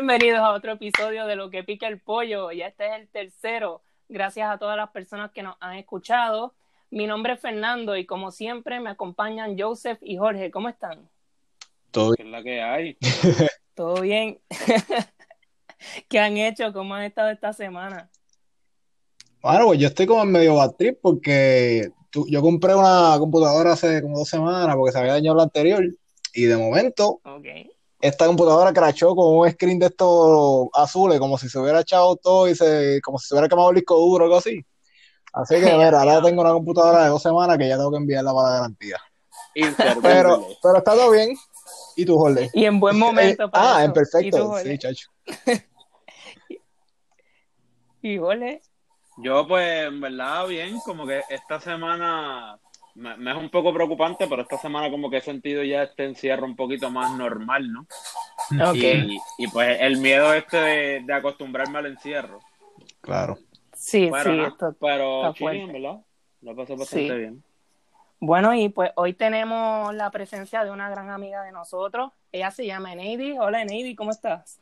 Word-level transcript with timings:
Bienvenidos 0.00 0.38
a 0.38 0.52
otro 0.52 0.70
episodio 0.74 1.26
de 1.26 1.34
Lo 1.34 1.50
que 1.50 1.64
pica 1.64 1.88
el 1.88 1.98
pollo. 1.98 2.52
Ya 2.52 2.68
este 2.68 2.86
es 2.86 2.92
el 3.00 3.08
tercero. 3.08 3.82
Gracias 4.08 4.48
a 4.48 4.56
todas 4.56 4.76
las 4.76 4.90
personas 4.90 5.32
que 5.32 5.42
nos 5.42 5.56
han 5.58 5.74
escuchado. 5.74 6.54
Mi 6.88 7.08
nombre 7.08 7.32
es 7.32 7.40
Fernando 7.40 7.96
y 7.96 8.06
como 8.06 8.30
siempre 8.30 8.78
me 8.78 8.90
acompañan 8.90 9.58
Joseph 9.58 9.98
y 10.00 10.16
Jorge. 10.16 10.52
¿Cómo 10.52 10.68
están? 10.68 11.10
Todo 11.90 12.14
¿Qué 12.14 12.22
es 12.22 12.28
la 12.28 12.44
que 12.44 12.62
hay? 12.62 12.96
¿Todo 13.74 14.02
bien? 14.02 14.38
¿Qué 16.08 16.20
han 16.20 16.36
hecho? 16.36 16.72
¿Cómo 16.72 16.94
han 16.94 17.02
estado 17.02 17.30
esta 17.30 17.52
semana? 17.52 18.08
Bueno, 19.42 19.66
pues 19.66 19.80
yo 19.80 19.88
estoy 19.88 20.06
como 20.06 20.22
en 20.22 20.30
medio 20.30 20.54
bad 20.54 20.76
trip 20.76 21.00
porque 21.02 21.90
tú- 22.10 22.28
yo 22.30 22.40
compré 22.40 22.72
una 22.72 23.16
computadora 23.18 23.72
hace 23.72 24.00
como 24.00 24.18
dos 24.20 24.28
semanas 24.28 24.76
porque 24.76 24.92
se 24.92 25.00
había 25.00 25.14
dañado 25.14 25.38
la 25.38 25.42
anterior 25.42 25.82
y 26.34 26.44
de 26.44 26.56
momento 26.56 27.20
Ok. 27.24 27.46
Esta 28.00 28.26
computadora 28.26 28.72
crashó 28.72 29.14
con 29.14 29.38
un 29.38 29.50
screen 29.50 29.78
de 29.78 29.86
estos 29.86 30.68
azules 30.72 31.18
como 31.18 31.36
si 31.36 31.48
se 31.48 31.58
hubiera 31.58 31.80
echado 31.80 32.16
todo 32.16 32.48
y 32.48 32.54
se, 32.54 33.00
como 33.02 33.18
si 33.18 33.28
se 33.28 33.34
hubiera 33.34 33.48
quemado 33.48 33.70
el 33.70 33.76
disco 33.76 33.96
duro 33.96 34.24
o 34.24 34.26
algo 34.26 34.38
así. 34.38 34.64
Así 35.32 35.56
que, 35.56 35.60
mira, 35.76 36.00
ahora 36.00 36.22
tengo 36.22 36.42
una 36.42 36.52
computadora 36.52 37.04
de 37.04 37.10
dos 37.10 37.22
semanas 37.22 37.58
que 37.58 37.68
ya 37.68 37.76
tengo 37.76 37.90
que 37.90 37.96
enviarla 37.96 38.32
para 38.32 38.48
la 38.48 38.54
garantía. 38.56 38.96
Pero, 40.02 40.46
pero 40.62 40.78
está 40.78 40.94
todo 40.94 41.10
bien. 41.10 41.36
¿Y 41.96 42.04
tú, 42.04 42.16
Jorge? 42.16 42.48
Y 42.54 42.64
en 42.64 42.78
buen 42.78 42.96
momento. 42.96 43.44
Eh, 43.44 43.48
para 43.48 43.76
ah, 43.76 43.78
eso. 43.78 43.84
en 43.86 43.92
perfecto. 43.92 44.26
¿Y 44.26 44.30
tú, 44.30 44.46
Jorge? 44.46 44.70
Sí, 44.70 44.78
chacho. 44.78 45.10
¿Y 48.02 48.18
Jorge? 48.18 48.62
Yo, 49.16 49.48
pues, 49.48 49.88
en 49.88 50.00
verdad, 50.00 50.46
bien, 50.46 50.78
como 50.84 51.04
que 51.04 51.22
esta 51.28 51.60
semana 51.60 52.60
me, 52.98 53.16
me 53.16 53.30
es 53.30 53.36
un 53.36 53.48
poco 53.50 53.72
preocupante, 53.72 54.26
pero 54.26 54.42
esta 54.42 54.58
semana 54.58 54.90
como 54.90 55.08
que 55.08 55.18
he 55.18 55.20
sentido 55.20 55.62
ya 55.62 55.84
este 55.84 56.04
encierro 56.04 56.44
un 56.46 56.56
poquito 56.56 56.90
más 56.90 57.12
normal, 57.16 57.72
¿no? 57.72 57.86
Ok. 58.70 58.74
Y, 58.76 59.18
y, 59.38 59.46
pues 59.48 59.78
el 59.80 59.98
miedo 59.98 60.34
este 60.34 60.56
de, 60.56 61.00
de 61.04 61.12
acostumbrarme 61.12 61.78
al 61.78 61.86
encierro. 61.86 62.40
Claro. 63.00 63.38
Sí, 63.72 64.08
Pero, 64.10 64.32
sí, 64.32 64.40
esto 64.40 64.76
pero 64.80 65.32
chilling. 65.34 65.72
¿verdad? 65.72 65.98
Lo 66.42 66.56
pasé 66.56 66.74
bastante 66.74 67.08
Sí. 67.08 67.18
bien. 67.18 67.44
Bueno, 68.20 68.52
y 68.52 68.68
pues 68.68 68.90
hoy 68.96 69.12
tenemos 69.12 69.94
la 69.94 70.10
presencia 70.10 70.64
de 70.64 70.72
una 70.72 70.90
gran 70.90 71.08
amiga 71.10 71.42
de 71.44 71.52
nosotros. 71.52 72.10
Ella 72.32 72.50
se 72.50 72.66
llama 72.66 72.92
Eneidi. 72.92 73.38
Hola, 73.38 73.62
Eneidi, 73.62 73.94
¿cómo 73.94 74.10
estás? 74.10 74.60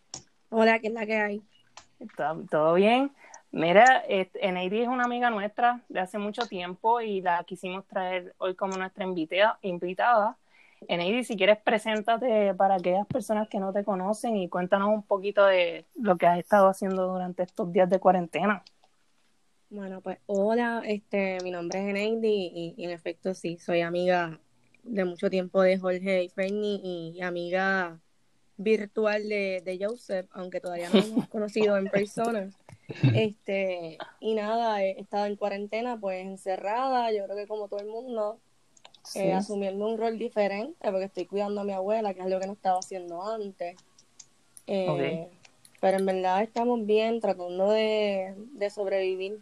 Hola, 0.51 0.79
¿qué 0.79 0.89
es 0.89 0.93
la 0.93 1.07
que 1.07 1.17
hay? 1.17 1.43
¿Está 1.99 2.37
todo 2.51 2.75
bien? 2.75 3.11
Mira, 3.57 4.05
Eneidi 4.07 4.83
es 4.83 4.89
una 4.89 5.05
amiga 5.05 5.31
nuestra 5.31 5.81
de 5.89 6.01
hace 6.01 6.19
mucho 6.19 6.43
tiempo 6.43 7.01
y 7.01 7.23
la 7.23 7.43
quisimos 7.45 7.87
traer 7.87 8.35
hoy 8.37 8.55
como 8.55 8.77
nuestra 8.77 9.05
invitada. 9.05 9.59
invitada. 9.63 10.37
Eneidi, 10.89 11.25
si 11.25 11.39
quieres, 11.39 11.57
preséntate 11.65 12.53
para 12.53 12.75
aquellas 12.75 13.07
personas 13.07 13.49
que 13.49 13.59
no 13.59 13.73
te 13.73 13.83
conocen 13.83 14.37
y 14.37 14.51
cuéntanos 14.51 14.91
un 14.91 15.03
poquito 15.03 15.47
de 15.47 15.87
lo 15.95 16.19
que 16.19 16.27
has 16.27 16.39
estado 16.39 16.69
haciendo 16.69 17.09
durante 17.09 17.45
estos 17.45 17.73
días 17.73 17.89
de 17.89 17.99
cuarentena. 17.99 18.63
Bueno, 19.71 20.03
pues 20.03 20.19
hola, 20.27 20.83
este, 20.85 21.39
mi 21.43 21.51
nombre 21.51 21.81
es 21.81 21.89
Eneidi 21.89 22.53
y, 22.55 22.75
y 22.77 22.85
en 22.85 22.91
efecto 22.91 23.33
sí, 23.33 23.57
soy 23.57 23.81
amiga 23.81 24.39
de 24.83 25.07
mucho 25.07 25.31
tiempo 25.31 25.63
de 25.63 25.79
Jorge 25.79 26.25
y 26.25 26.29
Fernie 26.29 26.79
y 26.83 27.23
amiga 27.23 27.99
virtual 28.59 29.27
de, 29.27 29.63
de 29.65 29.79
Joseph, 29.83 30.27
aunque 30.33 30.61
todavía 30.61 30.91
no 30.91 30.97
nos 30.97 31.07
hemos 31.07 31.29
conocido 31.31 31.79
en 31.79 31.87
persona. 31.87 32.51
Este, 33.15 33.99
y 34.21 34.35
nada, 34.35 34.83
he 34.83 35.01
estado 35.01 35.27
en 35.27 35.37
cuarentena, 35.37 35.99
pues 35.99 36.25
encerrada, 36.25 37.13
yo 37.13 37.25
creo 37.25 37.37
que 37.37 37.47
como 37.47 37.69
todo 37.69 37.81
el 37.81 37.87
mundo, 37.89 38.39
Sí. 39.03 39.21
eh, 39.21 39.33
asumiendo 39.33 39.87
un 39.87 39.99
rol 39.99 40.19
diferente, 40.19 40.91
porque 40.91 41.05
estoy 41.05 41.27
cuidando 41.27 41.61
a 41.61 41.65
mi 41.65 41.73
abuela, 41.73 42.13
que 42.13 42.21
es 42.21 42.27
algo 42.27 42.41
que 42.41 42.47
no 42.49 42.55
estaba 42.55 42.79
haciendo 42.79 43.25
antes. 43.25 43.77
Eh, 44.67 45.29
Pero 45.81 45.99
en 45.99 46.07
verdad 46.07 46.43
estamos 46.43 46.85
bien, 46.87 47.21
tratando 47.21 47.71
de, 47.71 48.35
de 48.37 48.71
sobrevivir. 48.71 49.39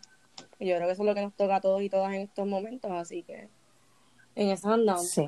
Y 0.58 0.66
yo 0.68 0.76
creo 0.76 0.86
que 0.86 0.92
eso 0.92 1.02
es 1.02 1.06
lo 1.08 1.14
que 1.14 1.22
nos 1.22 1.34
toca 1.34 1.56
a 1.56 1.60
todos 1.60 1.80
y 1.82 1.88
todas 1.88 2.12
en 2.12 2.22
estos 2.22 2.46
momentos, 2.46 2.90
así 2.90 3.22
que 3.22 3.48
en 4.34 4.50
eso 4.50 4.68
andamos. 4.70 5.08
Sí, 5.08 5.26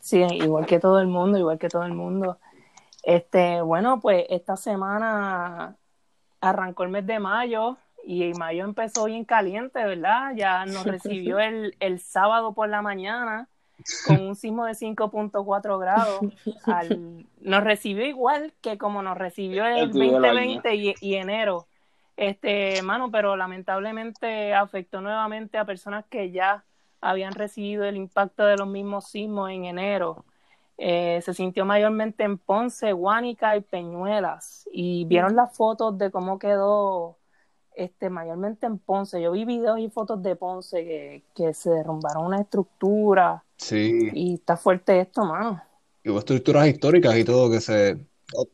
sí, 0.00 0.20
igual 0.34 0.66
que 0.66 0.80
todo 0.80 1.00
el 1.00 1.06
mundo, 1.06 1.38
igual 1.38 1.58
que 1.58 1.68
todo 1.68 1.84
el 1.84 1.94
mundo. 1.94 2.38
Este, 3.02 3.62
bueno, 3.62 4.00
pues 4.00 4.26
esta 4.28 4.56
semana 4.56 5.76
arrancó 6.40 6.84
el 6.84 6.90
mes 6.90 7.06
de 7.06 7.18
mayo 7.18 7.78
y 8.04 8.32
mayo 8.34 8.64
empezó 8.64 9.04
bien 9.04 9.24
caliente, 9.24 9.84
¿verdad? 9.84 10.32
Ya 10.36 10.64
nos 10.66 10.86
recibió 10.86 11.38
el, 11.38 11.76
el 11.80 12.00
sábado 12.00 12.54
por 12.54 12.68
la 12.68 12.82
mañana 12.82 13.48
con 14.06 14.20
un 14.20 14.36
sismo 14.36 14.64
de 14.64 14.74
5.4 14.74 15.78
grados. 15.78 16.32
Al- 16.64 17.26
nos 17.40 17.64
recibió 17.64 18.06
igual 18.06 18.54
que 18.60 18.78
como 18.78 19.02
nos 19.02 19.16
recibió 19.18 19.66
el 19.66 19.78
El 19.78 19.90
tuyo 19.92 20.20
del 20.20 20.24
año. 20.24 20.62
2020 20.62 20.74
y, 20.74 20.94
y 21.00 21.14
enero. 21.16 21.66
Este, 22.16 22.82
mano, 22.82 23.10
pero 23.10 23.36
lamentablemente 23.36 24.52
afectó 24.54 25.00
nuevamente 25.00 25.56
a 25.58 25.64
personas 25.64 26.04
que 26.06 26.30
ya 26.32 26.64
habían 27.00 27.34
recibido 27.34 27.84
el 27.84 27.96
impacto 27.96 28.44
de 28.44 28.56
los 28.56 28.66
mismos 28.66 29.04
sismos 29.08 29.50
en 29.50 29.66
enero. 29.66 30.24
Eh, 30.78 31.20
se 31.24 31.34
sintió 31.34 31.64
mayormente 31.64 32.22
en 32.24 32.38
Ponce, 32.38 32.92
Guánica 32.92 33.56
y 33.56 33.60
Peñuelas. 33.62 34.68
Y 34.72 35.04
vieron 35.06 35.34
las 35.36 35.56
fotos 35.56 35.98
de 35.98 36.10
cómo 36.10 36.38
quedó 36.38 37.18
este, 37.74 38.10
mayormente 38.10 38.66
en 38.66 38.78
Ponce. 38.78 39.20
Yo 39.20 39.32
vi 39.32 39.44
videos 39.44 39.78
y 39.80 39.90
fotos 39.90 40.22
de 40.22 40.36
Ponce 40.36 40.84
que, 40.84 41.24
que 41.34 41.52
se 41.54 41.70
derrumbaron 41.70 42.26
una 42.26 42.40
estructura. 42.40 43.44
Sí. 43.56 44.10
Y 44.14 44.34
está 44.34 44.56
fuerte 44.56 45.00
esto, 45.00 45.24
mano. 45.24 45.60
y 46.04 46.10
hubo 46.10 46.20
estructuras 46.20 46.68
históricas 46.68 47.16
y 47.16 47.24
todo 47.24 47.50
que 47.50 47.60
se, 47.60 47.96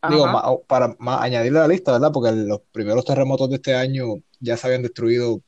digo, 0.09 0.27
para 0.67 0.97
más 0.99 1.21
añadirle 1.21 1.59
a 1.59 1.63
la 1.63 1.69
lista, 1.69 1.93
¿verdad? 1.93 2.11
Porque 2.13 2.33
los 2.33 2.61
primeros 2.73 3.05
terremotos 3.05 3.51
de 3.51 3.57
este 3.57 3.75
año 3.75 4.07
ya 4.41 4.57
se 4.57 4.67
habían 4.67 4.83
destruido 4.83 5.41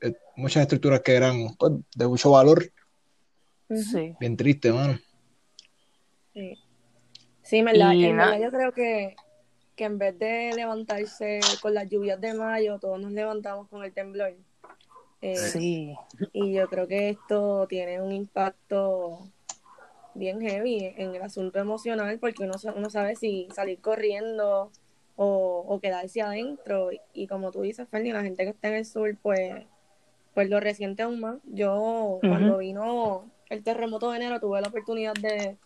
eh, 0.00 0.14
muchas 0.36 0.62
estructuras 0.62 1.00
que 1.02 1.14
eran 1.14 1.54
pues, 1.58 1.72
de 1.94 2.08
mucho 2.08 2.30
valor, 2.30 2.64
Sí. 3.68 4.14
bien 4.20 4.36
triste, 4.36 4.72
mano. 4.72 4.98
Sí, 6.34 6.58
sí 7.42 7.58
en 7.58 7.64
verdad, 7.64 7.92
Y 7.92 8.04
en 8.04 8.16
verdad 8.16 8.40
yo 8.40 8.50
creo 8.50 8.72
que, 8.72 9.16
que 9.76 9.84
en 9.84 9.98
vez 9.98 10.18
de 10.18 10.52
levantarse 10.54 11.40
con 11.62 11.74
las 11.74 11.88
lluvias 11.88 12.20
de 12.20 12.34
mayo, 12.34 12.78
todos 12.78 13.00
nos 13.00 13.12
levantamos 13.12 13.68
con 13.68 13.84
el 13.84 13.92
temblor. 13.92 14.34
Eh, 15.22 15.36
Sí. 15.36 15.96
Y 16.32 16.52
yo 16.52 16.68
creo 16.68 16.86
que 16.86 17.08
esto 17.08 17.66
tiene 17.68 18.02
un 18.02 18.12
impacto 18.12 19.20
bien 20.14 20.40
heavy 20.40 20.92
en 20.96 21.14
el 21.14 21.22
asunto 21.22 21.58
emocional 21.58 22.18
porque 22.18 22.44
uno, 22.44 22.54
uno 22.76 22.90
sabe 22.90 23.16
si 23.16 23.48
salir 23.52 23.80
corriendo 23.80 24.70
o, 25.16 25.64
o 25.66 25.80
quedarse 25.80 26.20
adentro. 26.20 26.90
Y 27.12 27.26
como 27.26 27.50
tú 27.52 27.62
dices, 27.62 27.88
Fernie, 27.88 28.12
la 28.12 28.22
gente 28.22 28.44
que 28.44 28.50
está 28.50 28.68
en 28.68 28.74
el 28.74 28.84
sur, 28.84 29.16
pues, 29.22 29.64
pues 30.34 30.50
lo 30.50 30.60
resiente 30.60 31.02
aún 31.04 31.20
más. 31.20 31.38
Yo, 31.44 32.18
cuando 32.20 32.58
vino 32.58 33.30
el 33.48 33.62
terremoto 33.62 34.10
de 34.10 34.16
enero, 34.16 34.40
tuve 34.40 34.60
la 34.60 34.68
oportunidad 34.68 35.14
de, 35.14 35.56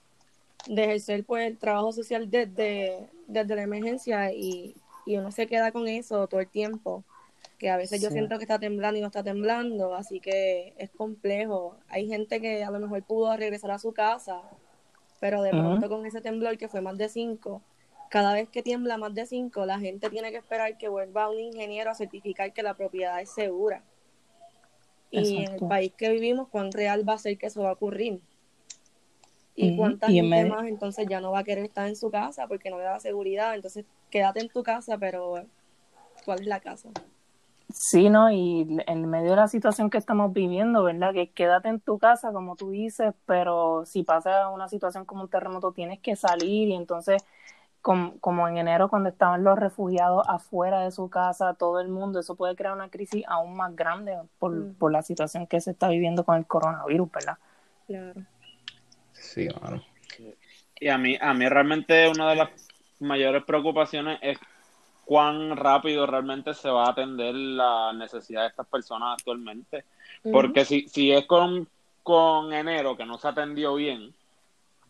de 0.67 0.85
ejercer 0.85 1.25
pues, 1.25 1.47
el 1.47 1.59
trabajo 1.59 1.93
social 1.93 2.31
desde, 2.31 3.09
desde 3.27 3.57
la 3.57 3.63
emergencia 3.63 4.33
y, 4.33 4.75
y 5.07 5.17
uno 5.17 5.31
se 5.31 5.47
queda 5.47 5.73
con 5.73 5.89
eso 5.89 6.27
todo 6.27 6.41
el 6.41 6.49
tiempo 6.49 7.05
que 7.59 7.71
a 7.71 7.77
veces 7.77 8.01
yo 8.01 8.11
siento 8.11 8.39
que 8.39 8.45
está 8.45 8.59
temblando 8.59 8.99
y 8.99 9.01
no 9.01 9.09
está 9.09 9.25
temblando, 9.25 9.95
así 9.95 10.21
que 10.21 10.75
es 10.79 10.91
complejo. 10.91 11.77
Hay 11.89 12.07
gente 12.07 12.41
que 12.41 12.63
a 12.63 12.71
lo 12.71 12.79
mejor 12.79 13.03
pudo 13.03 13.37
regresar 13.37 13.73
a 13.73 13.81
su 13.81 13.93
casa, 13.93 14.43
pero 15.19 15.43
de 15.43 15.51
pronto 15.51 15.89
con 15.89 16.07
ese 16.07 16.21
temblor 16.21 16.57
que 16.57 16.69
fue 16.69 16.81
más 16.81 16.97
de 16.97 17.09
5, 17.09 17.61
cada 18.11 18.33
vez 18.33 18.49
que 18.49 18.63
tiembla 18.63 18.97
más 18.97 19.13
de 19.13 19.27
5, 19.27 19.67
la 19.67 19.81
gente 19.81 20.09
tiene 20.09 20.31
que 20.31 20.37
esperar 20.37 20.79
que 20.79 20.89
vuelva 20.89 21.29
un 21.29 21.39
ingeniero 21.39 21.91
a 21.91 21.95
certificar 21.95 22.53
que 22.53 22.63
la 22.63 22.75
propiedad 22.75 23.21
es 23.21 23.31
segura. 23.31 23.83
Y 25.11 25.45
en 25.45 25.53
el 25.55 25.61
país 25.69 25.93
que 25.97 26.11
vivimos, 26.11 26.49
¿cuán 26.49 26.71
real 26.71 27.07
va 27.09 27.15
a 27.15 27.19
ser 27.19 27.37
que 27.39 27.47
eso 27.47 27.63
va 27.63 27.71
a 27.71 27.73
ocurrir? 27.73 28.21
Y 29.61 29.71
Ujú. 29.71 29.77
cuánta 29.77 30.09
Y 30.09 30.21
en 30.21 30.27
gente 30.27 30.37
medio- 30.45 30.55
más 30.55 30.69
entonces 30.69 31.07
ya 31.09 31.21
no 31.21 31.33
va 31.33 31.41
a 31.41 31.45
querer 31.45 31.65
estar 31.65 31.89
en 31.89 31.97
su 31.97 32.11
casa 32.13 32.47
porque 32.47 32.71
no 32.71 32.79
le 32.79 32.85
da 32.85 33.01
seguridad. 33.01 33.57
Entonces, 33.57 33.85
quédate 34.09 34.39
en 34.41 34.49
tu 34.51 34.63
casa, 34.63 34.97
pero 34.99 35.35
¿cuál 36.25 36.41
es 36.41 36.47
la 36.47 36.61
casa? 36.61 36.91
Sí, 37.71 38.09
¿no? 38.09 38.31
Y 38.31 38.79
en 38.87 39.07
medio 39.11 39.31
de 39.31 39.37
la 39.37 39.49
situación 39.49 39.91
que 39.91 39.99
estamos 39.99 40.33
viviendo, 40.33 40.85
¿verdad? 40.85 41.13
Que 41.13 41.29
quédate 41.31 41.69
en 41.69 41.81
tu 41.81 41.99
casa, 41.99 42.33
como 42.33 42.55
tú 42.55 42.71
dices, 42.71 43.13
pero 43.27 43.85
si 43.85 44.05
pasa 44.05 44.49
una 44.49 44.69
situación 44.69 45.05
como 45.05 45.23
un 45.23 45.29
terremoto, 45.29 45.73
tienes 45.73 45.99
que 45.99 46.15
salir 46.15 46.69
y 46.69 46.75
entonces, 46.75 47.23
com- 47.83 48.17
como 48.21 48.47
en 48.49 48.59
enero, 48.59 48.89
cuando 48.89 49.09
estaban 49.09 49.43
los 49.43 49.59
refugiados 49.59 50.23
afuera 50.29 50.81
de 50.83 50.93
su 50.93 51.11
casa, 51.11 51.55
todo 51.55 51.81
el 51.81 51.89
mundo, 51.89 52.21
eso 52.21 52.37
puede 52.37 52.55
crear 52.55 52.75
una 52.75 52.91
crisis 52.91 53.25
aún 53.27 53.57
más 53.57 53.75
grande 53.75 54.17
por, 54.39 54.53
Mm. 54.53 54.75
por 54.75 54.93
la 54.93 55.03
situación 55.03 55.49
que 55.49 55.61
se 55.61 55.73
está 55.73 55.89
viviendo 55.89 56.25
con 56.25 56.37
el 56.37 56.47
coronavirus, 56.47 57.11
¿verdad? 57.11 57.39
Claro. 57.89 58.23
Sí, 59.29 59.47
mano. 59.61 59.85
Y 60.81 60.89
a 60.89 60.97
mí, 60.97 61.17
a 61.21 61.35
mí 61.35 61.49
realmente 61.49 62.09
una 62.09 62.31
de 62.31 62.37
las 62.37 62.51
mayores 63.01 63.45
preocupaciones 63.45 64.19
es 64.23 64.39
cuán 65.05 65.57
rápido 65.57 66.07
realmente 66.07 66.55
se 66.55 66.71
va 66.71 66.87
a 66.87 66.91
atender 66.91 67.35
la 67.35 67.93
necesidad 67.93 68.43
de 68.43 68.49
estas 68.49 68.67
personas 68.67 69.19
actualmente. 69.19 69.85
Porque 70.33 70.65
si, 70.65 70.89
si 70.89 71.13
es 71.13 71.27
con, 71.27 71.69
con 72.03 72.53
enero 72.53 72.97
que 72.97 73.05
no 73.07 73.19
se 73.19 73.29
atendió 73.29 73.75
bien, 73.75 74.15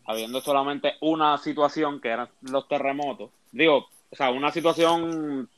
habiendo 0.06 0.40
solamente 0.40 0.94
una 1.00 1.36
situación 1.38 2.00
que 2.00 2.08
eran 2.08 2.28
los 2.42 2.66
terremotos, 2.68 3.30
digo, 3.52 3.88
o 4.10 4.16
sea, 4.16 4.30
una 4.30 4.50
situación 4.52 5.48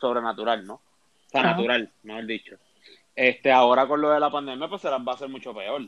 sobrenatural, 0.00 0.66
¿no? 0.66 0.74
O 0.74 1.30
sea, 1.30 1.42
natural, 1.42 1.90
mejor 2.02 2.26
dicho. 2.26 2.56
Este, 3.14 3.52
ahora 3.52 3.86
con 3.86 4.00
lo 4.00 4.10
de 4.10 4.20
la 4.20 4.30
pandemia, 4.30 4.68
pues 4.68 4.80
se 4.80 4.90
las 4.90 5.00
va 5.00 5.12
a 5.12 5.14
hacer 5.14 5.28
mucho 5.28 5.54
peor. 5.54 5.82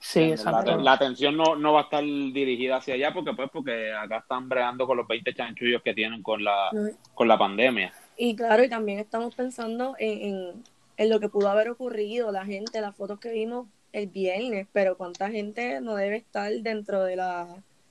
Sí, 0.00 0.32
la, 0.44 0.62
la, 0.62 0.92
atención 0.92 1.36
no, 1.36 1.56
no 1.56 1.72
va 1.72 1.80
a 1.80 1.82
estar 1.84 2.02
dirigida 2.04 2.76
hacia 2.76 2.94
allá 2.94 3.12
porque 3.12 3.32
pues 3.32 3.50
porque 3.52 3.92
acá 3.92 4.18
están 4.18 4.48
bregando 4.48 4.86
con 4.86 4.96
los 4.96 5.08
20 5.08 5.34
chanchullos 5.34 5.82
que 5.82 5.92
tienen 5.92 6.22
con 6.22 6.44
la, 6.44 6.70
con 7.14 7.26
la 7.26 7.36
pandemia. 7.36 7.92
Y 8.16 8.36
claro, 8.36 8.62
y 8.62 8.68
también 8.68 9.00
estamos 9.00 9.34
pensando 9.34 9.96
en, 9.98 10.62
en, 10.96 11.10
lo 11.10 11.18
que 11.18 11.28
pudo 11.28 11.48
haber 11.48 11.68
ocurrido, 11.68 12.30
la 12.30 12.44
gente, 12.44 12.80
las 12.80 12.94
fotos 12.94 13.18
que 13.18 13.32
vimos 13.32 13.66
el 13.92 14.06
viernes, 14.06 14.68
pero 14.72 14.96
cuánta 14.96 15.30
gente 15.30 15.80
no 15.80 15.96
debe 15.96 16.16
estar 16.16 16.52
dentro 16.52 17.02
de 17.02 17.16
las 17.16 17.48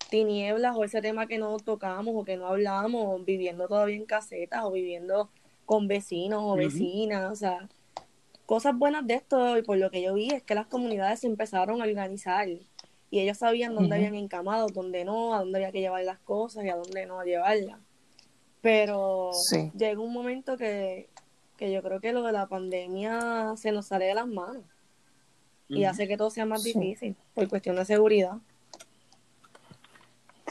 tinieblas 0.10 0.76
o 0.78 0.86
ese 0.86 1.02
tema 1.02 1.28
que 1.28 1.38
no 1.38 1.58
tocamos 1.58 2.16
o 2.16 2.24
que 2.24 2.38
no 2.38 2.48
hablamos, 2.48 3.26
viviendo 3.26 3.68
todavía 3.68 3.98
en 3.98 4.06
casetas 4.06 4.64
o 4.64 4.72
viviendo 4.72 5.30
con 5.66 5.90
vecinos 5.90 6.42
o 6.44 6.56
vecinas, 6.56 7.32
o 7.32 7.36
sea, 7.36 7.68
cosas 8.48 8.76
buenas 8.76 9.06
de 9.06 9.14
esto, 9.14 9.58
y 9.58 9.62
por 9.62 9.78
lo 9.78 9.92
que 9.92 10.02
yo 10.02 10.16
vi, 10.16 10.30
es 10.30 10.42
que 10.42 10.56
las 10.56 10.66
comunidades 10.66 11.20
se 11.20 11.28
empezaron 11.28 11.82
a 11.82 11.86
organizar 11.86 12.48
y 12.48 13.20
ellos 13.20 13.38
sabían 13.38 13.76
dónde 13.76 13.98
habían 13.98 14.16
encamado, 14.16 14.68
dónde 14.68 15.06
no, 15.06 15.36
a 15.36 15.40
dónde 15.40 15.60
había 15.60 15.72
que 15.72 15.82
llevar 15.82 16.04
las 16.06 16.18
cosas 16.20 16.64
y 16.66 16.70
a 16.70 16.76
dónde 16.76 17.06
no 17.06 17.22
llevarlas. 17.24 17.80
Pero 18.62 19.32
llega 19.78 20.00
un 20.00 20.14
momento 20.14 20.58
que, 20.58 21.10
que 21.58 21.72
yo 21.72 21.84
creo 21.84 22.00
que 22.00 22.14
lo 22.14 22.24
de 22.24 22.32
la 22.32 22.48
pandemia 22.48 23.54
se 23.58 23.72
nos 23.72 23.88
sale 23.88 24.06
de 24.06 24.16
las 24.16 24.28
manos 24.28 24.64
y 25.68 25.84
hace 25.84 26.08
que 26.08 26.16
todo 26.16 26.30
sea 26.30 26.46
más 26.46 26.64
difícil 26.64 27.18
por 27.34 27.50
cuestión 27.50 27.76
de 27.76 27.84
seguridad. 27.84 28.38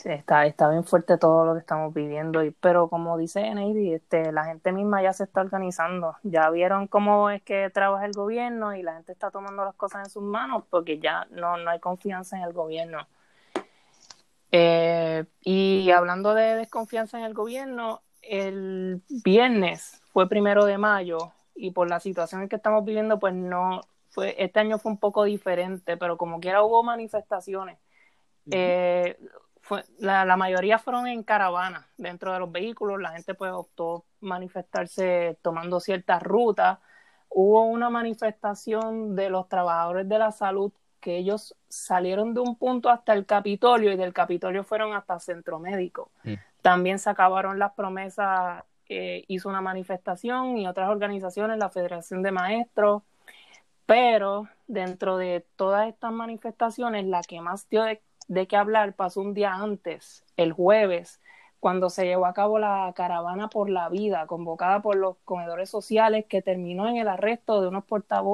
Está, 0.05 0.47
está 0.47 0.69
bien 0.69 0.85
fuerte 0.85 1.17
todo 1.17 1.47
lo 1.47 1.55
que 1.55 1.61
estamos 1.61 1.93
viviendo, 1.95 2.45
y, 2.45 2.51
pero 2.51 2.89
como 2.89 3.17
dice 3.17 3.53
Neidy, 3.55 3.95
este, 3.95 4.31
la 4.31 4.45
gente 4.45 4.71
misma 4.71 5.03
ya 5.03 5.13
se 5.13 5.25
está 5.25 5.41
organizando, 5.41 6.17
ya 6.23 6.51
vieron 6.51 6.87
cómo 6.87 7.31
es 7.31 7.43
que 7.43 7.71
trabaja 7.71 8.05
el 8.05 8.13
gobierno 8.13 8.75
y 8.75 8.83
la 8.83 8.95
gente 8.95 9.13
está 9.13 9.31
tomando 9.31 9.65
las 9.65 9.75
cosas 9.75 10.05
en 10.05 10.11
sus 10.11 10.23
manos 10.23 10.65
porque 10.69 10.99
ya 10.99 11.27
no, 11.31 11.57
no 11.57 11.71
hay 11.71 11.81
confianza 11.81 12.37
en 12.37 12.45
el 12.45 12.53
gobierno. 12.53 13.07
Eh, 14.53 15.25
y 15.41 15.91
hablando 15.91 16.35
de 16.35 16.55
desconfianza 16.55 17.19
en 17.19 17.25
el 17.25 17.35
gobierno, 17.35 18.03
el 18.23 19.03
viernes 19.25 20.03
fue 20.13 20.29
primero 20.29 20.67
de 20.67 20.79
mayo 20.79 21.33
y 21.55 21.71
por 21.71 21.89
la 21.89 22.01
situación 22.01 22.43
en 22.43 22.49
que 22.49 22.57
estamos 22.57 22.85
viviendo, 22.85 23.19
pues 23.19 23.35
no, 23.35 23.81
fue, 24.11 24.35
este 24.39 24.61
año 24.61 24.79
fue 24.79 24.93
un 24.93 24.99
poco 24.99 25.25
diferente, 25.25 25.97
pero 25.97 26.17
como 26.17 26.39
quiera 26.39 26.63
hubo 26.63 26.83
manifestaciones. 26.83 27.79
Eh, 28.51 29.19
la, 29.99 30.37
mayoría 30.37 30.79
fueron 30.79 31.07
en 31.07 31.23
caravana 31.23 31.89
dentro 31.97 32.33
de 32.33 32.39
los 32.39 32.51
vehículos, 32.53 33.01
la 33.01 33.11
gente 33.11 33.35
pues 33.35 33.53
optó 33.53 34.05
manifestarse 34.21 35.39
tomando 35.43 35.81
ciertas 35.81 36.23
rutas. 36.23 36.79
Hubo 37.29 37.65
una 37.65 37.91
manifestación 37.91 39.15
de 39.15 39.31
los 39.31 39.49
trabajadores 39.49 40.09
de 40.09 40.19
la 40.19 40.33
salud 40.33 40.73
que 41.01 41.19
ellos 41.19 41.55
salieron 41.69 42.35
de 42.35 42.41
un 42.41 42.57
punto 42.57 42.91
hasta 42.91 43.13
el 43.13 43.27
Capitolio 43.27 43.93
y 43.93 43.97
del 43.97 44.13
Capitolio 44.13 44.65
fueron 44.65 44.93
hasta 44.95 45.21
Centro 45.21 45.59
Médico. 45.59 46.11
Mm. 46.25 46.35
También 46.63 46.99
se 46.99 47.11
acabaron 47.11 47.59
las 47.59 47.75
promesas, 47.75 48.65
eh, 48.89 49.25
hizo 49.29 49.49
una 49.49 49.61
manifestación 49.61 50.59
y 50.59 50.67
otras 50.67 50.89
organizaciones, 50.89 51.59
la 51.59 51.71
Federación 51.71 52.23
de 52.23 52.33
Maestros, 52.33 53.03
pero 53.85 54.49
dentro 54.67 55.17
de 55.17 55.47
todas 55.55 55.89
estas 55.89 56.13
manifestaciones, 56.13 57.07
la 57.07 57.23
que 57.23 57.41
más 57.41 57.69
dio 57.69 57.85
de 57.85 58.03
de 58.29 58.47
qué 58.47 58.57
hablar 58.57 58.95
pasó 58.95 59.21
un 59.21 59.35
día 59.35 59.55
antes, 59.55 60.25
el 60.37 60.53
jueves, 60.53 61.21
cuando 61.61 61.91
se 61.91 62.05
llevó 62.05 62.27
a 62.27 62.35
cabo 62.35 62.59
la 62.59 62.93
caravana 62.95 63.49
por 63.49 63.71
la 63.71 63.89
vida, 63.89 64.27
convocada 64.27 64.83
por 64.83 64.97
los 64.97 65.17
comedores 65.25 65.71
sociales, 65.71 66.27
que 66.29 66.43
terminó 66.43 66.89
en 66.89 66.97
el 66.97 67.09
arresto 67.09 67.61
de, 67.61 67.69
unos 67.69 67.85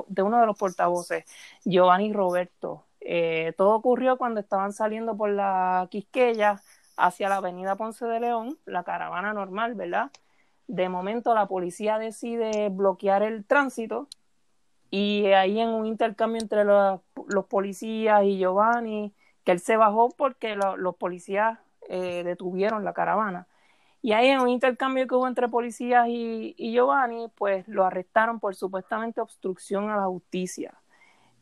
de 0.09 0.23
uno 0.23 0.41
de 0.41 0.47
los 0.47 0.59
portavoces, 0.59 1.25
Giovanni 1.65 2.13
Roberto. 2.13 2.85
Eh, 3.01 3.55
todo 3.57 3.75
ocurrió 3.75 4.17
cuando 4.19 4.41
estaban 4.41 4.73
saliendo 4.73 5.17
por 5.17 5.31
la 5.31 5.89
Quisqueya 5.91 6.61
hacia 6.97 7.29
la 7.29 7.37
avenida 7.37 7.77
Ponce 7.77 8.07
de 8.07 8.21
León, 8.21 8.59
la 8.65 8.85
caravana 8.85 9.33
normal, 9.33 9.75
¿verdad? 9.75 10.11
De 10.67 10.89
momento 10.89 11.35
la 11.35 11.47
policía 11.47 11.99
decide 11.99 12.69
bloquear 12.69 13.23
el 13.23 13.45
tránsito 13.45 14.09
y 14.91 15.27
ahí 15.29 15.59
en 15.59 15.71
un 15.71 15.87
intercambio 15.87 16.41
entre 16.41 16.65
los, 16.65 17.01
los 17.29 17.47
policías 17.47 18.25
y 18.25 18.39
Giovanni, 18.39 19.15
que 19.45 19.53
él 19.53 19.61
se 19.61 19.77
bajó 19.77 20.11
porque 20.17 20.57
los 20.57 20.97
policías 20.97 21.59
eh, 21.89 22.23
detuvieron 22.25 22.85
la 22.85 22.93
caravana. 22.93 23.47
Y 24.03 24.13
ahí 24.13 24.29
en 24.29 24.41
un 24.41 24.49
intercambio 24.49 25.07
que 25.07 25.15
hubo 25.15 25.29
entre 25.29 25.49
policías 25.49 26.09
y, 26.09 26.55
Giovanni, 26.59 27.29
pues 27.37 27.67
lo 27.69 27.85
arrestaron 27.85 28.41
por 28.41 28.57
supuestamente 28.57 29.21
obstrucción 29.21 29.91
a 29.91 29.97
la 29.97 30.07
justicia. 30.07 30.75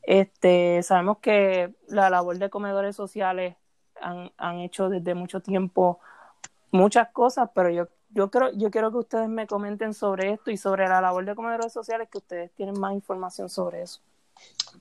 Este, 0.02 0.82
sabemos 0.82 1.18
que 1.18 1.74
la 1.88 2.10
labor 2.10 2.38
de 2.38 2.50
comedores 2.50 2.96
sociales 2.96 3.56
han, 4.00 4.32
han 4.36 4.58
hecho 4.60 4.88
desde 4.88 5.14
mucho 5.14 5.40
tiempo 5.40 6.00
muchas 6.70 7.08
cosas, 7.10 7.50
pero 7.54 7.70
yo, 7.70 7.88
yo, 8.10 8.30
creo, 8.30 8.52
yo 8.52 8.70
quiero 8.70 8.90
que 8.90 8.98
ustedes 8.98 9.28
me 9.28 9.46
comenten 9.46 9.94
sobre 9.94 10.32
esto 10.32 10.50
y 10.50 10.56
sobre 10.56 10.88
la 10.88 11.00
labor 11.00 11.24
de 11.24 11.34
comedores 11.34 11.72
sociales, 11.72 12.08
que 12.10 12.18
ustedes 12.18 12.52
tienen 12.52 12.78
más 12.78 12.92
información 12.94 13.48
sobre 13.48 13.82
eso. 13.82 14.00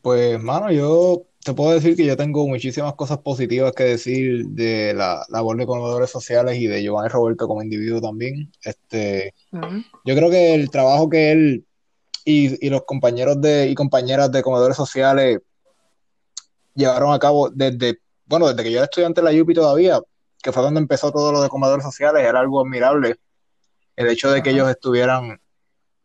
Pues, 0.01 0.41
mano, 0.41 0.71
yo 0.71 1.23
te 1.43 1.53
puedo 1.53 1.71
decir 1.71 1.95
que 1.95 2.05
yo 2.05 2.17
tengo 2.17 2.47
muchísimas 2.47 2.93
cosas 2.95 3.19
positivas 3.19 3.73
que 3.73 3.83
decir 3.83 4.45
de 4.47 4.93
la 4.93 5.25
labor 5.29 5.57
de 5.57 5.65
comedores 5.65 6.09
sociales 6.09 6.57
y 6.57 6.67
de 6.67 6.83
Giovanni 6.83 7.09
Roberto 7.09 7.47
como 7.47 7.63
individuo 7.63 8.01
también. 8.01 8.51
Este, 8.63 9.33
Yo 9.51 10.15
creo 10.15 10.29
que 10.29 10.53
el 10.53 10.69
trabajo 10.69 11.09
que 11.09 11.31
él 11.31 11.65
y, 12.25 12.69
los 12.69 12.83
compañeros 12.83 13.41
de, 13.41 13.67
y 13.67 13.75
compañeras 13.75 14.31
de 14.31 14.43
comedores 14.43 14.77
sociales 14.77 15.39
llevaron 16.75 17.13
a 17.13 17.19
cabo 17.19 17.49
desde, 17.49 17.99
bueno, 18.25 18.47
desde 18.47 18.63
que 18.63 18.71
yo 18.71 18.77
era 18.77 18.85
estudiante 18.85 19.21
en 19.21 19.25
la 19.25 19.41
UPI 19.41 19.53
todavía, 19.53 19.99
que 20.41 20.51
fue 20.51 20.61
donde 20.61 20.79
empezó 20.79 21.11
todo 21.11 21.31
lo 21.31 21.41
de 21.41 21.49
comedores 21.49 21.83
sociales, 21.83 22.23
era 22.25 22.39
algo 22.39 22.61
admirable. 22.61 23.15
El 23.95 24.07
hecho 24.07 24.31
de 24.31 24.41
que 24.43 24.51
ellos 24.51 24.69
estuvieran 24.69 25.41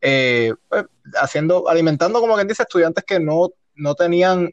eh, 0.01 0.53
pues, 0.69 0.85
haciendo, 1.21 1.69
alimentando, 1.69 2.21
como 2.21 2.35
quien 2.35 2.49
dice, 2.49 2.63
estudiantes 2.63 3.05
que 3.05 3.21
no, 3.21 3.51
no 3.75 3.95
tenían 3.95 4.51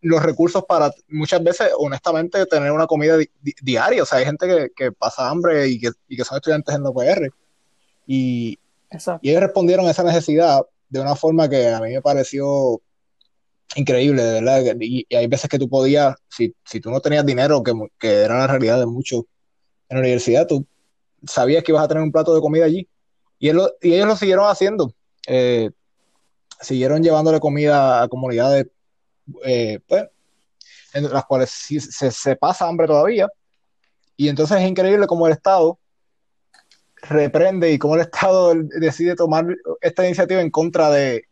los 0.00 0.22
recursos 0.22 0.64
para 0.64 0.92
muchas 1.08 1.42
veces, 1.42 1.70
honestamente, 1.76 2.46
tener 2.46 2.72
una 2.72 2.86
comida 2.86 3.16
diaria. 3.62 4.02
O 4.02 4.06
sea, 4.06 4.18
hay 4.18 4.24
gente 4.24 4.70
que, 4.74 4.92
pasa 4.92 5.28
hambre 5.28 5.68
y 5.68 5.80
que, 5.80 6.24
son 6.24 6.36
estudiantes 6.36 6.74
en 6.74 6.82
la 6.82 6.90
UPR. 6.90 7.30
Y, 8.06 8.58
y 9.20 9.30
ellos 9.30 9.42
respondieron 9.42 9.86
a 9.86 9.90
esa 9.90 10.02
necesidad 10.02 10.62
de 10.88 11.00
una 11.00 11.14
forma 11.14 11.48
que 11.48 11.68
a 11.68 11.80
mí 11.80 11.92
me 11.92 12.02
pareció 12.02 12.80
increíble, 13.74 14.22
de 14.22 14.40
verdad. 14.40 14.76
Y, 14.80 15.06
hay 15.14 15.26
veces 15.26 15.50
que 15.50 15.58
tú 15.58 15.68
podías, 15.68 16.14
si, 16.28 16.54
si 16.64 16.80
tú 16.80 16.90
no 16.90 17.00
tenías 17.00 17.26
dinero, 17.26 17.62
que, 17.62 17.72
que 17.98 18.22
era 18.22 18.38
la 18.38 18.46
realidad 18.46 18.78
de 18.78 18.86
muchos 18.86 19.24
en 19.88 19.96
la 19.96 20.00
universidad, 20.00 20.46
tú 20.46 20.66
sabías 21.26 21.64
que 21.64 21.72
ibas 21.72 21.84
a 21.84 21.88
tener 21.88 22.02
un 22.02 22.12
plato 22.12 22.34
de 22.34 22.40
comida 22.40 22.64
allí. 22.64 22.88
Y, 23.38 23.50
y 23.50 23.94
ellos 23.94 24.06
lo 24.06 24.16
siguieron 24.16 24.46
haciendo. 24.46 24.92
Eh, 25.30 25.70
siguieron 26.60 27.02
llevándole 27.02 27.38
comida 27.38 28.02
a 28.02 28.08
comunidades 28.08 28.66
eh, 29.44 29.78
pues, 29.86 30.06
en 30.94 31.12
las 31.12 31.26
cuales 31.26 31.50
se, 31.50 32.10
se, 32.10 32.36
pasa 32.36 32.66
hambre 32.66 32.86
todavía. 32.86 33.28
Y 34.16 34.28
entonces 34.28 34.58
es 34.58 34.66
increíble 34.66 35.06
cómo 35.06 35.26
el 35.26 35.34
Estado 35.34 35.78
reprende 37.02 37.70
y 37.70 37.78
cómo 37.78 37.94
el 37.94 38.00
Estado 38.00 38.54
decide 38.80 39.14
tomar 39.14 39.46
esta 39.82 40.06
iniciativa 40.06 40.40
en 40.40 40.50
contra 40.50 40.90
de, 40.90 41.24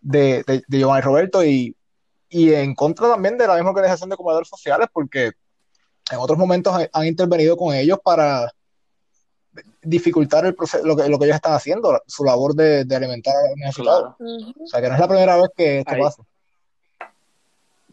de, 0.00 0.42
de, 0.44 0.78
Giovanni 0.78 1.02
Roberto 1.02 1.44
y, 1.44 1.76
y, 2.28 2.52
en 2.52 2.74
contra 2.74 3.08
también 3.08 3.38
de 3.38 3.46
la 3.46 3.54
misma 3.54 3.70
organización 3.70 4.10
de 4.10 4.16
comedores 4.16 4.48
sociales, 4.48 4.88
porque 4.92 5.30
en 6.10 6.18
otros 6.18 6.36
momentos 6.36 6.74
han 6.92 7.06
intervenido 7.06 7.56
con 7.56 7.74
ellos 7.74 8.00
para 8.02 8.52
dificultar 9.82 10.46
el 10.46 10.54
proceso, 10.54 10.86
lo, 10.86 10.96
que, 10.96 11.08
lo 11.08 11.18
que 11.18 11.26
ellos 11.26 11.36
están 11.36 11.54
haciendo, 11.54 12.02
su 12.06 12.24
labor 12.24 12.54
de, 12.54 12.86
alimentar 12.94 13.34
a 13.34 13.48
los 13.48 13.56
necesitados. 13.56 14.14
O 14.18 14.66
sea, 14.66 14.80
que 14.80 14.88
no 14.88 14.94
es 14.94 15.00
la 15.00 15.08
primera 15.08 15.36
vez 15.36 15.50
que 15.56 15.78
esto 15.80 15.94
pasa. 15.98 16.22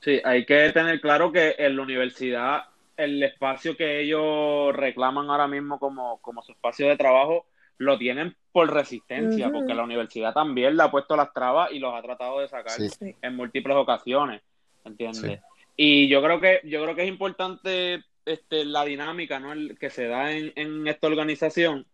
Sí, 0.01 0.21
hay 0.23 0.45
que 0.45 0.71
tener 0.71 0.99
claro 0.99 1.31
que 1.31 1.55
en 1.57 1.77
la 1.77 1.81
universidad 1.81 2.63
el 2.97 3.23
espacio 3.23 3.75
que 3.75 4.01
ellos 4.01 4.75
reclaman 4.75 5.29
ahora 5.29 5.47
mismo 5.47 5.79
como, 5.79 6.19
como 6.19 6.41
su 6.43 6.51
espacio 6.51 6.87
de 6.87 6.97
trabajo 6.97 7.45
lo 7.77 7.97
tienen 7.97 8.35
por 8.51 8.71
resistencia, 8.71 9.51
porque 9.51 9.73
la 9.73 9.83
universidad 9.83 10.33
también 10.33 10.77
le 10.77 10.83
ha 10.83 10.91
puesto 10.91 11.15
las 11.15 11.33
trabas 11.33 11.71
y 11.71 11.79
los 11.79 11.93
ha 11.93 12.01
tratado 12.01 12.39
de 12.39 12.47
sacar 12.47 12.73
en 13.21 13.35
múltiples 13.35 13.75
ocasiones, 13.75 14.41
¿entiendes? 14.85 15.39
Y 15.75 16.07
yo 16.07 16.21
creo 16.21 16.39
que 16.39 16.61
yo 16.65 16.83
creo 16.83 16.95
que 16.95 17.03
es 17.03 17.09
importante 17.09 18.03
este, 18.25 18.65
la 18.65 18.85
dinámica 18.85 19.39
¿no? 19.39 19.53
El, 19.53 19.77
que 19.77 19.89
se 19.89 20.07
da 20.07 20.31
en, 20.31 20.53
en, 20.55 20.87
esta 20.87 21.07
organización, 21.07 21.85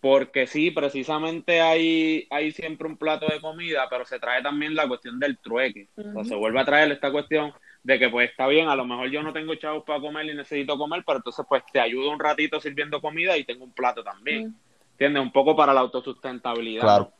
porque 0.00 0.46
sí, 0.46 0.70
precisamente 0.70 1.60
hay, 1.60 2.26
hay 2.30 2.52
siempre 2.52 2.88
un 2.88 2.96
plato 2.96 3.26
de 3.26 3.40
comida, 3.40 3.86
pero 3.88 4.04
se 4.04 4.18
trae 4.18 4.42
también 4.42 4.74
la 4.74 4.86
cuestión 4.86 5.18
del 5.18 5.38
trueque. 5.38 5.88
se 6.24 6.34
vuelve 6.34 6.60
a 6.60 6.64
traer 6.64 6.92
esta 6.92 7.10
cuestión 7.10 7.52
de 7.82 7.98
que 7.98 8.08
pues 8.08 8.30
está 8.30 8.46
bien, 8.46 8.68
a 8.68 8.76
lo 8.76 8.84
mejor 8.84 9.10
yo 9.10 9.22
no 9.22 9.32
tengo 9.32 9.54
chavos 9.54 9.84
para 9.84 10.00
comer 10.00 10.26
y 10.26 10.34
necesito 10.34 10.76
comer, 10.78 11.02
pero 11.06 11.18
entonces 11.18 11.44
pues 11.48 11.62
te 11.72 11.80
ayudo 11.80 12.10
un 12.10 12.20
ratito 12.20 12.60
sirviendo 12.60 13.00
comida 13.00 13.36
y 13.36 13.44
tengo 13.44 13.64
un 13.64 13.72
plato 13.72 14.02
también. 14.02 14.54
¿entiendes? 14.94 15.22
Un 15.22 15.32
poco 15.32 15.56
para 15.56 15.74
la 15.74 15.80
autosustentabilidad. 15.80 16.82
Claro. 16.82 17.12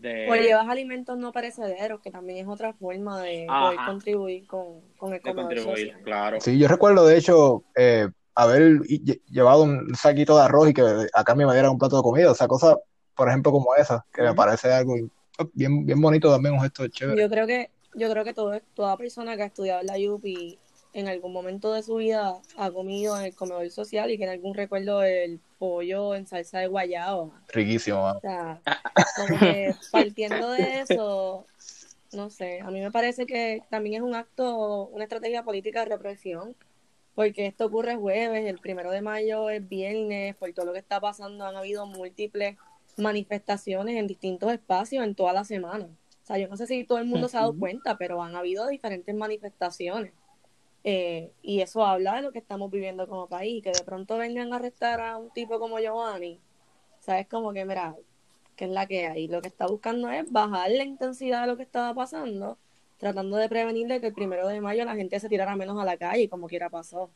De... 0.00 0.26
O 0.28 0.34
llevas 0.36 0.68
alimentos 0.68 1.18
no 1.18 1.32
perecederos, 1.32 2.00
que 2.00 2.10
también 2.10 2.38
es 2.38 2.46
otra 2.46 2.72
forma 2.72 3.20
de 3.22 3.46
poder 3.48 3.78
contribuir 3.84 4.46
con, 4.46 4.80
con 4.96 5.12
el 5.12 5.20
contribuir, 5.20 5.88
social. 5.88 6.02
claro. 6.02 6.40
Sí, 6.40 6.56
yo 6.58 6.68
recuerdo, 6.68 7.04
de 7.06 7.18
hecho, 7.18 7.64
eh, 7.74 8.08
haber 8.34 8.78
lle- 8.82 9.20
llevado 9.26 9.64
un 9.64 9.94
saquito 9.96 10.36
de 10.36 10.44
arroz 10.44 10.70
y 10.70 10.74
que 10.74 10.82
a 11.12 11.24
cambio 11.24 11.48
me 11.48 11.52
dieran 11.54 11.72
un 11.72 11.78
plato 11.78 11.96
de 11.96 12.02
comida. 12.02 12.30
O 12.30 12.34
sea, 12.34 12.46
cosas, 12.46 12.76
por 13.16 13.28
ejemplo, 13.28 13.50
como 13.50 13.74
esa, 13.74 14.06
que 14.12 14.22
me 14.22 14.34
parece 14.34 14.72
algo 14.72 14.94
bien, 15.52 15.84
bien 15.84 16.00
bonito 16.00 16.30
también, 16.30 16.54
un 16.54 16.60
gesto 16.60 16.86
chévere. 16.86 17.20
Yo 17.20 17.28
creo 17.28 17.46
que, 17.46 17.70
yo 17.94 18.08
creo 18.10 18.22
que 18.24 18.34
todo, 18.34 18.60
toda 18.74 18.96
persona 18.96 19.36
que 19.36 19.42
ha 19.42 19.46
estudiado 19.46 19.80
en 19.80 19.86
la 19.88 19.94
UPI 20.12 20.58
en 20.92 21.08
algún 21.08 21.32
momento 21.32 21.72
de 21.72 21.82
su 21.82 21.96
vida 21.96 22.40
ha 22.56 22.70
comido 22.70 23.18
en 23.18 23.26
el 23.26 23.34
comedor 23.34 23.70
social 23.70 24.10
y 24.10 24.16
tiene 24.16 24.32
algún 24.32 24.54
recuerdo 24.54 25.00
del 25.00 25.40
pollo 25.58 26.14
en 26.14 26.26
salsa 26.26 26.60
de 26.60 26.66
guayaba. 26.66 27.30
Riquísimo. 27.48 28.04
O 28.04 28.20
sea, 28.20 28.60
como 29.16 29.38
que 29.38 29.74
partiendo 29.92 30.50
de 30.50 30.80
eso, 30.80 31.46
no 32.12 32.30
sé, 32.30 32.60
a 32.60 32.70
mí 32.70 32.80
me 32.80 32.90
parece 32.90 33.26
que 33.26 33.62
también 33.70 33.96
es 33.96 34.00
un 34.02 34.14
acto, 34.14 34.86
una 34.88 35.04
estrategia 35.04 35.42
política 35.42 35.80
de 35.80 35.86
represión, 35.86 36.56
porque 37.14 37.46
esto 37.46 37.66
ocurre 37.66 37.96
jueves, 37.96 38.46
el 38.46 38.58
primero 38.58 38.90
de 38.90 39.02
mayo 39.02 39.50
es 39.50 39.66
viernes, 39.68 40.36
por 40.36 40.52
todo 40.52 40.66
lo 40.66 40.72
que 40.72 40.78
está 40.78 41.00
pasando 41.00 41.44
han 41.44 41.56
habido 41.56 41.84
múltiples 41.86 42.56
manifestaciones 42.96 43.96
en 43.96 44.06
distintos 44.06 44.52
espacios 44.52 45.04
en 45.04 45.14
toda 45.14 45.32
la 45.32 45.44
semana. 45.44 45.86
O 45.86 46.26
sea, 46.26 46.38
yo 46.38 46.48
no 46.48 46.56
sé 46.56 46.66
si 46.66 46.84
todo 46.84 46.98
el 46.98 47.06
mundo 47.06 47.28
se 47.28 47.36
ha 47.36 47.40
dado 47.40 47.58
cuenta, 47.58 47.96
pero 47.96 48.22
han 48.22 48.36
habido 48.36 48.66
diferentes 48.68 49.14
manifestaciones. 49.14 50.12
Eh, 50.90 51.32
y 51.42 51.60
eso 51.60 51.84
habla 51.84 52.14
de 52.14 52.22
lo 52.22 52.32
que 52.32 52.38
estamos 52.38 52.70
viviendo 52.70 53.06
como 53.06 53.28
país, 53.28 53.62
que 53.62 53.72
de 53.72 53.84
pronto 53.84 54.16
vengan 54.16 54.54
a 54.54 54.56
arrestar 54.56 55.02
a 55.02 55.18
un 55.18 55.30
tipo 55.34 55.58
como 55.58 55.78
Giovanni, 55.78 56.40
sabes 56.98 57.28
como 57.28 57.52
que 57.52 57.66
mira, 57.66 57.94
que 58.56 58.64
es 58.64 58.70
la 58.70 58.86
que 58.86 59.06
hay, 59.06 59.28
lo 59.28 59.42
que 59.42 59.48
está 59.48 59.66
buscando 59.66 60.08
es 60.08 60.32
bajar 60.32 60.70
la 60.70 60.84
intensidad 60.84 61.42
de 61.42 61.48
lo 61.48 61.58
que 61.58 61.64
estaba 61.64 61.92
pasando, 61.92 62.56
tratando 62.96 63.36
de 63.36 63.50
prevenir 63.50 63.86
de 63.86 64.00
que 64.00 64.06
el 64.06 64.14
primero 64.14 64.48
de 64.48 64.62
mayo 64.62 64.86
la 64.86 64.96
gente 64.96 65.20
se 65.20 65.28
tirara 65.28 65.56
menos 65.56 65.78
a 65.78 65.84
la 65.84 65.98
calle, 65.98 66.26
como 66.26 66.46
quiera 66.46 66.70
pasó. 66.70 67.10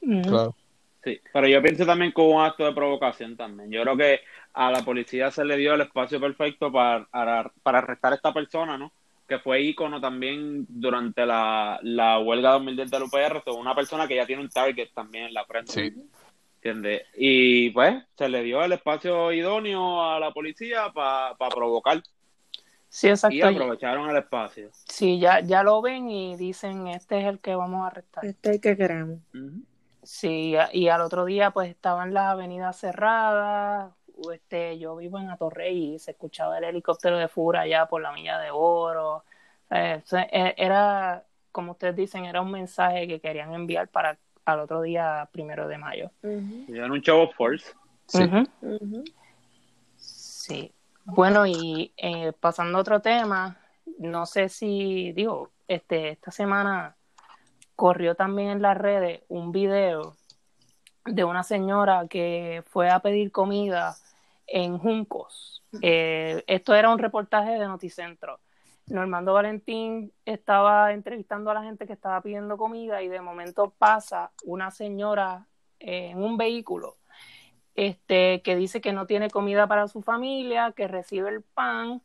Claro. 0.00 0.54
Sí, 1.02 1.20
pero 1.32 1.48
yo 1.48 1.60
pienso 1.60 1.84
también 1.86 2.12
que 2.12 2.20
hubo 2.20 2.36
un 2.36 2.42
acto 2.42 2.64
de 2.64 2.72
provocación 2.72 3.36
también. 3.36 3.68
Yo 3.68 3.82
creo 3.82 3.96
que 3.96 4.20
a 4.52 4.70
la 4.70 4.84
policía 4.84 5.32
se 5.32 5.44
le 5.44 5.56
dio 5.56 5.74
el 5.74 5.80
espacio 5.80 6.20
perfecto 6.20 6.70
para, 6.70 7.04
para, 7.06 7.52
para 7.64 7.78
arrestar 7.78 8.12
a 8.12 8.16
esta 8.16 8.32
persona, 8.32 8.78
¿no? 8.78 8.92
Que 9.26 9.38
fue 9.38 9.60
ícono 9.62 10.00
también 10.00 10.66
durante 10.68 11.26
la, 11.26 11.78
la 11.82 12.18
huelga 12.20 12.52
2010 12.52 12.90
del 12.90 13.02
UPR, 13.04 13.42
una 13.58 13.74
persona 13.74 14.06
que 14.06 14.16
ya 14.16 14.26
tiene 14.26 14.42
un 14.42 14.48
target 14.48 14.90
también 14.94 15.24
en 15.26 15.34
la 15.34 15.44
frente. 15.44 15.72
Sí. 15.72 15.94
¿Entiendes? 16.56 17.02
Y 17.16 17.70
pues 17.70 18.02
se 18.16 18.28
le 18.28 18.42
dio 18.42 18.62
el 18.64 18.72
espacio 18.72 19.32
idóneo 19.32 20.02
a 20.02 20.18
la 20.18 20.32
policía 20.32 20.92
para 20.92 21.36
provocar 21.50 22.02
Sí, 22.88 23.08
y 23.08 23.10
exacto. 23.10 23.46
aprovecharon 23.46 24.08
el 24.08 24.16
espacio. 24.16 24.70
Sí, 24.72 25.18
ya, 25.18 25.40
ya 25.40 25.62
lo 25.62 25.82
ven 25.82 26.08
y 26.08 26.36
dicen, 26.36 26.86
este 26.86 27.20
es 27.20 27.26
el 27.26 27.40
que 27.40 27.54
vamos 27.54 27.82
a 27.84 27.88
arrestar. 27.88 28.24
Este 28.24 28.48
es 28.48 28.54
el 28.54 28.60
que 28.62 28.76
queremos. 28.76 29.18
Sí, 30.02 30.54
y 30.72 30.88
al 30.88 31.00
otro 31.02 31.24
día 31.24 31.50
pues 31.50 31.68
estaban 31.68 32.14
las 32.14 32.32
avenidas 32.32 32.78
cerradas. 32.78 33.92
Este, 34.32 34.78
yo 34.78 34.96
vivo 34.96 35.18
en 35.18 35.30
Atorrey 35.30 35.94
y 35.94 35.98
se 35.98 36.12
escuchaba 36.12 36.58
el 36.58 36.64
helicóptero 36.64 37.18
de 37.18 37.28
Fura 37.28 37.62
allá 37.62 37.86
por 37.86 38.00
la 38.02 38.12
Milla 38.12 38.38
de 38.38 38.50
Oro. 38.50 39.24
Eh, 39.70 40.02
e- 40.12 40.54
era, 40.56 41.24
como 41.52 41.72
ustedes 41.72 41.96
dicen, 41.96 42.24
era 42.24 42.40
un 42.40 42.50
mensaje 42.50 43.06
que 43.06 43.20
querían 43.20 43.52
enviar 43.52 43.88
para 43.88 44.18
al 44.46 44.60
otro 44.60 44.80
día, 44.80 45.28
primero 45.32 45.68
de 45.68 45.76
mayo. 45.76 46.10
Y 46.22 46.72
era 46.72 46.86
un 46.86 47.02
of 47.10 47.34
force. 47.34 47.74
Sí. 48.06 48.30
Sí. 49.96 50.72
Bueno, 51.04 51.46
y 51.46 51.92
eh, 51.96 52.32
pasando 52.38 52.78
a 52.78 52.80
otro 52.80 53.00
tema, 53.00 53.58
no 53.98 54.24
sé 54.24 54.48
si, 54.48 55.12
digo, 55.12 55.50
este, 55.68 56.10
esta 56.10 56.30
semana 56.30 56.96
corrió 57.74 58.14
también 58.14 58.50
en 58.50 58.62
las 58.62 58.78
redes 58.78 59.22
un 59.28 59.52
video 59.52 60.16
de 61.06 61.24
una 61.24 61.42
señora 61.42 62.06
que 62.08 62.62
fue 62.66 62.90
a 62.90 63.00
pedir 63.00 63.32
comida 63.32 63.96
en 64.46 64.78
Juncos. 64.78 65.62
Eh, 65.82 66.42
esto 66.46 66.74
era 66.74 66.90
un 66.90 66.98
reportaje 66.98 67.52
de 67.52 67.66
Noticentro. 67.66 68.40
Normando 68.86 69.32
Valentín 69.32 70.12
estaba 70.24 70.92
entrevistando 70.92 71.50
a 71.50 71.54
la 71.54 71.64
gente 71.64 71.86
que 71.86 71.92
estaba 71.92 72.20
pidiendo 72.20 72.56
comida 72.56 73.02
y 73.02 73.08
de 73.08 73.20
momento 73.20 73.74
pasa 73.76 74.30
una 74.44 74.70
señora 74.70 75.46
eh, 75.80 76.10
en 76.10 76.22
un 76.22 76.36
vehículo 76.36 76.96
este, 77.74 78.42
que 78.42 78.56
dice 78.56 78.80
que 78.80 78.92
no 78.92 79.06
tiene 79.06 79.28
comida 79.28 79.66
para 79.66 79.88
su 79.88 80.02
familia, 80.02 80.72
que 80.72 80.88
recibe 80.88 81.28
el 81.30 81.42
pan 81.42 82.00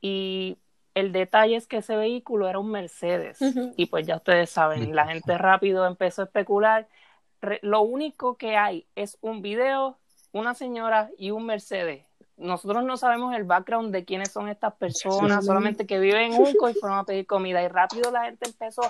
y 0.00 0.58
el 0.94 1.12
detalle 1.12 1.56
es 1.56 1.66
que 1.66 1.78
ese 1.78 1.96
vehículo 1.96 2.48
era 2.48 2.58
un 2.58 2.70
Mercedes 2.70 3.38
y 3.76 3.86
pues 3.86 4.06
ya 4.06 4.16
ustedes 4.16 4.50
saben, 4.50 4.94
la 4.94 5.06
gente 5.06 5.38
rápido 5.38 5.86
empezó 5.86 6.22
a 6.22 6.24
especular. 6.26 6.88
Re- 7.42 7.58
lo 7.62 7.82
único 7.82 8.36
que 8.36 8.56
hay 8.56 8.86
es 8.94 9.18
un 9.20 9.42
video, 9.42 9.98
una 10.32 10.54
señora 10.54 11.10
y 11.18 11.30
un 11.32 11.44
Mercedes. 11.44 12.04
Nosotros 12.38 12.82
no 12.84 12.96
sabemos 12.96 13.34
el 13.36 13.44
background 13.44 13.92
de 13.92 14.04
quiénes 14.04 14.32
son 14.32 14.48
estas 14.48 14.72
personas, 14.74 15.44
solamente 15.44 15.86
que 15.86 15.98
viven 15.98 16.32
en 16.32 16.36
Junco 16.36 16.70
y 16.70 16.74
fueron 16.74 16.98
a 16.98 17.04
pedir 17.04 17.26
comida 17.26 17.62
y 17.62 17.68
rápido 17.68 18.10
la 18.10 18.24
gente 18.24 18.46
empezó, 18.48 18.82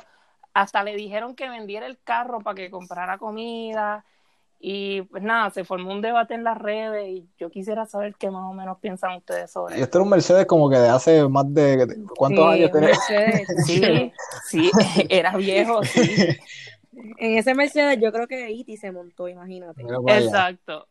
hasta 0.54 0.84
le 0.84 0.94
dijeron 0.94 1.34
que 1.34 1.48
vendiera 1.48 1.86
el 1.86 1.98
carro 2.02 2.40
para 2.40 2.54
que 2.54 2.70
comprara 2.70 3.18
comida 3.18 4.04
y 4.64 5.02
pues 5.02 5.22
nada, 5.24 5.50
se 5.50 5.64
formó 5.64 5.90
un 5.90 6.00
debate 6.02 6.34
en 6.34 6.44
las 6.44 6.56
redes 6.56 7.08
y 7.08 7.26
yo 7.36 7.50
quisiera 7.50 7.84
saber 7.84 8.14
qué 8.14 8.30
más 8.30 8.48
o 8.48 8.52
menos 8.54 8.78
piensan 8.78 9.16
ustedes 9.16 9.50
sobre 9.50 9.76
Y 9.78 9.82
este 9.82 9.98
era 9.98 10.04
un 10.04 10.10
Mercedes 10.10 10.46
como 10.46 10.70
que 10.70 10.76
de 10.76 10.88
hace 10.88 11.26
más 11.28 11.52
de... 11.52 11.98
¿Cuántos 12.16 12.54
Sí, 12.54 12.62
años? 12.62 12.72
Mercedes. 12.72 13.48
Sí, 13.66 14.12
sí, 14.46 14.70
era 15.08 15.36
viejo, 15.36 15.82
sí, 15.82 16.14
En 16.92 17.38
ese 17.38 17.54
Mercedes 17.54 17.98
yo 18.00 18.12
creo 18.12 18.26
que 18.26 18.50
Iti 18.50 18.76
se 18.76 18.92
montó, 18.92 19.28
imagínate. 19.28 19.82
Exacto. 20.08 20.86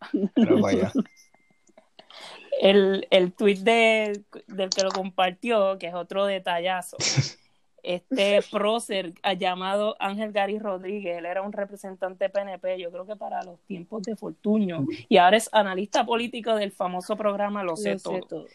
El, 2.59 3.07
el 3.09 3.33
tweet 3.33 3.57
de, 3.57 4.23
del 4.47 4.69
que 4.69 4.83
lo 4.83 4.91
compartió, 4.91 5.77
que 5.79 5.87
es 5.87 5.93
otro 5.93 6.25
detallazo, 6.25 6.97
este 7.83 8.41
prócer 8.49 9.13
llamado 9.37 9.95
Ángel 9.99 10.31
Gary 10.31 10.59
Rodríguez, 10.59 11.17
él 11.17 11.25
era 11.25 11.41
un 11.41 11.51
representante 11.51 12.29
PNP, 12.29 12.79
yo 12.79 12.91
creo 12.91 13.05
que 13.05 13.15
para 13.15 13.43
los 13.43 13.59
tiempos 13.61 14.03
de 14.03 14.15
Fortuño, 14.15 14.85
y 15.09 15.17
ahora 15.17 15.37
es 15.37 15.49
analista 15.51 16.05
político 16.05 16.55
del 16.55 16.71
famoso 16.71 17.15
programa 17.15 17.63
Lo 17.63 17.75
sé 17.75 17.93
Lo 17.93 17.99
sé 17.99 18.03
todo. 18.03 18.21
todo. 18.21 18.45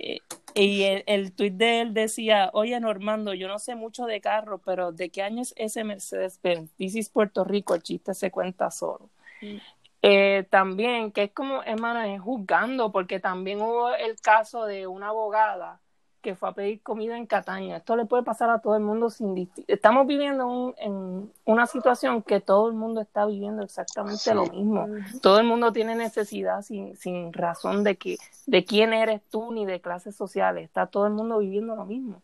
Eh, 0.00 0.18
y 0.54 0.82
el, 0.82 1.04
el 1.06 1.32
tuit 1.32 1.54
de 1.54 1.80
él 1.80 1.94
decía, 1.94 2.50
oye 2.52 2.78
Normando, 2.78 3.34
yo 3.34 3.48
no 3.48 3.58
sé 3.58 3.74
mucho 3.74 4.04
de 4.06 4.20
carro, 4.20 4.58
pero 4.58 4.92
¿de 4.92 5.10
qué 5.10 5.22
año 5.22 5.42
es 5.42 5.54
ese 5.56 5.84
Mercedes-Benz? 5.84 6.70
This 6.76 6.96
is 6.96 7.08
Puerto 7.08 7.44
Rico, 7.44 7.74
el 7.74 7.82
chiste 7.82 8.14
se 8.14 8.30
cuenta 8.30 8.70
solo. 8.70 9.10
Mm. 9.40 9.56
Eh, 10.04 10.46
también, 10.50 11.12
que 11.12 11.24
es 11.24 11.32
como, 11.32 11.62
hermano, 11.62 12.02
es 12.02 12.20
juzgando, 12.20 12.90
porque 12.90 13.20
también 13.20 13.60
hubo 13.62 13.94
el 13.94 14.20
caso 14.20 14.66
de 14.66 14.88
una 14.88 15.08
abogada 15.08 15.80
que 16.22 16.34
fue 16.36 16.48
a 16.48 16.52
pedir 16.52 16.80
comida 16.82 17.18
en 17.18 17.26
Cataño. 17.26 17.76
Esto 17.76 17.96
le 17.96 18.06
puede 18.06 18.22
pasar 18.22 18.48
a 18.48 18.60
todo 18.60 18.76
el 18.76 18.82
mundo 18.82 19.10
sin 19.10 19.50
Estamos 19.66 20.06
viviendo 20.06 20.46
un- 20.46 20.74
en 20.78 21.30
una 21.44 21.66
situación 21.66 22.22
que 22.22 22.40
todo 22.40 22.68
el 22.68 22.74
mundo 22.74 23.00
está 23.02 23.26
viviendo 23.26 23.62
exactamente 23.62 24.18
Sí. 24.18 24.32
lo 24.32 24.46
mismo 24.46 24.86
todo 25.20 25.38
el 25.38 25.44
mundo 25.46 25.72
tiene 25.72 25.94
necesidad 25.96 26.62
sin, 26.62 26.96
sin 26.96 27.32
razón 27.32 27.82
de 27.84 27.96
que 27.96 28.16
de 28.46 28.64
quién 28.64 28.92
eres 28.94 29.20
tú 29.30 29.52
ni 29.52 29.66
de 29.66 29.80
clases 29.80 30.16
sociales. 30.16 30.64
Está 30.64 30.86
todo 30.86 31.06
el 31.06 31.12
mundo 31.12 31.38
viviendo 31.38 31.76
lo 31.76 31.84
mismo. 31.84 32.22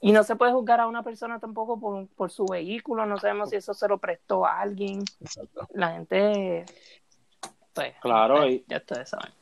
Y 0.00 0.12
no 0.12 0.22
se 0.22 0.36
puede 0.36 0.52
juzgar 0.52 0.80
a 0.80 0.86
una 0.86 1.02
persona 1.02 1.38
tampoco 1.40 1.80
por, 1.80 2.06
por 2.08 2.30
su 2.30 2.44
vehículo. 2.44 3.06
No 3.06 3.18
sabemos 3.18 3.48
si 3.50 3.56
eso 3.56 3.72
se 3.72 3.88
lo 3.88 3.96
prestó 3.98 4.44
a 4.44 4.60
alguien. 4.60 5.02
Exacto. 5.20 5.66
la 5.72 5.92
gente 5.92 6.66
pues 7.72 7.94
Claro, 8.02 8.42
eh, 8.44 8.52
y- 8.52 8.64
ya 8.68 8.76
ustedes 8.76 9.08
saben 9.08 9.32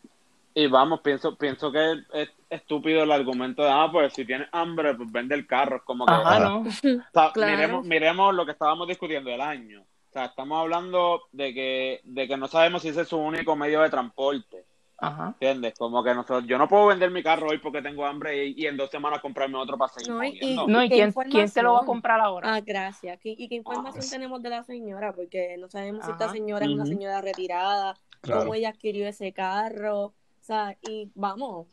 Y 0.54 0.66
vamos, 0.66 1.00
pienso, 1.00 1.36
pienso 1.36 1.72
que 1.72 2.02
es 2.12 2.30
estúpido 2.50 3.02
el 3.04 3.12
argumento 3.12 3.62
de, 3.62 3.70
ah, 3.70 3.88
pues 3.90 4.12
si 4.12 4.24
tienes 4.26 4.48
hambre, 4.52 4.94
pues 4.94 5.10
vende 5.10 5.34
el 5.34 5.46
carro. 5.46 5.76
Es 5.76 5.82
como 5.82 6.04
que, 6.04 6.12
ajá 6.12 6.38
no 6.40 6.60
o 6.60 6.70
sea, 6.70 7.32
Claro. 7.32 7.52
miremos, 7.52 7.86
miremos 7.86 8.34
lo 8.34 8.44
que 8.44 8.52
estábamos 8.52 8.86
discutiendo 8.86 9.30
el 9.30 9.40
año. 9.40 9.80
O 9.80 10.12
sea, 10.12 10.26
estamos 10.26 10.60
hablando 10.60 11.22
de 11.32 11.54
que, 11.54 12.00
de 12.04 12.28
que 12.28 12.36
no 12.36 12.48
sabemos 12.48 12.82
si 12.82 12.88
ese 12.88 13.02
es 13.02 13.08
su 13.08 13.16
único 13.16 13.56
medio 13.56 13.80
de 13.80 13.88
transporte. 13.88 14.66
ajá 14.98 15.28
¿Entiendes? 15.28 15.72
Como 15.78 16.04
que 16.04 16.12
nosotros, 16.14 16.44
yo 16.46 16.58
no 16.58 16.68
puedo 16.68 16.86
vender 16.88 17.10
mi 17.10 17.22
carro 17.22 17.48
hoy 17.48 17.56
porque 17.56 17.80
tengo 17.80 18.04
hambre 18.04 18.44
y, 18.48 18.54
y 18.54 18.66
en 18.66 18.76
dos 18.76 18.90
semanas 18.90 19.20
comprarme 19.20 19.56
otro 19.56 19.78
para 19.78 19.90
seguir 19.90 20.10
No, 20.12 20.22
y- 20.22 20.32
moviendo. 20.32 20.66
no 20.68 20.84
y 20.84 20.88
¿Qué 20.90 20.94
quién, 20.96 21.12
quién 21.30 21.50
te 21.50 21.62
lo 21.62 21.72
va 21.72 21.80
a 21.80 21.86
comprar 21.86 22.20
ahora 22.20 22.54
Ah, 22.56 22.60
gracias. 22.60 23.18
¿Qué- 23.20 23.34
¿Y 23.38 23.48
qué 23.48 23.54
información 23.54 24.04
Ah, 24.06 24.10
tenemos 24.10 24.42
de 24.42 24.50
la 24.50 24.62
señora? 24.64 25.14
Porque 25.14 25.56
no 25.58 25.70
sabemos 25.70 26.04
si 26.04 26.10
esta 26.12 26.28
señora 26.28 26.66
es 26.66 26.72
una 26.72 26.84
señora 26.84 27.22
retirada, 27.22 27.96
Claro. 28.20 28.42
cómo 28.42 28.54
ella 28.54 28.68
adquirió 28.68 29.08
ese 29.08 29.32
carro. 29.32 30.12
O 30.42 30.44
sea, 30.44 30.76
y 30.82 31.08
vamos, 31.14 31.68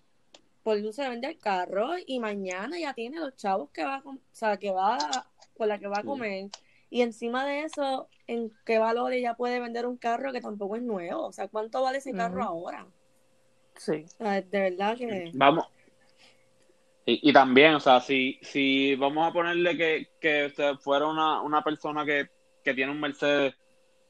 por 0.62 0.78
luz 0.78 0.96
se 0.96 1.10
vende 1.10 1.28
el 1.28 1.40
carro 1.40 1.90
y 2.06 2.20
mañana 2.20 2.78
ya 2.78 2.94
tiene 2.94 3.20
los 3.20 3.36
chavos 3.36 3.72
que 3.72 3.84
va 3.84 3.96
a, 3.96 4.04
o 4.06 4.18
sea, 4.32 4.58
que 4.58 4.70
va 4.70 4.96
a- 4.96 5.66
la 5.66 5.80
que 5.80 5.88
va 5.88 5.98
a 5.98 6.02
Sí. 6.02 6.08
comer. 6.08 6.50
Y 6.92 7.02
encima 7.02 7.48
de 7.48 7.64
eso, 7.64 8.08
¿en 8.28 8.54
qué 8.66 8.78
valor 8.78 9.12
ella 9.12 9.34
puede 9.34 9.60
vender 9.60 9.88
un 9.88 9.98
carro 9.98 10.32
que 10.32 10.40
tampoco 10.40 10.76
es 10.76 10.84
nuevo? 10.84 11.26
O 11.26 11.32
sea, 11.32 11.48
¿cuánto 11.48 11.82
vale 11.82 11.98
ese 11.98 12.14
carro 12.14 12.44
ahora? 12.44 12.86
Sí. 13.76 14.06
de 14.20 14.44
verdad 14.52 14.96
que... 14.98 15.32
Vamos. 15.34 15.66
Y, 17.08 17.28
y, 17.28 17.34
también, 17.34 17.74
o 17.74 17.80
sea, 17.80 18.00
si, 18.02 18.38
si 18.44 18.96
vamos 18.96 19.28
a 19.28 19.34
ponerle 19.34 19.76
que, 19.76 20.10
que 20.22 20.54
fuera 20.80 21.08
una, 21.08 21.42
una 21.42 21.64
persona 21.64 22.06
que, 22.06 22.30
que 22.64 22.76
tiene 22.76 22.92
un 22.92 23.00
Mercedes, 23.00 23.56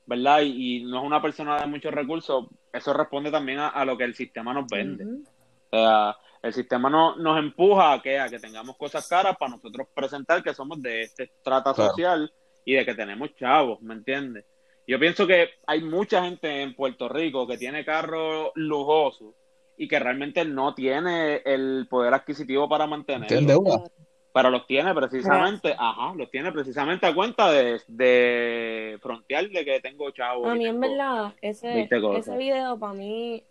¿verdad? 0.10 0.42
Y, 0.42 0.84
no 0.84 1.00
es 1.00 1.06
una 1.06 1.22
persona 1.22 1.60
de 1.62 1.68
muchos 1.68 1.94
recursos, 1.94 2.48
eso 2.74 2.94
responde 2.94 3.30
también 3.30 3.60
a, 3.60 3.86
lo 3.86 3.96
que 3.96 4.06
el 4.06 4.16
sistema 4.16 4.54
nos 4.54 4.66
vende. 4.68 5.06
O 5.06 5.70
sea, 5.70 6.18
el 6.42 6.52
sistema 6.52 6.90
no, 6.90 7.16
nos 7.16 7.38
empuja 7.38 7.94
a 7.94 8.02
que, 8.02 8.20
a 8.20 8.28
que 8.28 8.40
tengamos 8.40 8.76
cosas 8.76 9.08
caras 9.08 9.38
para 9.38 9.52
nosotros 9.52 9.88
presentar 9.94 10.42
que 10.42 10.56
somos 10.56 10.82
de 10.82 11.02
este 11.02 11.32
trata 11.44 11.76
social 11.76 12.34
y 12.66 12.74
de 12.74 12.86
que 12.86 12.96
tenemos 12.96 13.36
chavos, 13.36 13.82
¿me 13.82 13.94
entiendes? 13.94 14.46
Yo 14.88 15.00
pienso 15.00 15.28
que 15.28 15.50
hay 15.68 15.84
mucha 15.84 16.24
gente 16.24 16.64
en 16.64 16.74
Puerto 16.74 17.08
Rico 17.08 17.48
que 17.48 17.60
tiene 17.60 17.86
carros 17.86 18.50
lujosos 18.56 19.36
y 19.78 19.88
que 19.88 20.00
realmente 20.00 20.44
no 20.44 20.74
tiene 20.74 21.44
el 21.46 21.86
poder 21.88 22.16
adquisitivo 22.16 22.68
para 22.68 22.88
mantenerlo. 22.88 23.84
Pero 24.32 24.52
los 24.52 24.68
tiene 24.68 24.94
precisamente, 24.94 25.76
ajá, 25.78 26.14
los 26.16 26.30
tiene 26.30 26.52
precisamente 26.52 27.08
a 27.08 27.16
cuenta 27.16 27.52
de, 27.52 27.82
de 27.88 28.98
frontear 29.02 29.50
de 29.50 29.66
que 29.66 29.80
tengo 29.80 30.12
chavos. 30.12 30.48
A 30.48 30.56
mí 30.56 30.68
en 30.68 30.80
verdad, 30.80 31.34
ese, 31.42 31.90
ese 31.90 32.38
video 32.38 32.78
para 32.78 32.94
mí, 32.94 33.44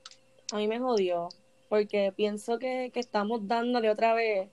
a 0.52 0.56
mí 0.56 0.68
me 0.68 0.78
jodió, 0.78 1.28
porque 1.68 2.12
pienso 2.14 2.58
que, 2.58 2.90
que 2.94 3.00
estamos 3.00 3.49
dándole 3.49 3.90
otra 3.90 4.14
vez 4.14 4.49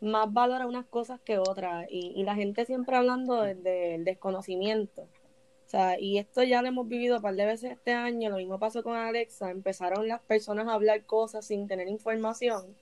más 0.00 0.32
valor 0.32 0.62
a 0.62 0.66
unas 0.66 0.86
cosas 0.86 1.20
que 1.20 1.38
otras 1.38 1.86
y, 1.90 2.12
y 2.16 2.22
la 2.22 2.34
gente 2.34 2.64
siempre 2.64 2.96
hablando 2.96 3.42
del 3.42 4.04
desconocimiento. 4.04 5.02
O 5.02 5.70
sea, 5.70 6.00
y 6.00 6.16
esto 6.16 6.42
ya 6.42 6.62
lo 6.62 6.68
hemos 6.68 6.88
vivido 6.88 7.16
un 7.16 7.22
par 7.22 7.34
de 7.34 7.44
veces 7.44 7.72
este 7.72 7.92
año, 7.92 8.30
lo 8.30 8.38
mismo 8.38 8.58
pasó 8.58 8.82
con 8.82 8.96
Alexa, 8.96 9.50
empezaron 9.50 10.08
las 10.08 10.22
personas 10.22 10.66
a 10.66 10.72
hablar 10.72 11.04
cosas 11.04 11.44
sin 11.44 11.68
tener 11.68 11.88
información 11.88 12.74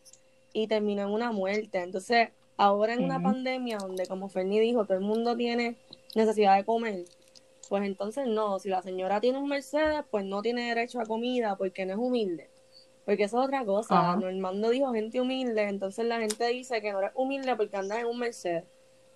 y 0.53 0.69
terminó 0.69 1.03
en 1.03 1.09
una 1.09 1.33
muerte. 1.33 1.81
Entonces, 1.81 2.29
ahora 2.57 2.95
en 2.95 3.05
una 3.05 3.23
pandemia 3.23 3.79
donde, 3.79 4.07
como 4.07 4.29
Ferni 4.29 4.61
dijo, 4.61 4.85
todo 4.85 4.99
el 4.99 5.05
mundo 5.05 5.37
tiene 5.37 5.77
necesidad 6.15 6.57
de 6.57 6.65
comer, 6.65 7.05
pues 7.69 7.85
entonces 7.85 8.27
no, 8.27 8.59
si 8.59 8.69
la 8.69 8.83
señora 8.83 9.21
tiene 9.21 9.39
un 9.39 9.49
Mercedes, 9.49 10.05
pues 10.11 10.25
no 10.25 10.43
tiene 10.43 10.69
derecho 10.69 11.01
a 11.01 11.07
comida 11.07 11.57
porque 11.57 11.85
no 11.85 11.93
es 11.93 11.99
humilde. 11.99 12.49
Porque 13.05 13.25
eso 13.25 13.39
es 13.41 13.47
otra 13.47 13.65
cosa. 13.65 14.17
Normando 14.17 14.71
dijo 14.71 14.93
gente 14.93 15.21
humilde, 15.21 15.63
entonces 15.63 16.05
la 16.07 16.19
gente 16.19 16.45
dice 16.49 16.81
que 16.83 16.93
no 16.93 16.99
eres 16.99 17.13
humilde 17.15 17.55
porque 17.55 17.77
andas 17.77 17.99
en 17.99 18.07
un 18.07 18.19
Mercedes. 18.19 18.65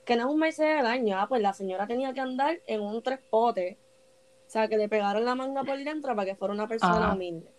Que 0.04 0.16
no 0.16 0.28
es 0.28 0.32
un 0.32 0.38
Mercedes 0.38 0.76
del 0.76 0.86
año, 0.86 1.18
ah, 1.18 1.26
pues 1.28 1.42
la 1.42 1.52
señora 1.52 1.86
tenía 1.86 2.12
que 2.12 2.20
andar 2.20 2.60
en 2.66 2.80
un 2.80 3.02
tres 3.02 3.18
potes. 3.30 3.76
O 4.46 4.50
sea, 4.50 4.68
que 4.68 4.76
le 4.76 4.88
pegaron 4.88 5.24
la 5.24 5.34
manga 5.34 5.64
por 5.64 5.78
dentro 5.78 6.14
para 6.14 6.24
que 6.24 6.36
fuera 6.36 6.54
una 6.54 6.68
persona 6.68 7.12
humilde 7.12 7.50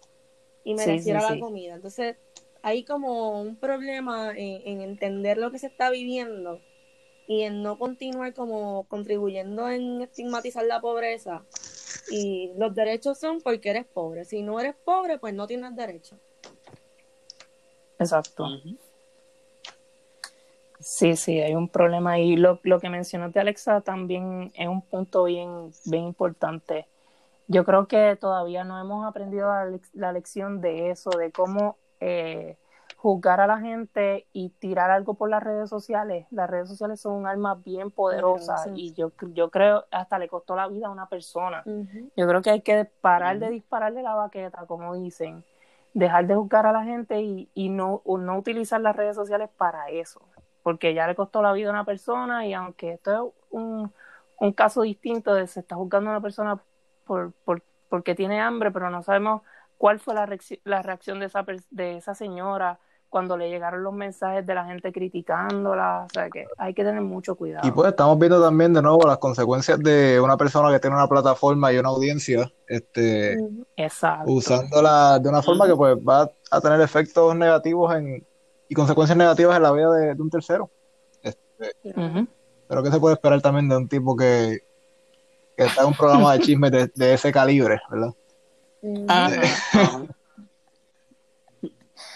y 0.64 0.74
mereciera 0.74 1.22
la 1.22 1.40
comida. 1.40 1.76
Entonces, 1.76 2.16
hay 2.64 2.84
como 2.84 3.42
un 3.42 3.56
problema 3.56 4.34
en, 4.36 4.82
entender 4.82 5.38
lo 5.38 5.52
que 5.52 5.60
se 5.60 5.68
está 5.68 5.90
viviendo 5.90 6.60
y 7.28 7.44
en 7.44 7.64
no 7.64 7.78
continuar 7.78 8.34
como 8.34 8.86
contribuyendo 8.88 9.70
en 9.70 10.02
estigmatizar 10.02 10.66
la 10.66 10.82
pobreza. 10.82 11.44
Y 12.10 12.52
los 12.58 12.76
derechos 12.76 13.20
son 13.20 13.42
porque 13.42 13.70
eres 13.70 13.86
pobre. 13.86 14.26
Si 14.26 14.42
no 14.42 14.60
eres 14.60 14.76
pobre, 14.76 15.18
pues 15.18 15.34
no 15.34 15.48
tienes 15.48 15.76
derecho. 15.76 16.18
Exacto. 18.00 18.48
Sí, 20.80 21.16
sí, 21.16 21.40
hay 21.40 21.54
un 21.54 21.70
problema 21.70 22.14
ahí. 22.14 22.36
Lo, 22.36 22.60
lo 22.64 22.80
que 22.80 22.90
mencionaste, 22.90 23.40
Alexa, 23.40 23.82
también 23.82 24.52
es 24.56 24.68
un 24.68 24.82
punto 24.82 25.26
bien, 25.26 25.72
bien 25.86 26.06
importante. 26.06 26.88
Yo 27.48 27.64
creo 27.64 27.88
que 27.88 28.18
todavía 28.20 28.64
no 28.64 28.80
hemos 28.80 29.06
aprendido 29.06 29.48
la, 29.48 29.80
la 29.94 30.12
lección 30.12 30.60
de 30.60 30.90
eso, 30.90 31.12
de 31.12 31.32
cómo 31.32 31.78
eh, 32.02 32.58
juzgar 32.98 33.40
a 33.42 33.48
la 33.48 33.58
gente 33.60 34.28
y 34.32 34.50
tirar 34.50 34.92
algo 34.92 35.16
por 35.16 35.30
las 35.30 35.42
redes 35.42 35.70
sociales. 35.70 36.28
Las 36.30 36.50
redes 36.50 36.70
sociales 36.70 37.00
son 37.00 37.14
un 37.14 37.26
arma 37.26 37.56
bien 37.56 37.90
poderosa 37.90 38.66
y 38.76 38.94
yo, 38.94 39.12
yo 39.34 39.50
creo 39.50 39.86
hasta 39.90 40.20
le 40.20 40.28
costó 40.28 40.56
la 40.56 40.68
vida 40.68 40.88
a 40.88 40.92
una 40.92 41.08
persona. 41.08 41.64
Yo 42.16 42.28
creo 42.28 42.42
que 42.44 42.52
hay 42.52 42.62
que 42.62 42.86
parar 42.86 43.40
de 43.40 43.50
dispararle 43.50 44.04
la 44.04 44.14
baqueta, 44.14 44.66
como 44.68 44.94
dicen, 44.96 45.44
dejar 45.94 46.28
de 46.28 46.36
juzgar 46.36 46.68
a 46.68 46.72
la 46.72 46.84
gente 46.84 47.22
y, 47.22 47.50
y 47.54 47.70
no, 47.70 48.04
no 48.06 48.38
utilizar 48.38 48.82
las 48.82 48.96
redes 48.96 49.16
sociales 49.16 49.50
para 49.58 49.90
eso, 49.90 50.22
porque 50.62 50.94
ya 50.94 51.08
le 51.08 51.16
costó 51.16 51.42
la 51.42 51.54
vida 51.54 51.70
a 51.70 51.74
una 51.74 51.86
persona 51.86 52.46
y 52.46 52.54
aunque 52.54 52.94
esto 52.94 53.12
es 53.12 53.34
un, 53.50 53.92
un 54.40 54.54
caso 54.54 54.84
distinto 54.84 55.34
de 55.34 55.48
se 55.48 55.62
está 55.62 55.76
juzgando 55.76 56.12
a 56.12 56.14
una 56.14 56.22
persona 56.22 56.62
por, 57.06 57.32
por, 57.46 57.64
porque 57.90 58.14
tiene 58.14 58.40
hambre, 58.40 58.70
pero 58.70 58.92
no 58.92 59.02
sabemos 59.02 59.42
cuál 59.82 60.00
fue 60.00 60.14
la, 60.14 60.30
la 60.66 60.84
reacción 60.84 61.20
de 61.20 61.26
esa, 61.26 61.44
de 61.72 61.98
esa 61.98 62.14
señora 62.14 62.80
cuando 63.10 63.36
le 63.36 63.50
llegaron 63.50 63.84
los 63.84 63.94
mensajes 63.94 64.46
de 64.46 64.54
la 64.54 64.64
gente 64.66 64.92
criticándola, 64.92 66.06
o 66.06 66.14
sea 66.14 66.30
que 66.30 66.46
hay 66.56 66.76
que 66.76 66.84
tener 66.84 67.02
mucho 67.02 67.34
cuidado. 67.36 67.68
Y 67.68 67.72
pues 67.72 67.90
estamos 67.90 68.20
viendo 68.20 68.40
también 68.40 68.74
de 68.74 68.82
nuevo 68.84 69.08
las 69.08 69.18
consecuencias 69.18 69.80
de 69.80 70.22
una 70.22 70.38
persona 70.38 70.72
que 70.72 70.80
tiene 70.80 70.96
una 70.96 71.08
plataforma 71.08 71.74
y 71.74 71.80
una 71.80 71.90
audiencia, 71.90 72.54
este, 72.68 73.38
usándola 74.28 75.18
de 75.18 75.30
una 75.30 75.42
forma 75.42 75.66
que 75.66 75.76
pues 75.76 75.98
va 75.98 76.30
a 76.52 76.62
tener 76.62 76.80
efectos 76.80 77.36
negativos 77.36 77.96
en, 77.96 78.24
y 78.70 78.76
consecuencias 78.76 79.18
negativas 79.18 79.58
en 79.58 79.64
la 79.64 79.72
vida 79.72 79.92
de, 79.94 80.22
un 80.22 80.30
tercero. 80.30 80.70
Este, 81.24 81.74
Pero 82.68 82.84
que 82.84 82.92
se 82.92 83.00
puede 83.00 83.16
esperar 83.16 83.42
también 83.42 83.68
de 83.68 83.78
un 83.78 83.90
tipo 83.90 84.16
que, 84.16 84.60
que 85.58 85.64
está 85.64 85.82
en 85.82 85.88
un 85.88 85.96
programa 85.96 86.34
de 86.34 86.40
chismes 86.40 86.72
de, 86.72 87.14
ese 87.14 87.32
calibre, 87.32 87.82
¿verdad? 87.90 88.14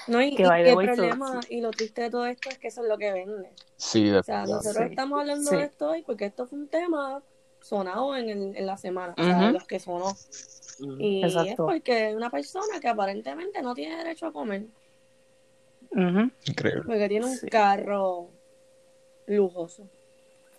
No, 0.08 0.22
y, 0.22 0.36
el 0.38 0.76
problema 0.76 1.40
y 1.50 1.62
lo 1.62 1.72
triste 1.72 2.04
de 2.04 2.10
todo 2.12 2.28
esto 2.28 2.50
es 2.50 2.60
que 2.60 2.68
eso 2.68 2.84
es 2.84 2.88
lo 2.88 2.98
que 2.98 3.12
vende. 3.12 3.50
Sí, 3.76 4.12
O 4.12 4.22
sea, 4.22 4.46
nosotros 4.46 4.86
estamos 4.90 5.20
hablando 5.20 5.50
de 5.50 5.64
esto 5.64 5.90
hoy 5.90 6.04
porque 6.04 6.26
esto 6.26 6.46
fue 6.46 6.60
un 6.60 6.68
tema 6.68 7.24
sonado 7.60 8.16
en, 8.16 8.30
el, 8.30 8.56
en 8.56 8.66
la 8.68 8.78
semana, 8.78 9.16
o 9.18 9.24
sea, 9.24 9.52
los 9.52 9.66
que 9.66 9.80
sonó. 9.80 10.16
Y 11.00 11.24
es 11.24 11.56
porque 11.56 12.14
una 12.16 12.30
persona 12.30 12.80
que 12.80 12.88
aparentemente 12.88 13.62
no 13.64 13.74
tiene 13.74 13.98
derecho 13.98 14.28
a 14.28 14.32
comer. 14.34 14.66
Increíble. 15.92 16.84
Porque 16.86 17.10
tiene 17.10 17.26
un 17.26 17.38
carro 17.50 18.30
lujoso. 19.26 19.90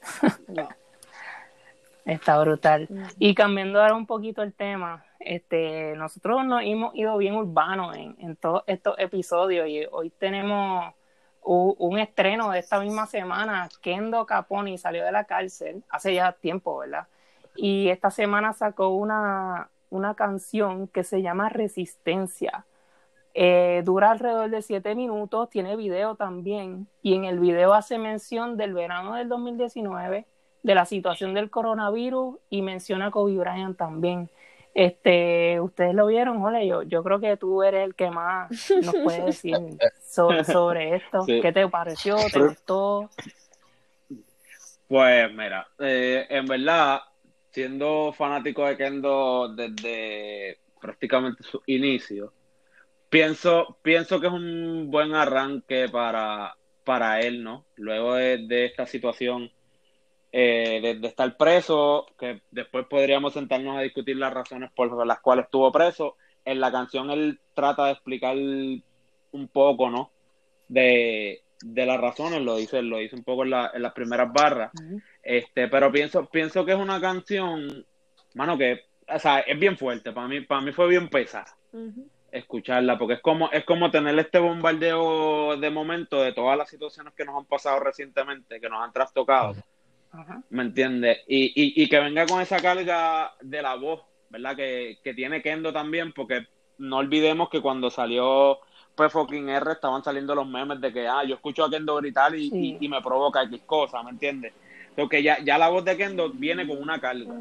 Está 2.07 2.39
brutal. 2.39 2.89
Y 3.19 3.35
cambiando 3.35 3.83
ahora 3.83 3.95
un 3.95 4.07
poquito 4.07 4.43
el 4.43 4.55
tema, 4.55 5.05
este, 5.19 5.95
nosotros 5.97 6.47
nos 6.47 6.63
hemos 6.63 6.95
ido 6.95 7.19
bien 7.19 7.35
urbanos 7.35 7.97
en, 7.97 8.17
en 8.21 8.37
todos 8.37 8.63
estos 8.69 8.95
episodios 8.99 9.69
y 9.69 9.85
hoy 9.91 10.11
tenemos 10.11 10.95
un, 11.47 11.99
estreno 11.99 12.51
de 12.51 12.61
esta 12.61 12.81
misma 12.81 13.07
semana. 13.07 13.69
Kendo 13.81 14.25
Caponi 14.27 14.79
salió 14.79 15.05
de 15.05 15.13
la 15.13 15.25
cárcel 15.25 15.83
hace 15.89 16.15
ya 16.15 16.33
tiempo, 16.33 16.79
¿verdad? 16.79 17.09
Y 17.57 17.89
esta 17.89 18.11
semana 18.11 18.53
sacó 18.53 18.89
una, 18.89 19.71
una 19.91 20.15
canción 20.15 20.89
que 20.89 21.05
se 21.05 21.23
llama 21.23 21.49
Resistencia. 21.49 22.67
Eh, 23.35 23.83
dura 23.85 24.13
alrededor 24.13 24.51
de 24.51 24.63
siete 24.63 24.95
minutos, 24.95 25.51
tiene 25.51 25.77
video 25.77 26.15
también, 26.15 26.89
y 27.03 27.15
en 27.15 27.25
el 27.25 27.39
video 27.39 27.75
hace 27.75 27.99
mención 27.99 28.57
del 28.57 28.73
verano 28.73 29.15
del 29.15 29.29
2019, 29.29 30.27
de 30.67 30.75
la 30.75 30.85
situación 30.85 31.33
del 31.33 31.49
coronavirus 31.49 32.39
y 32.51 32.61
menciona 32.61 33.07
a 33.07 33.11
Kobe 33.13 33.37
Bryant 33.37 33.77
también. 33.77 34.29
Este, 34.75 35.61
ustedes 35.61 35.95
lo 35.95 36.09
vieron, 36.09 36.41
Jole, 36.41 36.67
yo, 36.67 36.83
yo 36.83 37.05
creo 37.05 37.21
que 37.21 37.37
tú 37.37 37.63
eres 37.63 37.85
el 37.85 37.95
que 37.95 38.11
más 38.11 38.51
nos 38.83 38.97
puede 38.97 39.23
decir 39.27 39.57
sobre, 40.05 40.97
esto. 40.97 41.25
¿Qué 41.25 41.53
te 41.53 41.69
pareció? 41.69 42.17
¿Te 42.33 42.41
gustó? 42.41 43.09
Pues 44.89 45.33
mira, 45.33 45.69
eh, 45.79 46.27
en 46.31 46.47
verdad, 46.47 47.01
siendo 47.53 48.13
fanático 48.13 48.67
de 48.67 48.77
Kendo 48.77 49.55
desde 49.55 50.59
prácticamente 50.81 51.45
su 51.45 51.63
inicio, 51.67 52.33
pienso, 53.09 53.79
pienso 53.83 54.21
que 54.21 54.27
es 54.27 54.33
un 54.33 54.91
buen 54.91 55.15
arranque 55.15 55.89
para, 55.89 56.57
para 56.83 57.21
él, 57.21 57.45
¿no? 57.45 57.67
Luego 57.77 58.17
de 58.17 58.65
esta 58.65 58.85
situación 58.85 59.53
eh, 60.39 60.99
de, 61.01 61.09
estar 61.09 61.35
preso, 61.39 62.05
que 62.19 62.43
después 62.51 62.85
podríamos 62.91 63.33
sentarnos 63.33 63.79
a 63.79 63.81
discutir 63.81 64.19
las 64.19 64.35
razones 64.35 64.71
por 64.77 65.07
las 65.07 65.21
cuales 65.21 65.47
estuvo 65.47 65.73
preso. 65.73 66.17
En 66.45 66.61
la 66.61 66.71
canción 66.71 67.11
él 67.11 67.41
trata 67.55 67.87
de 67.87 67.93
explicar 67.93 68.37
un 68.37 69.49
poco, 69.51 69.89
¿no? 69.89 70.11
De, 70.69 71.43
las 71.63 71.99
razones, 71.99 72.43
lo 72.43 72.57
dice, 72.57 72.83
lo 72.83 72.99
dice 72.99 73.17
un 73.17 73.25
poco 73.25 73.45
en, 73.45 73.51
las 73.51 73.93
primeras 73.95 74.31
barras. 74.31 74.73
Este, 75.23 75.69
pero 75.69 75.91
pienso, 75.91 76.27
pienso 76.27 76.67
que 76.67 76.73
es 76.73 76.79
una 76.79 77.01
canción, 77.01 77.87
mano, 78.35 78.59
que, 78.59 78.81
o 79.09 79.19
sea, 79.19 79.39
es 79.39 79.59
bien 79.59 79.79
fuerte. 79.79 80.13
Para 80.13 80.29
mí, 80.29 80.43
para 80.43 80.61
mí 80.61 80.71
fue 80.71 80.87
bien 80.87 81.09
pesada. 81.09 81.57
escucharla, 82.31 82.99
porque 82.99 83.15
es 83.15 83.21
como, 83.23 83.51
es 83.53 83.65
como 83.65 83.91
tener 83.91 84.19
este 84.19 84.39
bombardeo 84.39 85.57
de 85.57 85.71
momento 85.71 86.23
de 86.23 86.35
todas 86.35 86.59
las 86.59 86.69
situaciones 86.69 87.15
que 87.15 87.25
nos 87.25 87.37
han 87.39 87.47
pasado 87.47 87.81
recientemente, 87.81 88.61
que 88.61 88.69
nos 88.69 88.85
han 88.85 88.93
trastocado. 88.93 89.55
¿Me 90.51 90.63
entiendes? 90.63 91.19
Y, 91.27 91.47
y, 91.47 91.83
y, 91.83 91.89
que 91.89 92.01
venga 92.01 92.27
con 92.27 92.41
esa 92.41 92.61
carga 92.61 93.35
de 93.41 93.63
la 93.63 93.75
voz, 93.75 94.03
¿verdad? 94.31 94.57
Que, 94.57 94.99
que 95.03 95.15
tiene 95.15 95.43
Kendo 95.43 95.73
también, 95.73 96.13
porque 96.13 96.47
no 96.79 96.99
olvidemos 96.99 97.49
que 97.49 97.61
cuando 97.61 97.91
salió 97.91 98.59
pues 98.95 99.13
fucking 99.13 99.51
R 99.51 99.73
estaban 99.73 100.03
saliendo 100.03 100.35
los 100.35 100.49
memes 100.49 100.81
de 100.81 100.91
que, 100.93 101.07
ah, 101.07 101.23
yo 101.23 101.35
escucho 101.35 101.65
a 101.65 101.71
Kendo 101.71 101.97
gritar 101.97 102.35
y, 102.35 102.49
Sí. 102.49 102.79
y, 102.81 102.87
y 102.87 102.89
me 102.89 103.03
provoca 103.03 103.43
X 103.43 103.61
cosa, 103.67 104.03
¿me 104.03 104.11
entiendes? 104.11 104.55
Porque 104.95 105.23
ya, 105.23 105.39
ya 105.45 105.59
la 105.59 105.69
voz 105.69 105.85
de 105.85 105.97
Kendo 105.99 106.31
viene 106.31 106.67
con 106.67 106.81
una 106.81 106.99
carga 106.99 107.35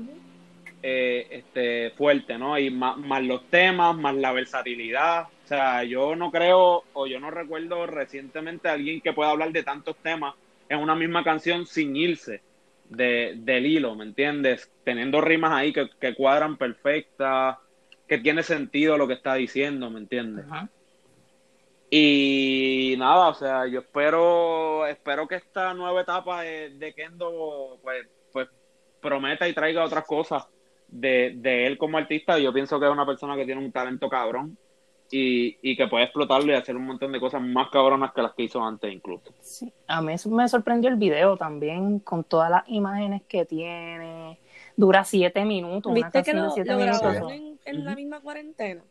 eh, 0.83 1.27
este, 1.31 1.91
fuerte, 1.91 2.38
¿no? 2.38 2.59
Y 2.59 2.69
más, 2.69 2.97
más 2.97 3.23
los 3.23 3.49
temas, 3.49 3.95
más 3.97 4.13
la 4.15 4.33
versatilidad. 4.33 5.23
O 5.45 5.47
sea, 5.47 5.83
yo 5.83 6.15
no 6.15 6.29
creo, 6.29 6.83
o 6.93 7.07
yo 7.07 7.19
no 7.19 7.31
recuerdo 7.31 7.88
recientemente 7.88 8.67
a 8.67 8.73
alguien 8.73 8.99
que 9.01 9.13
pueda 9.13 9.31
hablar 9.31 9.51
de 9.51 9.63
tantos 9.63 9.95
temas 9.97 10.35
en 10.67 10.79
una 10.79 10.95
misma 10.95 11.23
canción 11.23 11.65
sin 11.65 11.95
irse 11.95 12.41
de, 12.89 13.34
del 13.38 13.65
hilo, 13.65 13.95
¿me 13.95 14.06
entiendes? 14.06 14.71
Teniendo 14.84 15.21
rimas 15.21 15.52
ahí 15.52 15.74
que, 15.74 15.89
que 16.00 16.15
cuadran 16.15 16.58
perfectas, 16.58 17.58
que 18.08 18.17
tiene 18.19 18.43
sentido 18.43 18.98
lo 18.98 19.08
que 19.08 19.15
está 19.15 19.36
diciendo, 19.36 19.89
¿me 19.89 20.00
entiendes? 20.00 20.45
Y 21.89 22.95
nada, 22.98 23.30
o 23.30 23.34
sea, 23.34 23.67
yo 23.67 23.80
espero, 23.80 24.86
espero 24.88 25.28
que 25.28 25.36
esta 25.36 25.74
nueva 25.74 26.02
etapa 26.02 26.41
de, 26.41 26.71
de 26.71 26.93
Kendo 26.93 27.80
pues, 27.82 28.08
pues 28.32 28.50
prometa 29.02 29.48
y 29.48 29.54
traiga 29.54 29.84
otras 29.84 30.06
cosas 30.06 30.48
de, 30.88 31.34
de 31.38 31.67
él 31.67 31.78
como 31.78 31.98
artista. 31.98 32.38
Yo 32.38 32.52
pienso 32.54 32.80
que 32.80 32.86
es 32.86 32.91
una 32.91 33.06
persona 33.06 33.36
que 33.36 33.45
tiene 33.45 33.63
un 33.63 33.71
talento 33.71 34.10
cabrón 34.10 34.58
y, 35.11 35.57
y 35.61 35.75
que 35.77 35.87
puede 35.87 36.05
explotarlo 36.05 36.51
y 36.51 36.55
hacer 36.55 36.75
un 36.75 36.85
montón 36.85 37.11
de 37.11 37.19
cosas 37.19 37.41
más 37.41 37.69
cabronas 37.69 38.11
que 38.13 38.21
las 38.21 38.33
que 38.33 38.43
hizo 38.43 38.63
antes 38.63 38.91
incluso. 38.91 39.33
Sí, 39.41 39.71
a 39.87 40.01
mí 40.01 40.13
eso 40.13 40.29
me 40.29 40.47
sorprendió 40.47 40.89
el 40.89 40.95
video 40.97 41.37
también, 41.37 41.99
con 41.99 42.23
todas 42.23 42.49
las 42.49 42.63
imágenes 42.67 43.21
que 43.27 43.45
tiene. 43.45 44.39
Dura 44.77 45.03
siete 45.05 45.45
minutos, 45.45 45.91
una 45.91 45.95
¿Viste 46.09 46.23
que 46.23 46.31
canción 46.31 46.37
de 46.37 46.43
lo, 46.43 46.51
siete 46.51 46.71
lo 46.71 46.77
minutos. 46.77 47.01
grabaron 47.01 47.31
en, 47.31 47.59
en 47.65 47.85
la 47.85 47.95
misma 47.95 48.19
cuarentena? 48.21 48.83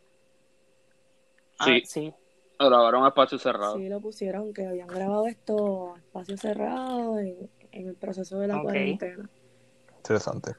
Ah, 1.58 1.64
Sí. 1.66 1.82
sí. 1.84 2.14
Lo 2.58 2.68
grabaron 2.70 3.04
a 3.04 3.08
espacio 3.08 3.36
cerrado. 3.38 3.76
Sí, 3.76 3.88
lo 3.88 4.00
pusieron, 4.00 4.54
que 4.54 4.64
habían 4.66 4.86
grabado 4.86 5.26
esto 5.26 5.94
a 5.94 5.98
espacio 5.98 6.36
cerrado 6.36 7.18
en, 7.18 7.50
en 7.72 7.88
el 7.88 7.96
proceso 7.96 8.38
de 8.38 8.46
la 8.48 8.62
cuarentena. 8.62 9.28
Interesante. 9.96 10.52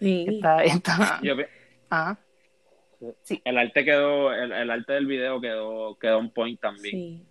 Sí. 0.00 0.24
Está, 0.28 0.64
está- 0.64 1.20
Yo 1.22 1.36
pi- 1.36 1.44
ah, 1.90 2.16
Sí. 3.22 3.40
el 3.44 3.58
arte 3.58 3.84
quedó, 3.84 4.32
el, 4.32 4.52
el 4.52 4.70
arte 4.70 4.92
del 4.94 5.06
video 5.06 5.40
quedó, 5.40 5.98
quedó 5.98 6.18
un 6.18 6.30
point 6.30 6.60
también. 6.60 6.94
Sí. 6.94 7.26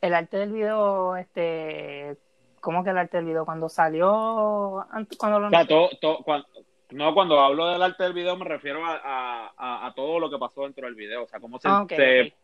el 0.00 0.14
arte 0.14 0.36
del 0.36 0.52
video, 0.52 1.16
este, 1.16 2.16
¿cómo 2.60 2.84
que 2.84 2.90
el 2.90 2.98
arte 2.98 3.16
del 3.18 3.26
video? 3.26 3.44
Cuando 3.44 3.68
salió, 3.68 4.86
cuando 5.18 5.40
lo 5.40 5.46
O 5.48 5.50
sea, 5.50 5.66
todo, 5.66 5.88
todo- 6.00 6.18
cuan- 6.22 6.44
no, 6.90 7.12
cuando 7.14 7.38
hablo 7.40 7.66
del 7.68 7.82
arte 7.82 8.04
del 8.04 8.12
video 8.14 8.36
me 8.36 8.44
refiero 8.46 8.84
a, 8.86 8.94
a- 8.96 9.52
a- 9.56 9.86
a 9.86 9.94
todo 9.94 10.18
lo 10.20 10.30
que 10.30 10.38
pasó 10.38 10.62
dentro 10.62 10.86
del 10.86 10.94
video, 10.94 11.24
o 11.24 11.28
sea, 11.28 11.40
cómo 11.40 11.58
se, 11.58 11.68
Ah, 11.68 11.84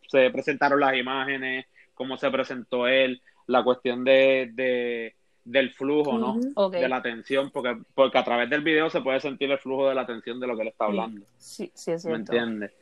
se, 0.08 0.30
presentaron 0.30 0.80
las 0.80 0.94
imágenes, 0.96 1.66
cómo 1.94 2.16
se 2.18 2.30
presentó 2.30 2.86
él, 2.88 3.22
la 3.46 3.62
cuestión 3.62 4.04
de, 4.04 4.50
de- 4.52 5.14
del 5.44 5.70
flujo, 5.72 6.16
¿no? 6.18 6.70
De 6.70 6.88
la 6.88 6.96
atención, 6.96 7.50
porque, 7.50 7.76
porque 7.94 8.18
a 8.18 8.24
través 8.24 8.48
del 8.48 8.62
video 8.62 8.88
se 8.90 9.00
puede 9.02 9.20
sentir 9.20 9.50
el 9.50 9.58
flujo 9.58 9.88
de 9.88 9.94
la 9.94 10.02
atención 10.02 10.40
de 10.40 10.46
lo 10.46 10.56
que 10.56 10.62
él 10.62 10.68
está 10.68 10.86
hablando, 10.86 11.26
Sí, 11.36 11.70
sí 11.74 11.90
es 11.92 12.04
¿me 12.06 12.12
cierto. 12.14 12.32
entiendes? 12.32 12.72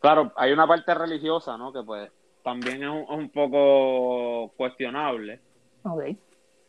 Claro, 0.00 0.32
hay 0.36 0.52
una 0.52 0.66
parte 0.66 0.94
religiosa, 0.94 1.56
¿no? 1.56 1.72
Que 1.72 1.82
pues 1.82 2.10
también 2.42 2.82
es 2.82 2.88
un, 2.88 3.02
es 3.02 3.10
un 3.10 3.30
poco 3.30 4.52
cuestionable, 4.56 5.40
Ok. 5.82 6.04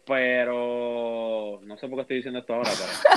pero 0.06 1.60
no 1.63 1.78
sé 1.78 1.88
por 1.88 1.98
qué 1.98 2.02
estoy 2.02 2.15
diciendo 2.17 2.39
esto 2.39 2.54
ahora, 2.56 2.69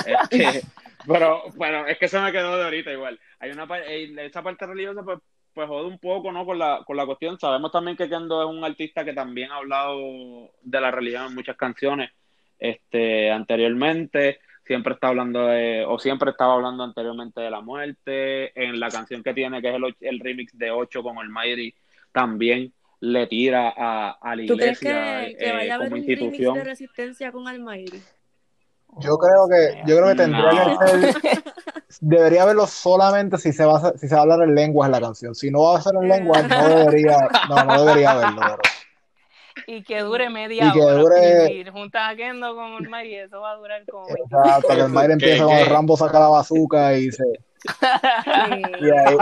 pero 0.05 0.17
es 0.21 0.29
que, 0.29 0.61
pero, 1.07 1.43
bueno, 1.55 1.85
es 1.87 1.97
que 1.97 2.07
se 2.07 2.19
me 2.19 2.31
quedó 2.31 2.55
de 2.57 2.63
ahorita 2.63 2.91
igual. 2.91 3.19
Hay 3.39 3.51
una 3.51 3.67
parte, 3.67 4.25
esa 4.25 4.41
parte 4.41 4.65
religiosa 4.65 5.03
pues, 5.03 5.19
pues 5.53 5.67
jode 5.67 5.87
un 5.87 5.99
poco, 5.99 6.31
¿no? 6.31 6.45
Con 6.45 6.57
la, 6.59 6.81
con 6.85 6.97
la 6.97 7.05
cuestión. 7.05 7.39
Sabemos 7.39 7.71
también 7.71 7.95
que 7.97 8.09
Kendo 8.09 8.41
es 8.41 8.49
un 8.49 8.63
artista 8.63 9.05
que 9.05 9.13
también 9.13 9.51
ha 9.51 9.57
hablado 9.57 9.97
de 10.61 10.81
la 10.81 10.91
religión 10.91 11.27
en 11.27 11.35
muchas 11.35 11.55
canciones, 11.57 12.11
este, 12.59 13.31
anteriormente. 13.31 14.39
Siempre 14.65 14.93
está 14.93 15.09
hablando 15.09 15.47
de, 15.47 15.83
o 15.85 15.99
siempre 15.99 16.31
estaba 16.31 16.53
hablando 16.53 16.83
anteriormente 16.83 17.41
de 17.41 17.51
la 17.51 17.61
muerte. 17.61 18.51
En 18.61 18.79
la 18.79 18.89
canción 18.89 19.21
que 19.21 19.33
tiene, 19.33 19.61
que 19.61 19.69
es 19.69 19.75
el, 19.75 19.95
el 19.99 20.19
remix 20.19 20.57
de 20.57 20.71
8 20.71 21.03
con 21.03 21.17
el 21.17 21.29
Mayri, 21.29 21.73
también 22.11 22.73
le 23.01 23.27
tira 23.27 23.73
a, 23.75 24.11
a 24.11 24.35
la 24.35 24.45
¿Tú 24.45 24.55
crees 24.55 24.79
que, 24.79 24.87
que 25.37 25.49
eh, 25.49 25.51
vaya 25.53 25.73
a 25.73 25.75
haber 25.75 25.89
como 25.89 26.01
un 26.01 26.07
remix 26.07 26.21
institución. 26.21 26.53
de 26.55 26.63
resistencia 26.63 27.31
con 27.33 27.47
Almighty? 27.47 28.01
Yo 28.99 29.17
creo 29.17 29.47
que, 29.49 29.81
yo 29.91 29.97
creo 29.97 30.09
que 30.09 30.15
tendría 30.15 30.51
No. 30.51 30.79
que 30.79 31.11
ser, 31.11 31.52
debería 32.01 32.43
haberlo 32.43 32.67
solamente 32.67 33.37
si 33.37 33.51
se 33.53 33.65
va 33.65 33.77
a, 33.77 33.97
si 33.97 34.07
se 34.07 34.13
va 34.15 34.21
a 34.21 34.23
hablar 34.23 34.41
en 34.43 34.55
lenguas 34.55 34.87
en 34.87 34.91
la 34.93 35.01
canción. 35.01 35.35
Si 35.35 35.49
no 35.51 35.63
va 35.63 35.77
a 35.77 35.81
ser 35.81 35.93
en 35.95 36.07
lenguas, 36.07 36.47
no 36.47 36.67
debería, 36.75 37.17
no, 37.49 37.63
no 37.63 37.85
debería 37.85 38.11
haberlo. 38.11 38.41
pero- 38.41 38.57
Y 39.67 39.83
que 39.83 39.99
dure 40.01 40.29
media 40.29 40.65
Y 40.67 40.71
que 40.73 40.81
hora. 40.81 40.97
dure- 40.97 41.51
Y, 41.53 41.61
y 41.61 41.69
juntas 41.71 42.11
a 42.11 42.15
Kendo 42.15 42.55
con 42.55 42.73
el 42.83 42.89
Mari, 42.89 43.15
eso 43.15 43.39
va 43.39 43.51
a 43.51 43.55
durar 43.55 43.83
como 43.89 44.05
20 44.07 44.21
Exacto, 44.23 44.67
que 44.69 44.81
el 44.81 44.89
Mayre 44.89 45.13
empieza 45.13 45.35
¿Qué, 45.43 45.45
cuando 45.45 45.63
qué? 45.65 45.69
Rambo 45.69 45.97
saca 45.97 46.19
la 46.19 46.27
bazooka 46.29 46.93
y 46.97 47.11
se, 47.11 47.23
y 48.81 48.89
ahí, 48.89 49.15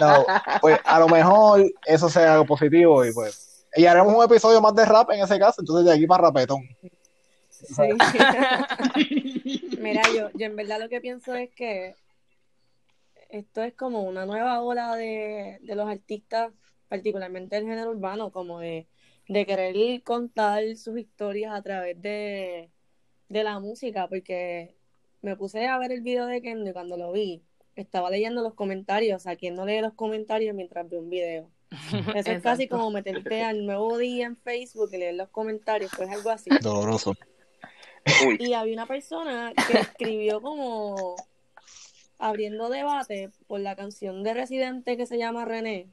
no, 0.00 0.24
pues 0.62 0.78
a 0.84 0.98
lo 0.98 1.08
mejor 1.08 1.62
eso 1.84 2.08
sea 2.08 2.32
algo 2.34 2.46
positivo 2.46 3.04
y 3.04 3.12
pues, 3.12 3.66
y 3.76 3.84
haremos 3.84 4.14
un 4.14 4.24
episodio 4.24 4.60
más 4.62 4.74
de 4.74 4.84
rap 4.86 5.10
en 5.10 5.20
ese 5.22 5.38
caso, 5.38 5.60
entonces 5.60 5.84
de 5.86 5.92
aquí 5.92 6.06
para 6.06 6.22
rapetón. 6.24 6.62
Sí. 7.50 7.82
Mira, 9.78 10.02
yo, 10.14 10.30
yo 10.34 10.46
en 10.46 10.56
verdad 10.56 10.80
lo 10.80 10.88
que 10.88 11.00
pienso 11.00 11.34
es 11.34 11.50
que 11.54 11.94
esto 13.32 13.62
es 13.62 13.74
como 13.74 14.02
una 14.02 14.26
nueva 14.26 14.60
ola 14.60 14.94
de, 14.94 15.58
de 15.62 15.74
los 15.74 15.88
artistas, 15.88 16.52
particularmente 16.88 17.56
del 17.56 17.64
género 17.64 17.90
urbano, 17.90 18.30
como 18.30 18.60
de, 18.60 18.86
de 19.26 19.46
querer 19.46 20.02
contar 20.02 20.76
sus 20.76 20.98
historias 20.98 21.54
a 21.54 21.62
través 21.62 22.00
de, 22.00 22.70
de 23.28 23.44
la 23.44 23.58
música, 23.58 24.06
porque 24.06 24.76
me 25.22 25.34
puse 25.36 25.66
a 25.66 25.78
ver 25.78 25.92
el 25.92 26.02
video 26.02 26.26
de 26.26 26.42
Kendo 26.42 26.68
y 26.68 26.72
cuando 26.74 26.98
lo 26.98 27.10
vi, 27.10 27.42
estaba 27.74 28.10
leyendo 28.10 28.42
los 28.42 28.52
comentarios, 28.52 29.16
o 29.16 29.22
sea, 29.22 29.36
quien 29.36 29.54
no 29.54 29.64
lee 29.64 29.80
los 29.80 29.94
comentarios 29.94 30.54
mientras 30.54 30.88
ve 30.90 30.98
un 30.98 31.08
video. 31.08 31.50
Eso 32.14 32.32
es 32.32 32.42
casi 32.42 32.68
como 32.68 32.90
meterte 32.90 33.42
al 33.42 33.64
nuevo 33.64 33.96
día 33.96 34.26
en 34.26 34.36
Facebook 34.36 34.90
y 34.92 34.98
leer 34.98 35.14
los 35.14 35.30
comentarios, 35.30 35.90
pues 35.96 36.10
algo 36.10 36.28
así. 36.28 36.50
Doloroso. 36.60 37.14
Uy, 38.26 38.36
Y 38.40 38.52
había 38.52 38.74
una 38.74 38.86
persona 38.86 39.54
que 39.54 39.78
escribió 39.78 40.42
como 40.42 41.16
abriendo 42.22 42.68
debate 42.68 43.30
por 43.48 43.58
la 43.60 43.74
canción 43.74 44.22
de 44.22 44.32
Residente 44.32 44.96
que 44.96 45.06
se 45.06 45.18
llama 45.18 45.44
René, 45.44 45.88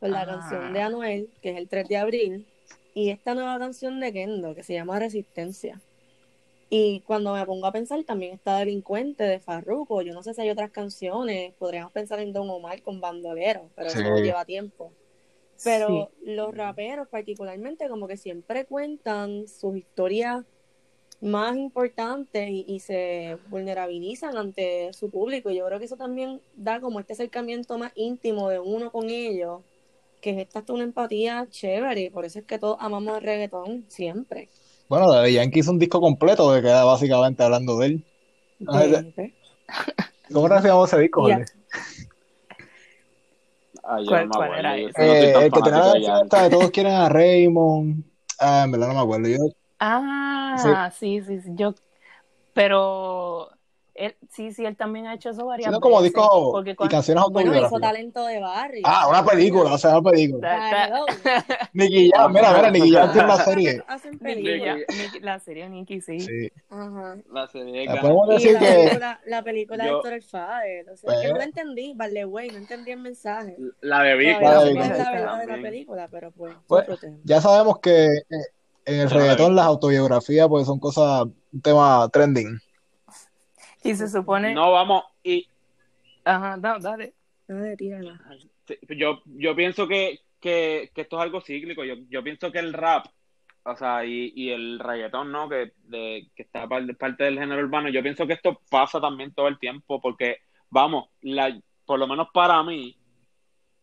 por 0.00 0.08
la 0.10 0.22
Ah. 0.22 0.26
canción 0.26 0.72
de 0.72 0.80
Anuel, 0.80 1.30
que 1.40 1.50
es 1.50 1.56
el 1.56 1.68
3 1.68 1.88
de 1.88 1.96
abril, 1.96 2.46
y 2.92 3.10
esta 3.10 3.34
nueva 3.34 3.58
canción 3.58 4.00
de 4.00 4.12
Kendo 4.12 4.54
que 4.54 4.64
se 4.64 4.74
llama 4.74 4.98
Resistencia. 4.98 5.80
Y 6.70 7.00
cuando 7.06 7.34
me 7.34 7.46
pongo 7.46 7.66
a 7.66 7.72
pensar, 7.72 8.02
también 8.02 8.34
está 8.34 8.58
Delincuente 8.58 9.22
de 9.22 9.38
Farruko. 9.38 10.02
Yo 10.02 10.12
no 10.12 10.24
sé 10.24 10.34
si 10.34 10.40
hay 10.40 10.50
otras 10.50 10.70
canciones. 10.72 11.54
Podríamos 11.54 11.92
pensar 11.92 12.18
en 12.18 12.32
Don 12.32 12.50
Omar 12.50 12.82
con 12.82 13.00
Bandolero, 13.00 13.70
pero 13.76 13.90
Sí. 13.90 14.00
eso 14.00 14.16
lleva 14.16 14.44
tiempo. 14.44 14.92
Pero 15.62 16.10
Sí. 16.24 16.32
los 16.32 16.52
raperos 16.56 17.06
particularmente 17.08 17.88
como 17.88 18.08
que 18.08 18.16
siempre 18.16 18.64
cuentan 18.64 19.46
sus 19.46 19.76
historias 19.76 20.44
más 21.20 21.56
importantes 21.56 22.48
y, 22.50 22.64
y 22.68 22.80
se 22.80 23.38
vulnerabilizan 23.48 24.36
ante 24.36 24.92
su 24.92 25.10
público. 25.10 25.50
Y 25.50 25.56
yo 25.56 25.66
creo 25.66 25.78
que 25.78 25.86
eso 25.86 25.96
también 25.96 26.40
da 26.54 26.80
como 26.80 27.00
este 27.00 27.14
acercamiento 27.14 27.78
más 27.78 27.92
íntimo 27.94 28.48
de 28.48 28.58
uno 28.58 28.90
con 28.90 29.08
ellos, 29.10 29.62
que 30.20 30.30
es 30.30 30.38
esta 30.38 30.58
hasta 30.60 30.72
una 30.72 30.84
empatía 30.84 31.46
chévere. 31.50 32.02
Y 32.02 32.10
por 32.10 32.24
eso 32.24 32.38
es 32.40 32.44
que 32.44 32.58
todos 32.58 32.76
amamos 32.80 33.16
el 33.16 33.22
reggaetón 33.24 33.84
siempre. 33.88 34.48
Bueno, 34.88 35.10
Daddy 35.10 35.32
Yankee 35.34 35.60
hizo 35.60 35.70
un 35.70 35.78
disco 35.78 36.00
completo 36.00 36.52
que 36.54 36.60
queda 36.62 36.84
básicamente 36.84 37.42
hablando 37.42 37.78
de 37.78 37.86
él. 37.86 38.04
Ah, 38.66 38.84
ese- 38.84 39.12
¿Ves? 39.16 39.32
¿Cómo 40.32 40.46
era 40.46 40.56
que 40.56 40.62
se 40.62 40.68
llamaba 40.68 40.86
ese 40.86 41.00
disco. 41.00 41.22
Jorge? 41.22 41.44
ay, 43.82 44.04
yo 44.04 44.08
¿Cuál- 44.10 44.28
no 44.28 44.54
era 44.54 44.76
no 44.76 44.76
Eh, 44.76 45.32
el 45.44 45.52
que 45.52 45.62
tenía 45.62 45.84
la 46.30 46.42
de 46.42 46.50
Todos 46.50 46.70
quieren 46.70 46.92
a 46.92 47.08
Raymond. 47.08 48.04
Ah, 48.38 48.62
en 48.64 48.72
verdad 48.72 48.88
no 48.88 48.94
me 48.94 49.00
acuerdo. 49.00 49.28
Yo, 49.28 49.38
Ah, 49.86 50.90
sí, 50.90 51.20
sí, 51.22 51.40
sí. 51.40 51.50
Yo, 51.54 51.74
pero 52.52 53.50
él, 53.94 54.16
sí, 54.28 54.50
sí, 54.52 54.64
él 54.64 54.76
también 54.76 55.06
ha 55.06 55.14
hecho 55.14 55.30
eso 55.30 55.46
varias 55.46 55.68
sino 55.68 55.80
como 55.80 55.96
veces. 56.00 56.12
disco 56.14 56.50
Porque 56.52 56.72
y 56.72 56.74
cuando, 56.74 56.90
canciones 56.96 57.24
Bueno, 57.30 57.54
hizo 57.56 57.78
talento 57.78 58.26
de 58.26 58.40
barrio. 58.40 58.82
Ah, 58.84 59.06
una 59.08 59.24
película, 59.24 59.72
o 59.74 59.78
sea, 59.78 59.98
una 59.98 60.10
película. 60.10 61.06
Nicky 61.74 62.10
Jam, 62.12 62.32
mira, 62.32 62.52
mira, 62.54 62.70
Nicky 62.72 62.92
Jam 62.92 63.12
tiene 63.12 63.24
una 63.26 63.36
serie. 63.44 63.82
Hacen 63.86 64.18
Nicky- 64.18 65.20
la 65.20 65.38
serie 65.38 65.68
Nicky, 65.68 66.00
sí. 66.00 66.18
Sí. 66.20 66.52
Ajá. 66.70 67.16
La 67.32 67.46
serie 67.46 67.72
de 67.72 67.86
Gana. 67.86 68.00
podemos 68.00 68.28
Y 68.28 68.32
decir 68.32 68.52
la 68.54 68.58
que 68.60 68.66
película, 68.74 69.20
la 69.26 69.42
película 69.42 69.84
de 69.84 69.90
Héctor 69.90 70.12
el 70.12 70.22
Fader. 70.22 70.90
O 70.90 70.96
sea, 70.96 71.12
Pues- 71.14 71.30
no 71.30 71.36
la 71.38 71.44
entendí, 71.44 71.92
vale, 71.94 72.24
güey, 72.24 72.50
no 72.50 72.58
entendí 72.58 72.90
el 72.90 73.00
mensaje. 73.00 73.56
La 73.80 74.02
es 74.82 74.98
la 74.98 75.04
también. 75.04 75.22
verdad 75.22 75.38
de 75.40 75.46
la 75.46 75.62
película, 75.62 76.08
pero 76.10 76.32
pues, 76.32 76.56
Pues, 76.66 76.88
ya 77.22 77.40
sabemos 77.40 77.78
que 77.78 78.06
eh, 78.06 78.22
en 78.86 79.00
el 79.00 79.10
reggaetón 79.10 79.54
las 79.56 79.66
autobiografías 79.66 80.48
pues 80.48 80.66
son 80.66 80.78
cosas, 80.78 81.26
un 81.52 81.60
tema 81.62 82.08
trending. 82.12 82.58
Y 83.82 83.94
se 83.94 84.08
supone, 84.08 84.54
No, 84.54 84.72
vamos, 84.72 85.04
y 85.22 85.46
ajá, 86.24 86.56
da- 86.58 86.78
dale. 86.78 87.14
Dale, 87.46 87.76
tírala. 87.76 88.18
Yo, 88.88 89.20
yo 89.26 89.54
pienso 89.54 89.86
que, 89.86 90.20
que, 90.40 90.90
que 90.94 91.02
esto 91.02 91.16
es 91.18 91.22
algo 91.22 91.42
cíclico. 91.42 91.84
Yo, 91.84 91.96
yo 92.08 92.22
pienso 92.24 92.50
que 92.50 92.58
el 92.60 92.72
rap, 92.72 93.04
o 93.64 93.76
sea, 93.76 94.04
y, 94.06 94.32
y 94.34 94.48
el 94.50 94.78
reggaetón, 94.78 95.30
¿no? 95.30 95.48
Que, 95.50 95.72
de, 95.84 96.30
que 96.34 96.42
está 96.42 96.66
par- 96.66 96.96
parte 96.96 97.24
del 97.24 97.38
género 97.38 97.62
urbano, 97.62 97.90
yo 97.90 98.02
pienso 98.02 98.26
que 98.26 98.32
esto 98.32 98.58
pasa 98.70 98.98
también 99.00 99.34
todo 99.34 99.48
el 99.48 99.58
tiempo, 99.58 100.00
porque, 100.00 100.38
vamos, 100.70 101.08
la, 101.20 101.54
por 101.84 101.98
lo 101.98 102.06
menos 102.06 102.28
para 102.32 102.62
mí, 102.62 102.96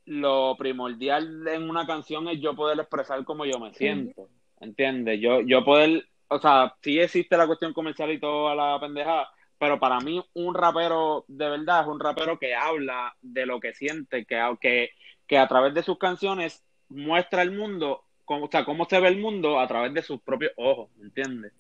lo 0.06 0.56
primordial 0.58 1.48
en 1.48 1.70
una 1.70 1.86
canción 1.86 2.28
es 2.28 2.42
yo 2.42 2.56
poder 2.56 2.80
expresar 2.80 3.24
cómo 3.24 3.46
yo 3.46 3.60
me 3.60 3.72
siento, 3.76 4.28
¿entiendes? 4.62 5.20
Yo, 5.20 5.42
yo 5.42 5.66
poder, 5.66 6.06
o 6.30 6.40
sea, 6.40 6.76
sí 6.82 7.00
existe 7.00 7.36
la 7.36 7.48
cuestión 7.48 7.74
comercial 7.74 8.12
y 8.12 8.20
toda 8.20 8.56
la 8.56 8.80
pendejada, 8.80 9.30
pero 9.58 9.80
para 9.80 10.00
mí 10.00 10.24
un 10.34 10.56
rapero 10.56 11.26
de 11.28 11.50
verdad 11.50 11.82
es 11.82 11.88
un 11.88 12.00
rapero 12.00 12.40
que 12.40 12.56
habla 12.56 13.14
de 13.22 13.46
lo 13.46 13.60
que 13.60 13.74
siente, 13.74 14.26
que, 14.26 14.40
que, 14.62 14.92
que 15.28 15.38
a 15.38 15.48
través 15.48 15.74
de 15.74 15.84
sus 15.84 15.98
canciones 15.98 16.64
muestra 16.90 17.42
el 17.42 17.52
mundo, 17.52 18.06
cómo, 18.26 18.46
o 18.46 18.50
sea, 18.50 18.64
cómo 18.64 18.86
se 18.86 19.00
ve 19.00 19.10
el 19.10 19.20
mundo 19.20 19.60
a 19.60 19.68
través 19.68 19.94
de 19.94 20.02
sus 20.02 20.22
propios 20.22 20.54
ojos, 20.56 20.90
¿entiendes? 21.02 21.54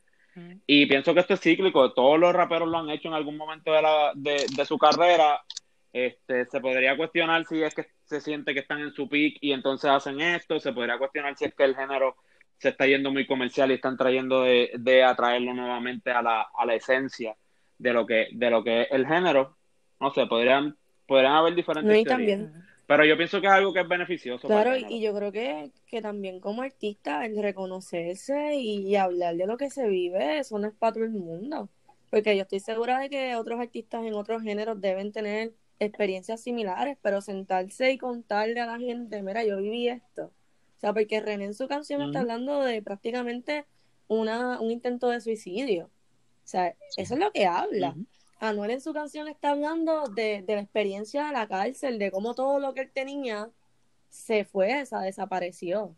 Y 0.66 0.86
pienso 0.86 1.14
que 1.14 1.20
esto 1.20 1.34
es 1.34 1.42
cíclico, 1.42 1.92
todos 1.92 2.18
los 2.18 2.34
raperos 2.34 2.70
lo 2.70 2.78
han 2.78 2.90
hecho 2.90 3.10
en 3.10 3.16
algún 3.16 3.36
momento 3.36 3.74
de, 3.74 3.82
la, 3.82 4.12
de, 4.16 4.46
de 4.56 4.66
su 4.66 4.78
carrera. 4.78 5.44
Este, 5.92 6.46
se 6.46 6.62
podría 6.62 6.96
cuestionar 6.96 7.46
si 7.46 7.62
es 7.62 7.76
que 7.76 7.86
se 8.06 8.22
siente 8.22 8.54
que 8.54 8.62
están 8.62 8.80
en 8.80 8.94
su 8.94 9.10
peak 9.10 9.40
y 9.42 9.52
entonces 9.52 9.92
hacen 9.92 10.22
esto, 10.22 10.58
se 10.58 10.72
podría 10.72 10.98
cuestionar 10.98 11.36
si 11.36 11.44
es 11.44 11.54
que 11.54 11.66
el 11.66 11.76
género 11.76 12.16
se 12.62 12.70
está 12.70 12.86
yendo 12.86 13.12
muy 13.12 13.26
comercial 13.26 13.72
y 13.72 13.76
están 13.76 13.98
trayendo 13.98 14.44
de, 14.44 14.70
de 14.78 15.04
atraerlo 15.04 15.54
nuevamente 15.56 16.12
a 16.12 16.22
la, 16.22 16.48
a 16.56 16.64
la 16.64 16.76
esencia 16.76 17.36
de 17.80 17.92
lo 17.92 18.06
que, 18.06 18.28
de 18.34 18.50
lo 18.52 18.64
que 18.64 18.84
es 18.84 18.88
el 18.92 19.08
género. 19.08 19.58
No 20.00 20.14
sé, 20.14 20.28
podrían, 20.28 20.78
podrían 21.08 21.34
haber 21.34 21.56
diferentes 21.56 22.06
No, 22.06 22.10
también, 22.10 22.54
Pero 22.86 23.04
yo 23.04 23.18
pienso 23.18 23.42
que 23.42 23.48
es 23.48 23.54
algo 23.54 23.74
que 23.74 23.80
es 23.80 23.88
beneficioso 23.88 24.48
claro, 24.48 24.78
y 24.78 25.02
yo 25.02 25.12
creo 25.16 25.32
que, 25.32 25.72
que 25.88 26.04
también 26.04 26.40
como 26.40 26.62
artista, 26.62 27.26
el 27.26 27.42
reconocerse 27.42 28.54
y, 28.56 28.88
y 28.88 28.96
hablar 28.96 29.36
de 29.36 29.48
lo 29.48 29.58
que 29.58 29.72
se 29.72 29.88
vive, 29.88 30.38
eso 30.38 30.60
no 30.60 30.68
es 30.68 30.74
para 30.76 30.94
todo 30.94 31.06
el 31.06 31.12
mundo. 31.12 31.68
Porque 32.12 32.36
yo 32.36 32.44
estoy 32.44 32.60
segura 32.60 33.00
de 33.00 33.10
que 33.10 33.36
otros 33.38 33.60
artistas 33.60 34.06
en 34.06 34.14
otros 34.14 34.44
géneros 34.44 34.80
deben 34.80 35.12
tener 35.12 35.54
experiencias 35.80 36.44
similares, 36.44 36.96
pero 37.02 37.22
sentarse 37.22 37.92
y 37.92 37.98
contarle 37.98 38.60
a 38.60 38.68
la 38.68 38.78
gente, 38.78 39.24
mira, 39.24 39.44
yo 39.44 39.58
viví 39.58 39.88
esto. 39.88 40.32
O 40.82 40.86
sea, 40.88 40.94
porque 40.94 41.22
René 41.22 41.46
en 41.46 41.54
su 41.54 41.68
canción 41.68 42.02
está 42.02 42.22
hablando 42.22 42.62
de 42.62 42.82
prácticamente 42.82 43.68
una, 44.08 44.60
un 44.60 44.72
intento 44.72 45.10
de 45.10 45.22
suicidio. 45.22 45.86
O 45.86 46.48
sea, 46.48 46.76
eso 46.98 47.14
es 47.14 47.20
lo 47.20 47.32
que 47.32 47.46
habla. 47.46 47.96
Anuel 48.40 48.72
en 48.72 48.82
su 48.82 48.92
canción 48.92 49.28
está 49.28 49.52
hablando 49.52 50.08
de, 50.08 50.42
de 50.42 50.56
la 50.56 50.62
experiencia 50.62 51.28
de 51.28 51.34
la 51.34 51.48
cárcel, 51.48 52.00
de 52.00 52.10
cómo 52.10 52.34
todo 52.34 52.58
lo 52.58 52.74
que 52.74 52.82
él 52.82 52.92
tenía 52.92 53.52
se 54.10 54.44
fue, 54.44 54.82
o 54.82 54.86
sea, 54.88 55.02
desapareció. 55.02 55.96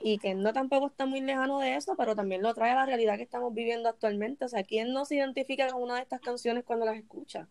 Y 0.00 0.18
que 0.18 0.32
él 0.32 0.42
no 0.42 0.52
tampoco 0.52 0.88
está 0.88 1.06
muy 1.06 1.20
lejano 1.20 1.60
de 1.60 1.76
eso, 1.76 1.94
pero 1.96 2.16
también 2.16 2.42
lo 2.42 2.52
trae 2.54 2.72
a 2.72 2.74
la 2.74 2.86
realidad 2.86 3.18
que 3.18 3.22
estamos 3.22 3.54
viviendo 3.54 3.88
actualmente. 3.88 4.46
O 4.46 4.48
sea, 4.48 4.64
¿quién 4.64 4.92
no 4.92 5.04
se 5.04 5.14
identifica 5.14 5.68
con 5.68 5.80
una 5.80 5.94
de 5.94 6.02
estas 6.02 6.20
canciones 6.20 6.64
cuando 6.64 6.86
las 6.86 6.96
escucha? 6.96 7.46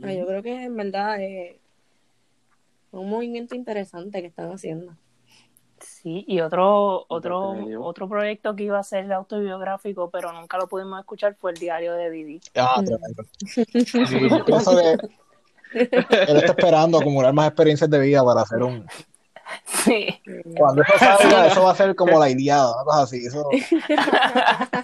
Sea, 0.00 0.14
yo 0.14 0.26
creo 0.26 0.42
que 0.42 0.64
en 0.64 0.76
verdad 0.76 1.22
es 1.22 1.61
un 2.92 3.10
movimiento 3.10 3.54
interesante 3.54 4.20
que 4.20 4.28
están 4.28 4.52
haciendo. 4.52 4.96
Sí, 5.80 6.24
y 6.28 6.40
otro, 6.40 7.06
otro, 7.08 7.56
otro 7.80 8.08
proyecto 8.08 8.54
que 8.54 8.62
iba 8.64 8.78
a 8.78 8.84
ser 8.84 9.12
autobiográfico, 9.12 10.10
pero 10.10 10.32
nunca 10.32 10.56
lo 10.56 10.68
pudimos 10.68 11.00
escuchar, 11.00 11.34
fue 11.34 11.50
el 11.52 11.56
diario 11.58 11.94
de 11.94 12.10
Didi. 12.10 12.40
Ah, 12.54 12.80
Mm. 12.80 12.84
tremendo. 12.84 13.24
Que 15.72 15.78
él 16.28 16.36
está 16.36 16.52
esperando 16.52 16.98
acumular 16.98 17.32
más 17.32 17.48
experiencias 17.48 17.88
de 17.90 17.98
vida 17.98 18.22
para 18.22 18.42
hacer 18.42 18.62
un. 18.62 18.86
Sí, 19.64 20.06
Cuando 20.56 20.82
eso 20.82 20.92
salga, 20.98 21.46
eso 21.46 21.62
va 21.64 21.72
a 21.72 21.74
ser 21.74 21.94
como 21.96 22.18
la 22.18 22.30
Iliada, 22.30 22.72
una 22.74 22.84
cosa 22.84 23.02
así. 23.02 23.26
Eso... 23.26 23.48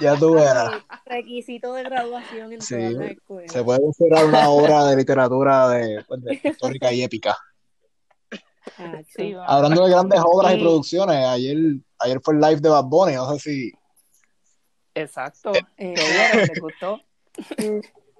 ya 0.00 0.16
tú 0.16 0.34
verás. 0.34 0.74
Requisito 1.06 1.72
de 1.74 1.82
graduación 1.84 2.52
en 2.52 2.60
Sí, 2.62 2.74
todas 2.76 2.92
las 2.94 3.10
escuelas. 3.10 3.52
Se 3.52 3.64
puede 3.64 3.80
considerar 3.80 4.24
una 4.26 4.48
obra 4.48 4.86
de 4.86 4.96
literatura 4.96 5.68
de, 5.68 6.04
pues, 6.06 6.22
de 6.22 6.40
histórica 6.42 6.92
y 6.92 7.02
épica. 7.02 7.36
Ah, 8.78 9.00
sí. 9.14 9.34
Hablando 9.46 9.84
de 9.84 9.90
grandes 9.90 10.20
obras 10.24 10.54
y 10.54 10.56
Y- 10.56 10.60
producciones, 10.60 11.16
ayer, 11.26 11.56
ayer 12.00 12.20
fue 12.22 12.34
el 12.34 12.40
live 12.40 12.60
de 12.60 12.68
Bad 12.70 12.84
Bunny, 12.84 13.14
no 13.14 13.30
sé 13.34 13.38
si. 13.38 13.72
exacto. 14.94 15.52
Eh. 15.76 15.94
¿Les 16.48 16.60
gustó? 16.60 17.00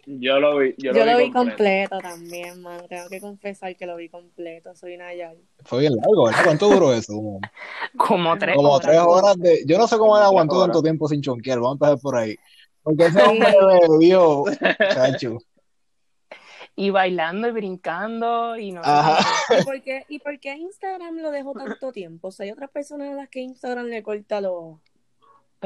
Yo 0.06 0.38
lo 0.38 0.58
vi, 0.58 0.74
yo 0.78 0.92
Yo 0.92 1.04
lo 1.04 1.12
lo 1.12 1.18
vi 1.18 1.30
completo 1.30 1.98
también, 1.98 2.60
man. 2.60 2.86
Tengo 2.88 3.08
que 3.08 3.20
confesar 3.20 3.74
que 3.76 3.86
lo 3.86 3.96
vi 3.96 4.08
completo. 4.08 4.74
Soy 4.74 4.96
Nayar. 4.96 5.36
Fue 5.64 5.80
bien 5.80 5.94
largo, 5.96 6.26
¿verdad? 6.26 6.44
¿Cuánto 6.44 6.68
duró 6.68 6.92
eso? 6.92 7.14
Como, 7.96 8.36
tres 8.36 8.56
como 8.56 8.72
horas. 8.72 8.86
tres 8.86 9.00
horas 9.00 9.36
de. 9.38 9.64
Yo 9.66 9.78
no 9.78 9.86
sé 9.86 9.96
cómo 9.96 10.16
él 10.16 10.24
aguantó 10.24 10.60
tanto 10.62 10.82
tiempo 10.82 11.08
sin 11.08 11.22
chonquear, 11.22 11.58
vamos 11.60 11.80
a 11.80 11.86
empezar 11.86 12.02
por 12.02 12.16
ahí. 12.16 12.36
Porque 12.82 13.06
ese 13.06 13.22
hombre 13.22 13.54
bebió, 13.88 14.44
chacho. 14.92 15.38
Y 16.76 16.90
bailando 16.90 17.48
y 17.48 17.52
brincando 17.52 18.56
y 18.56 18.72
no 18.72 18.80
Ajá. 18.82 19.24
¿Y 19.60 19.64
por, 19.64 19.80
qué, 19.80 20.04
¿Y 20.08 20.18
por 20.18 20.40
qué 20.40 20.56
Instagram 20.56 21.16
lo 21.18 21.30
dejó 21.30 21.52
tanto 21.52 21.92
tiempo? 21.92 22.28
O 22.28 22.30
sea, 22.32 22.44
hay 22.44 22.50
otras 22.50 22.70
personas 22.70 23.12
a 23.12 23.14
las 23.14 23.28
que 23.28 23.40
Instagram 23.40 23.86
le 23.86 24.02
corta 24.02 24.40
los 24.40 24.80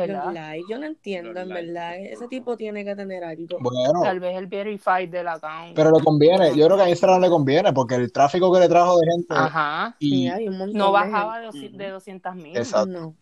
¿verdad? 0.07 0.33
likes. 0.33 0.65
Yo 0.69 0.79
no 0.79 0.87
entiendo, 0.87 1.33
Los 1.33 1.43
en 1.43 1.49
likes. 1.49 1.67
verdad. 1.73 1.97
Ese 1.97 2.29
tipo 2.29 2.57
tiene 2.57 2.85
que 2.85 2.95
tener 2.97 3.25
algo. 3.25 3.59
Bueno, 3.61 4.01
Tal 4.03 4.21
vez 4.21 4.37
el 4.37 4.47
verified 4.47 5.09
del 5.11 5.29
account. 5.29 5.75
pero 5.75 5.91
le 5.91 6.03
conviene. 6.05 6.57
Yo 6.57 6.67
creo 6.67 6.77
que 6.77 6.83
a 6.85 6.89
Instagram 6.91 7.21
le 7.21 7.29
conviene 7.29 7.73
porque 7.73 7.95
el 7.97 8.13
tráfico 8.13 8.53
que 8.53 8.61
le 8.61 8.69
trajo 8.69 8.99
de 8.99 9.07
gente. 9.11 9.35
Ajá. 9.35 9.97
Y 9.99 10.09
Sí, 10.11 10.29
hay 10.29 10.49
un 10.49 10.59
montón 10.59 10.79
No 10.79 10.93
bajaba 10.93 11.41
de, 11.41 11.49
Ujú. 11.49 11.77
de 11.77 11.91
200 11.91 12.35
mil. 12.35 12.57
Exacto. 12.57 12.87
No. 12.87 13.15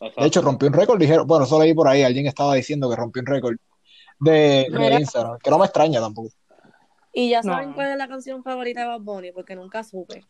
De 0.00 0.26
hecho, 0.26 0.40
rompió 0.40 0.66
un 0.68 0.74
récord, 0.74 0.98
dijeron, 0.98 1.26
bueno, 1.26 1.44
eso 1.44 1.60
leí 1.60 1.74
por 1.74 1.86
ahí, 1.86 2.02
alguien 2.02 2.26
estaba 2.26 2.54
diciendo 2.54 2.88
que 2.88 2.96
rompió 2.96 3.20
un 3.20 3.26
récord 3.26 3.56
de. 4.18 4.66
Instagram, 5.00 5.38
que 5.42 5.50
no 5.50 5.58
me 5.58 5.64
extraña 5.66 6.00
tampoco. 6.00 6.30
Y 7.12 7.28
ya 7.30 7.42
No. 7.42 7.52
saben 7.52 7.72
cuál 7.72 7.90
es 7.90 7.98
la 7.98 8.08
canción 8.08 8.42
favorita 8.42 8.80
de 8.82 8.86
Bad 8.86 9.00
Bunny, 9.00 9.32
porque 9.32 9.56
nunca 9.56 9.82
supe. 9.84 10.24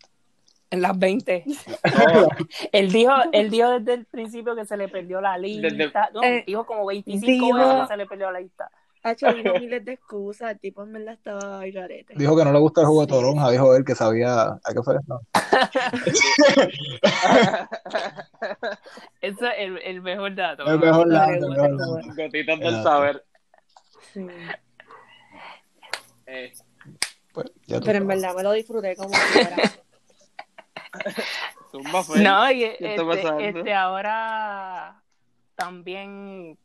En 0.71 0.83
las 0.83 0.99
20. 0.99 1.45
No, 1.47 2.29
Él 2.73 2.93
dijo, 2.93 3.13
él 3.33 3.51
dijo 3.51 3.71
desde 3.81 3.95
el 3.95 4.05
principio 4.07 4.55
que 4.55 4.65
se 4.65 4.77
le 4.77 4.89
perdió 4.89 5.21
la 5.21 5.37
lista. 5.37 5.69
Desde- 5.69 5.93
No, 6.15 6.23
Eh, 6.23 6.45
dijo 6.47 6.65
como 6.65 6.87
25 6.87 7.27
dijo- 7.27 7.57
veces 7.59 7.81
que 7.83 7.87
se 7.89 7.97
le 7.97 8.07
perdió 8.07 8.31
la 8.31 8.41
lista. 8.41 8.71
Hacho 9.03 9.33
dijo 9.33 9.55
miles 9.59 9.83
de 9.85 9.93
excusas. 9.95 10.53
El 10.53 10.61
tipo 10.61 10.83
en 10.85 10.93
verdad 10.93 11.15
estaba 11.15 11.61
al 11.61 11.73
garete. 11.73 12.13
Dijo 12.17 12.37
que 12.37 12.45
no 12.45 12.53
le 12.53 12.59
gusta 12.59 12.83
el 12.83 12.87
jugo 12.87 13.01
de 13.01 13.07
toronja, 13.07 13.51
dijo 13.51 13.75
él 13.75 13.83
que 13.85 13.95
sabía, 13.95 14.43
¿a 14.45 14.61
qué 14.75 14.83
fue? 14.85 14.97
No. 15.07 15.21
Ese 19.21 19.47
es 19.47 19.53
el, 19.59 19.79
el 19.79 20.03
mejor 20.03 20.35
dato. 20.35 20.65
El 20.67 20.79
mejor 20.79 21.09
estuvo- 21.13 22.15
Gotitas 22.17 22.61
del 22.61 22.83
saber. 22.83 23.25
Sí. 24.13 24.27
Eh, 26.27 26.53
Pues, 27.33 27.47
ya 27.67 27.81
Pero 27.81 27.99
en 27.99 28.07
verdad 28.07 28.35
me 28.37 28.43
lo 28.43 28.53
disfruté 28.53 28.97
como. 28.97 29.11
zumba, 31.71 32.03
fue. 32.03 32.21
No, 32.21 32.51
y 32.51 32.61
¿Qué 32.61 32.95
está 32.95 33.03
este, 33.13 33.49
este 33.49 33.75
ahora 33.75 35.03
también 35.55 36.59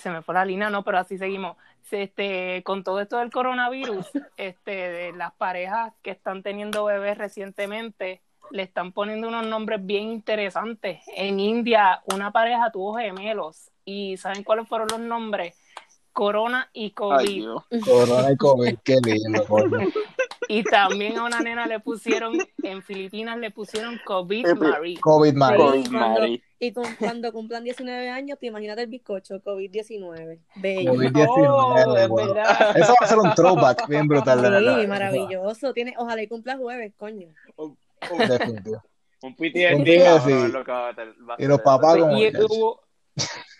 se 0.00 0.10
me 0.10 0.22
fue 0.22 0.34
la 0.34 0.44
línea, 0.44 0.70
no, 0.70 0.82
pero 0.82 0.98
así 0.98 1.18
seguimos. 1.18 1.56
Este, 1.90 2.62
con 2.62 2.84
todo 2.84 3.00
esto 3.00 3.18
del 3.18 3.30
coronavirus, 3.30 4.06
este, 4.36 4.70
de 4.70 5.12
las 5.12 5.32
parejas 5.32 5.92
que 6.02 6.10
están 6.10 6.42
teniendo 6.42 6.84
bebés 6.84 7.18
recientemente, 7.18 8.22
le 8.50 8.62
están 8.62 8.92
poniendo 8.92 9.28
unos 9.28 9.46
nombres 9.46 9.84
bien 9.84 10.04
interesantes. 10.04 11.00
En 11.16 11.40
India, 11.40 12.02
una 12.12 12.32
pareja 12.32 12.70
tuvo 12.70 12.96
gemelos 12.96 13.70
y 13.84 14.16
¿saben 14.16 14.44
cuáles 14.44 14.68
fueron 14.68 14.88
los 14.90 15.00
nombres? 15.00 15.56
Corona 16.12 16.68
y 16.72 16.90
COVID. 16.90 17.46
Corona 17.84 18.32
y 18.32 18.36
COVID, 18.36 18.78
qué 18.84 18.96
lindo. 19.02 19.46
y 20.50 20.62
también 20.64 21.16
a 21.18 21.24
una 21.24 21.40
nena 21.40 21.66
le 21.66 21.80
pusieron, 21.80 22.36
en 22.62 22.82
Filipinas 22.82 23.38
le 23.38 23.50
pusieron 23.50 23.98
COVID 24.04 24.46
Eh, 24.48 24.54
Marie. 24.54 24.98
COVID, 25.00 25.34
man. 25.34 25.52
Sí. 25.52 25.56
Covid, 25.58 25.90
cuando- 25.90 26.20
Mari. 26.20 26.42
Y 26.62 26.72
con- 26.72 26.94
cuando 26.98 27.32
cumplan 27.32 27.64
19 27.64 28.10
años, 28.10 28.38
te 28.38 28.46
imaginas 28.48 28.76
el 28.78 28.88
bizcocho, 28.88 29.42
COVID-19. 29.42 30.40
Bello. 30.56 30.92
COVID-19, 30.92 31.46
Oh. 31.48 31.76
Eso 32.74 32.94
va 33.00 33.06
a 33.06 33.06
ser 33.06 33.18
un 33.18 33.34
throwback 33.34 33.88
bien 33.88 34.06
brutal, 34.06 34.42
de 34.42 34.48
Sí, 34.48 34.52
verdad. 34.52 34.88
maravilloso. 34.88 35.72
Tiene, 35.72 35.94
ojalá 35.96 36.22
y 36.22 36.26
cumpla 36.28 36.56
jueves, 36.58 36.92
coño. 36.98 37.28
Un, 37.56 37.78
Eso, 38.02 38.32
Definitivo. 38.32 38.82
un 39.22 39.36
PTSD, 39.36 40.02
a 40.02 41.34
Y 41.38 41.46
los 41.46 41.60
papás 41.62 41.96
como- 41.96 42.18
Y 42.18 42.26
muchacho. 42.26 42.46
hubo, 42.50 42.80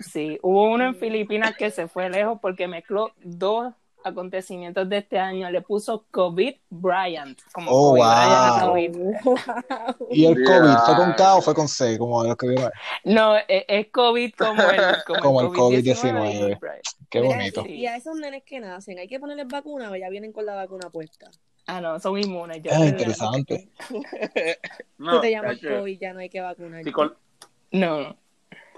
sí, 0.01 0.39
hubo 0.43 0.65
uno 0.71 0.85
en 0.87 0.95
Filipinas 0.97 1.55
que 1.57 1.71
se 1.71 1.89
fue 1.89 2.09
lejos 2.11 2.39
porque 2.43 2.69
mezcló 2.69 3.13
dos 3.23 3.73
acontecimientos 4.05 4.89
de 4.89 4.99
este 4.99 5.19
año, 5.19 5.51
le 5.51 5.61
puso 5.63 6.05
COVID 6.11 6.55
Bryant. 6.71 7.39
Como 7.53 7.71
Oh, 7.71 7.89
wow. 7.91 7.97
Bryant 7.97 8.33
a 8.33 8.67
COVID. 8.67 8.97
¿Y 10.11 10.27
el 10.27 10.37
Ya. 10.37 10.45
COVID 10.45 10.77
fue 10.87 10.97
con 10.97 11.13
K 11.15 11.35
o 11.37 11.43
fue 11.43 11.55
con 11.55 11.69
C? 11.69 11.99
Como 11.99 12.25
los 12.25 12.37
que 12.37 12.49
vieron. 12.49 12.71
No, 13.05 13.37
es, 13.37 13.45
es 13.49 13.87
COVID 13.91 14.33
como 14.37 14.63
el, 14.63 14.81
como 15.07 15.21
Como 15.23 15.41
el 15.41 15.47
el 15.49 15.53
COVID-19. 15.53 15.95
COVID-19. 15.95 16.35
y 16.35 16.39
Kobe 16.41 16.55
Bryant. 16.61 16.85
Qué 17.11 17.21
Mira, 17.21 17.37
bonito. 17.37 17.67
Y 17.67 17.87
a 17.87 17.97
esos 17.97 18.17
nenes 18.17 18.43
que 18.45 18.61
nacen, 18.61 18.99
¿hay 18.99 19.09
que 19.09 19.19
ponerles 19.21 19.49
vacuna 19.49 19.91
o 19.91 19.97
ya 19.97 20.09
vienen 20.09 20.33
con 20.33 20.47
la 20.47 20.55
vacuna 20.55 20.91
puesta? 20.91 21.31
Ah, 21.67 21.81
no, 21.81 21.99
son 22.01 22.19
inmunes. 22.19 22.63
Yo 22.63 22.71
Ah, 22.75 22.87
interesante. 22.87 23.69
No, 24.99 25.13
Tú 25.17 25.21
te 25.21 25.31
llamas 25.31 25.59
COVID, 25.61 25.99
ya 26.01 26.13
no 26.13 26.21
hay 26.21 26.29
que 26.29 26.41
vacunar. 26.41 26.83
sí, 26.85 26.91
con, 26.93 27.15
No, 27.73 28.17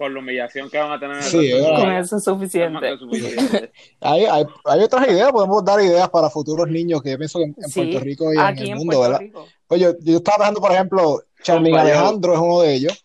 con 0.02 0.14
la 0.14 0.18
humillación 0.18 0.68
que 0.68 0.78
van 0.78 0.90
a 0.90 0.98
tener 0.98 1.22
Sí, 1.22 1.52
con 1.76 1.92
eso 1.92 2.16
es 2.16 2.24
suficiente. 2.24 2.98
Hay, 4.00 4.24
hay, 4.24 4.44
hay 4.64 4.80
otras 4.80 5.06
ideas, 5.06 5.30
podemos 5.30 5.64
dar 5.64 5.80
ideas 5.80 6.10
para 6.10 6.28
futuros 6.28 6.68
niños 6.68 7.00
que 7.00 7.12
yo 7.12 7.18
pienso 7.18 7.38
que 7.38 7.44
en, 7.44 7.54
en 7.56 7.70
Sí, 7.70 7.82
Puerto 7.82 8.00
Rico 8.00 8.34
y 8.34 8.36
en 8.36 8.58
el 8.58 8.76
mundo, 8.76 9.00
¿verdad? 9.00 9.20
Rico. 9.20 9.46
Pues 9.68 9.80
yo, 9.80 9.92
yo 10.00 10.16
estaba 10.16 10.38
pensando, 10.38 10.60
por 10.60 10.72
ejemplo, 10.72 11.22
Charmin. 11.44 11.76
Alejandro 11.76 12.34
es 12.34 12.40
uno 12.40 12.60
de 12.62 12.74
ellos. 12.74 13.02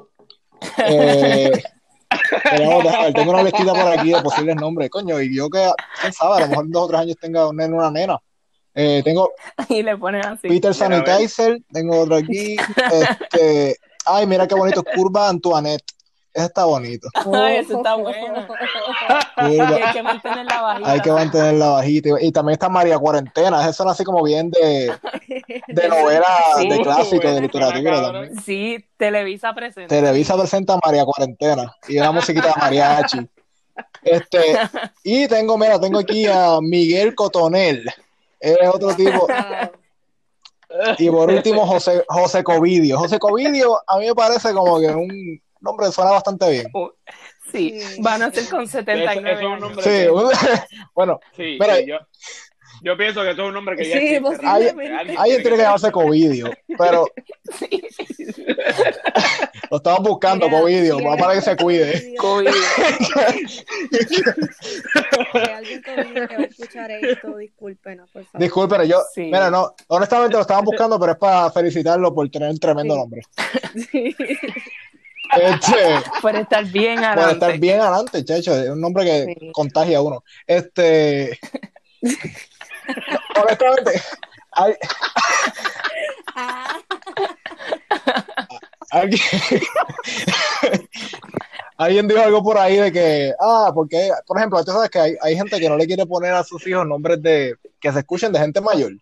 Eh, 0.80 1.52
tengo 3.14 3.32
una 3.32 3.44
listita 3.44 3.74
por 3.74 4.00
aquí 4.00 4.12
de 4.12 4.22
posibles 4.24 4.56
nombres, 4.56 4.90
coño, 4.90 5.22
y 5.22 5.36
yo 5.36 5.52
que, 5.52 5.70
quién 6.02 6.14
sabe, 6.14 6.38
a 6.38 6.40
lo 6.40 6.48
mejor 6.48 6.66
en 6.66 6.72
dos 6.72 6.84
o 6.84 6.88
tres 6.88 7.02
años 7.02 7.18
tenga 7.22 7.48
un 7.48 7.58
nene 7.58 7.76
o 7.76 7.78
una 7.78 7.92
nena. 7.92 8.18
Eh, 8.74 9.04
tengo 9.04 9.32
Y 9.70 9.84
le 9.84 9.96
ponen 9.98 10.26
así. 10.26 10.48
Peter. 10.48 10.74
Sanitizer, 10.74 11.60
tengo 11.72 12.00
otro 12.00 12.16
aquí. 12.16 12.58
Este, 12.92 13.78
ay, 14.06 14.26
mira 14.26 14.48
qué 14.48 14.56
bonito, 14.56 14.84
Curva 14.96 15.30
Antoinette. 15.30 15.97
Ese 16.38 16.46
está 16.46 16.66
bonito. 16.66 17.10
Ay, 17.34 17.56
eso 17.58 17.78
está 17.78 17.96
bueno. 17.96 18.48
Y 19.50 19.60
hay 19.60 19.94
que 19.94 20.04
mantener 20.04 20.46
la 20.46 20.62
bajita. 20.62 20.92
Hay 20.92 21.00
que 21.02 21.12
mantenerla 21.12 21.68
bajita. 21.70 22.10
Y, 22.22 22.28
y 22.28 22.32
también 22.32 22.54
está 22.54 22.70
María 22.70 22.98
Cuarentena. 23.00 23.62
Eso 23.62 23.74
suena 23.74 23.92
así 23.94 24.04
como 24.04 24.24
bien 24.24 24.52
de, 24.52 24.92
de 25.68 25.88
novela 25.90 26.26
Sí. 26.58 26.70
de 26.70 26.80
clásico, 26.82 27.28
de 27.32 27.42
literatura 27.42 28.02
también. 28.02 28.40
Sí, 28.42 28.86
Televisa 28.98 29.54
presenta. 29.54 29.88
Televisa 29.96 30.38
presenta 30.38 30.74
a 30.76 30.80
María 30.86 31.06
Cuarentena 31.06 31.76
y 31.88 31.98
una 31.98 32.12
musiquita 32.12 32.48
de 32.50 32.54
mariachi. 32.58 33.30
Este, 34.04 34.40
y 35.04 35.28
tengo, 35.28 35.58
mira, 35.58 35.80
tengo 35.80 36.00
aquí 36.00 36.26
a 36.28 36.60
Miguel 36.62 37.16
Cotonel. 37.16 37.90
Es 38.40 38.58
otro 38.72 38.96
tipo. 38.96 39.28
Y 41.00 41.10
por 41.10 41.30
último, 41.30 41.66
José, 41.66 42.04
José 42.08 42.44
Covidio. 42.44 42.98
José 43.00 43.18
Covidio 43.18 43.80
a 43.88 43.98
mí 43.98 44.08
me 44.08 44.16
parece 44.16 44.54
como 44.54 44.80
que 44.80 44.88
un 44.90 45.42
nombre 45.62 45.92
suena 45.92 46.12
bastante 46.12 46.50
bien. 46.50 46.68
Sí, 47.52 47.80
Sí. 47.82 48.02
van 48.02 48.22
a 48.24 48.32
ser 48.32 48.48
con 48.50 48.64
Eso, 48.64 48.72
79 48.74 49.32
eso 49.32 49.40
es 49.40 49.46
un 49.48 49.60
nombre 49.60 49.84
Sí, 49.84 49.90
que- 49.90 50.10
bueno, 50.94 51.20
sí, 51.36 51.58
Mira, 51.60 51.76
sí, 51.78 51.86
yo, 51.88 51.98
yo 52.84 52.98
pienso 52.98 53.22
que 53.24 53.32
eso 53.32 53.42
es 53.44 53.48
un 53.48 53.54
nombre 53.54 53.76
que 53.78 53.86
ya 53.90 53.98
Sí, 53.98 54.16
existe, 54.16 54.46
alguien 54.46 54.76
tiene 55.42 55.56
que 55.56 55.64
llamarse 55.64 55.92
Covidio, 55.92 56.52
pero 56.78 57.08
lo 59.72 59.78
estamos 59.78 60.02
buscando, 60.02 60.48
Mira, 60.48 60.60
Covidio, 60.60 60.98
para 61.18 61.34
que 61.36 61.42
se 61.42 61.56
cuide. 61.56 62.16
COVID. 62.20 62.50
Si 62.52 63.64
hay 65.34 65.44
alguien 65.56 65.82
COVID 65.82 66.28
que 66.28 66.36
va 66.38 66.44
a 66.44 66.46
escuchar 66.46 66.92
esto, 66.92 67.38
discúlpenos, 67.38 68.10
por 68.12 68.24
favor. 68.26 68.42
Disculpen, 68.42 68.84
yo, 68.84 69.02
Sí. 69.14 69.22
mira, 69.24 69.50
no, 69.50 69.74
honestamente 69.88 70.36
lo 70.36 70.42
estaban 70.42 70.66
buscando, 70.66 71.00
pero 71.00 71.14
es 71.14 71.18
para 71.18 71.50
felicitarlo 71.52 72.14
por 72.14 72.30
tener 72.30 72.50
un 72.50 72.60
tremendo 72.60 72.94
Sí. 72.94 73.00
nombre. 73.00 73.22
Sí. 73.92 74.16
Este, 75.36 76.04
Por 76.22 76.36
estar 76.36 76.64
bien 76.66 76.96
por 76.98 77.06
adelante. 77.06 77.34
estar 77.34 77.60
bien 77.60 77.82
adelante, 77.82 78.26
chacho, 78.26 78.56
es 78.56 78.70
un 78.70 78.80
nombre 78.82 79.04
que 79.04 79.36
Sí. 79.40 79.52
contagia 79.52 79.98
a 79.98 80.02
uno. 80.02 80.24
Este, 80.46 81.40
honestamente, 83.42 84.02
hay, 84.52 84.74
Ah, 86.40 86.78
alguien, 88.92 89.20
alguien 91.78 92.08
dijo 92.08 92.22
algo 92.22 92.44
por 92.44 92.58
ahí 92.58 92.78
de 92.78 92.92
que, 92.92 93.34
ah, 93.40 93.72
porque, 93.74 94.10
por 94.26 94.38
ejemplo, 94.38 94.64
tú 94.64 94.72
sabes 94.72 94.90
que 94.90 95.00
hay, 95.00 95.16
hay 95.22 95.36
gente 95.36 95.60
que 95.60 95.70
no 95.70 95.78
le 95.78 95.88
quiere 95.88 96.06
poner 96.06 96.34
a 96.34 96.44
sus 96.44 96.66
hijos 96.68 96.86
nombres 96.88 97.22
de 97.22 97.56
que 97.80 97.92
se 97.92 98.00
escuchen 98.00 98.32
de 98.32 98.40
gente 98.40 98.62
mayor. 98.62 98.94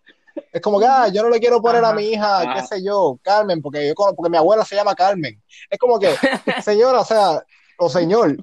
Es 0.56 0.62
como 0.62 0.78
que, 0.80 0.86
ah, 0.86 1.08
yo 1.08 1.22
no 1.22 1.28
le 1.28 1.38
quiero 1.38 1.60
poner 1.60 1.84
a 1.84 1.92
mi 1.92 2.04
hija, 2.04 2.40
Ajá. 2.40 2.54
qué 2.54 2.66
sé 2.66 2.82
yo, 2.82 3.18
Carmen, 3.22 3.60
porque 3.60 3.86
yo 3.86 3.94
porque 3.94 4.30
mi 4.30 4.38
abuela 4.38 4.64
se 4.64 4.74
llama 4.74 4.94
Carmen. 4.94 5.38
Es 5.68 5.78
como 5.78 5.98
que, 5.98 6.14
señora, 6.64 7.00
o 7.00 7.04
sea, 7.04 7.42
o 7.78 7.90
señor, 7.90 8.38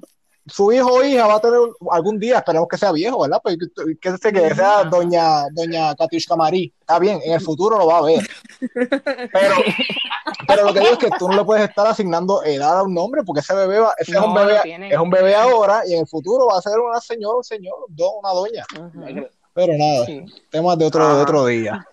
su 0.46 0.70
hijo 0.70 0.92
o 0.92 1.02
hija 1.02 1.26
va 1.26 1.34
a 1.34 1.40
tener 1.40 1.58
algún 1.90 2.20
día, 2.20 2.36
esperemos 2.38 2.68
que 2.68 2.78
sea 2.78 2.92
viejo, 2.92 3.22
¿verdad? 3.22 3.40
Pues, 3.42 3.56
que, 3.58 3.96
que, 4.00 4.32
que- 4.32 4.54
sea 4.54 4.84
doña, 4.84 5.46
doña 5.50 5.92
Katiushka 5.96 6.36
Marí. 6.36 6.72
Está 6.78 7.00
bien, 7.00 7.18
en 7.24 7.32
el 7.32 7.40
futuro 7.40 7.78
lo 7.78 7.86
va 7.88 7.98
a 7.98 8.02
ver. 8.02 8.20
Pero, 8.60 9.54
pero 10.46 10.64
lo 10.66 10.72
que 10.72 10.80
digo 10.80 10.92
es 10.92 10.98
que 10.98 11.10
tú 11.18 11.28
no 11.28 11.36
le 11.38 11.44
puedes 11.44 11.68
estar 11.68 11.84
asignando 11.88 12.44
edad 12.44 12.78
a 12.78 12.82
un 12.84 12.94
nombre 12.94 13.24
porque 13.24 13.40
ese 13.40 13.54
bebé 13.56 13.80
va, 13.80 13.92
ese 13.98 14.12
es 14.12 14.18
un 14.18 14.34
bebé, 14.34 14.60
es 14.90 14.98
un 14.98 15.10
bebé 15.10 15.34
ahora 15.34 15.82
y 15.84 15.94
en 15.94 16.00
el 16.02 16.06
futuro 16.06 16.46
va 16.46 16.58
a 16.58 16.62
ser 16.62 16.78
una 16.78 17.00
señora, 17.00 17.38
un 17.38 17.44
señor, 17.44 17.74
una 17.88 18.30
doña. 18.30 18.64
Pero 19.54 19.72
nada, 19.78 20.06
Sí. 20.06 20.24
temas 20.50 20.76
de 20.78 20.84
otro, 20.86 21.16
de 21.16 21.22
otro 21.22 21.46
día. 21.46 21.86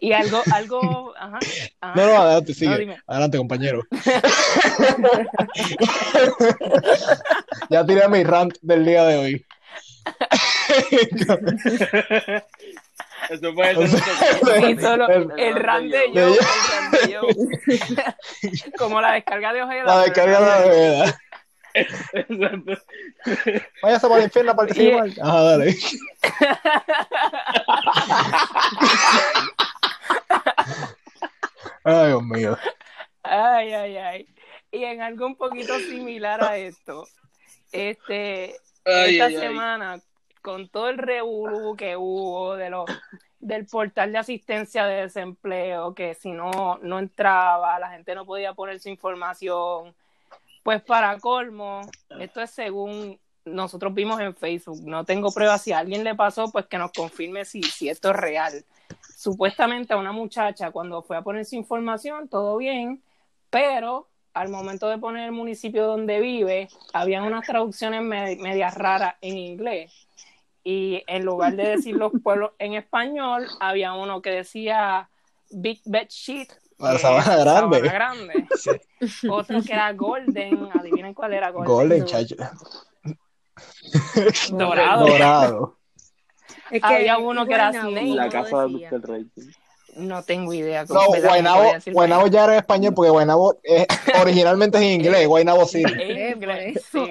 Y 0.00 0.12
algo, 0.12 0.42
algo, 0.52 1.14
ajá, 1.16 1.38
ajá. 1.80 1.94
no, 1.94 2.06
no, 2.06 2.16
adelante, 2.22 2.54
sigue. 2.54 2.70
No, 2.70 2.78
dime. 2.78 2.98
adelante, 3.06 3.38
compañero. 3.38 3.82
ya 7.70 7.86
tiré 7.86 8.08
mi 8.08 8.24
rant 8.24 8.56
del 8.62 8.84
día 8.84 9.04
de 9.04 9.16
hoy. 9.18 9.46
Eso 13.30 13.54
puede 13.54 13.86
ser 13.86 14.00
Sí, 14.00 14.76
solo 14.80 15.08
El- 15.08 15.30
el 15.38 15.54
ran 15.54 15.88
de 15.88 16.12
yo, 16.12 16.26
el 16.26 16.32
de. 16.32 16.38
Como 18.78 19.00
la 19.00 19.12
descarga 19.12 19.52
de 19.52 19.62
Ojeda. 19.62 19.84
La 19.84 20.02
descarga 20.02 20.60
de 20.62 20.68
bebida. 20.68 21.20
Exacto. 21.74 22.82
Váyase 23.82 24.08
para 24.08 24.18
el 24.18 24.24
infierno 24.24 24.52
a 24.52 24.56
participar. 24.56 25.08
Ajá, 25.22 25.42
dale. 25.42 25.76
Ay, 31.84 32.08
Dios 32.08 32.22
mío. 32.22 32.58
Ay, 33.22 33.72
ay, 33.72 33.96
ay. 33.96 34.28
Y 34.70 34.84
en 34.84 35.00
algo 35.02 35.26
un 35.26 35.36
poquito 35.36 35.78
similar 35.78 36.42
a 36.44 36.56
esto, 36.56 37.06
este, 37.72 38.56
Ay, 38.84 39.14
esta 39.14 39.26
ay, 39.26 39.36
ay. 39.36 39.40
semana, 39.40 40.00
con 40.42 40.68
todo 40.68 40.88
el 40.90 40.98
revolú 40.98 41.74
que 41.76 41.96
hubo 41.96 42.56
de 42.56 42.70
los 42.70 42.84
del 43.40 43.66
portal 43.66 44.12
de 44.12 44.18
asistencia 44.18 44.84
de 44.84 45.02
desempleo, 45.02 45.94
que 45.94 46.14
si 46.14 46.30
no, 46.30 46.78
no 46.82 46.98
entraba, 46.98 47.78
la 47.78 47.90
gente 47.90 48.14
no 48.14 48.26
podía 48.26 48.52
poner 48.52 48.78
su 48.80 48.90
información, 48.90 49.94
pues 50.62 50.82
para 50.82 51.18
colmo, 51.18 51.80
esto 52.18 52.40
es 52.40 52.50
según 52.50 53.18
nosotros 53.44 53.94
vimos 53.94 54.20
en 54.20 54.34
Facebook, 54.34 54.80
no 54.84 55.04
tengo 55.04 55.32
pruebas, 55.32 55.62
si 55.62 55.72
a 55.72 55.78
alguien 55.78 56.04
le 56.04 56.14
pasó, 56.14 56.50
pues 56.52 56.66
que 56.66 56.78
nos 56.78 56.92
confirme 56.92 57.44
si, 57.44 57.62
si 57.62 57.88
esto 57.88 58.10
es 58.10 58.16
real. 58.16 58.64
Supuestamente 59.16 59.92
a 59.94 59.96
una 59.96 60.12
muchacha 60.12 60.70
cuando 60.70 61.02
fue 61.02 61.16
a 61.16 61.22
poner 61.22 61.44
su 61.44 61.56
información, 61.56 62.28
todo 62.28 62.56
bien, 62.58 63.02
pero 63.48 64.08
al 64.34 64.48
momento 64.48 64.88
de 64.88 64.98
poner 64.98 65.24
el 65.26 65.32
municipio 65.32 65.86
donde 65.86 66.20
vive, 66.20 66.68
habían 66.92 67.24
unas 67.24 67.46
traducciones 67.46 68.02
me- 68.02 68.36
medias 68.36 68.74
raras 68.74 69.14
en 69.20 69.38
inglés. 69.38 69.92
Y 70.62 71.02
en 71.06 71.24
lugar 71.24 71.56
de 71.56 71.70
decir 71.70 71.96
los 71.96 72.12
pueblos 72.22 72.52
en 72.58 72.74
español, 72.74 73.48
había 73.58 73.94
uno 73.94 74.20
que 74.22 74.30
decía 74.30 75.08
Big 75.50 75.80
Bed 75.86 76.08
Sheet. 76.08 76.48
La 76.80 76.92
que 76.92 76.98
sabana 76.98 77.36
grande. 77.36 77.78
sabana 77.78 77.92
grande. 77.92 78.46
Otro 79.30 79.62
que 79.62 79.72
era 79.72 79.92
Golden. 79.92 80.68
Adivinen 80.78 81.14
cuál 81.14 81.32
era 81.34 81.50
Golden. 81.50 81.72
Golden, 81.74 82.04
chacho. 82.06 82.36
Dorado. 84.52 85.06
Dorado. 85.06 85.76
Es 86.70 86.82
Había 86.84 87.18
uno 87.18 87.46
que 87.46 87.54
era 87.54 87.72
Snake. 87.72 88.14
La 88.14 88.28
casa 88.28 88.64
de 88.66 88.72
decía. 88.72 88.90
Mr. 88.92 89.00
Rating. 89.08 89.50
No 89.96 90.22
tengo 90.22 90.54
idea. 90.54 90.84
No. 90.88 91.06
Guaynabo, 91.06 91.72
Guaynabo 91.92 92.28
ya 92.28 92.44
era 92.44 92.52
en 92.52 92.58
español 92.60 92.94
porque 92.94 93.10
Guaynabo 93.10 93.58
es, 93.64 93.86
originalmente 94.22 94.78
es 94.78 94.84
en 94.84 94.90
inglés, 95.00 95.26
Guaynabo 95.26 95.66
City. 95.66 95.92
Inglés, 95.92 96.80
sí. 96.92 97.00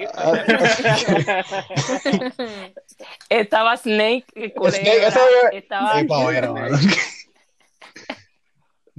Estaba 3.28 3.76
Snake, 3.76 4.24
Snake, 4.34 5.06
ese- 5.06 5.20
estaba 5.52 6.00
Sí, 6.00 6.06
pa' 6.06 6.22
bueno, 6.22 6.54
mano. 6.54 6.78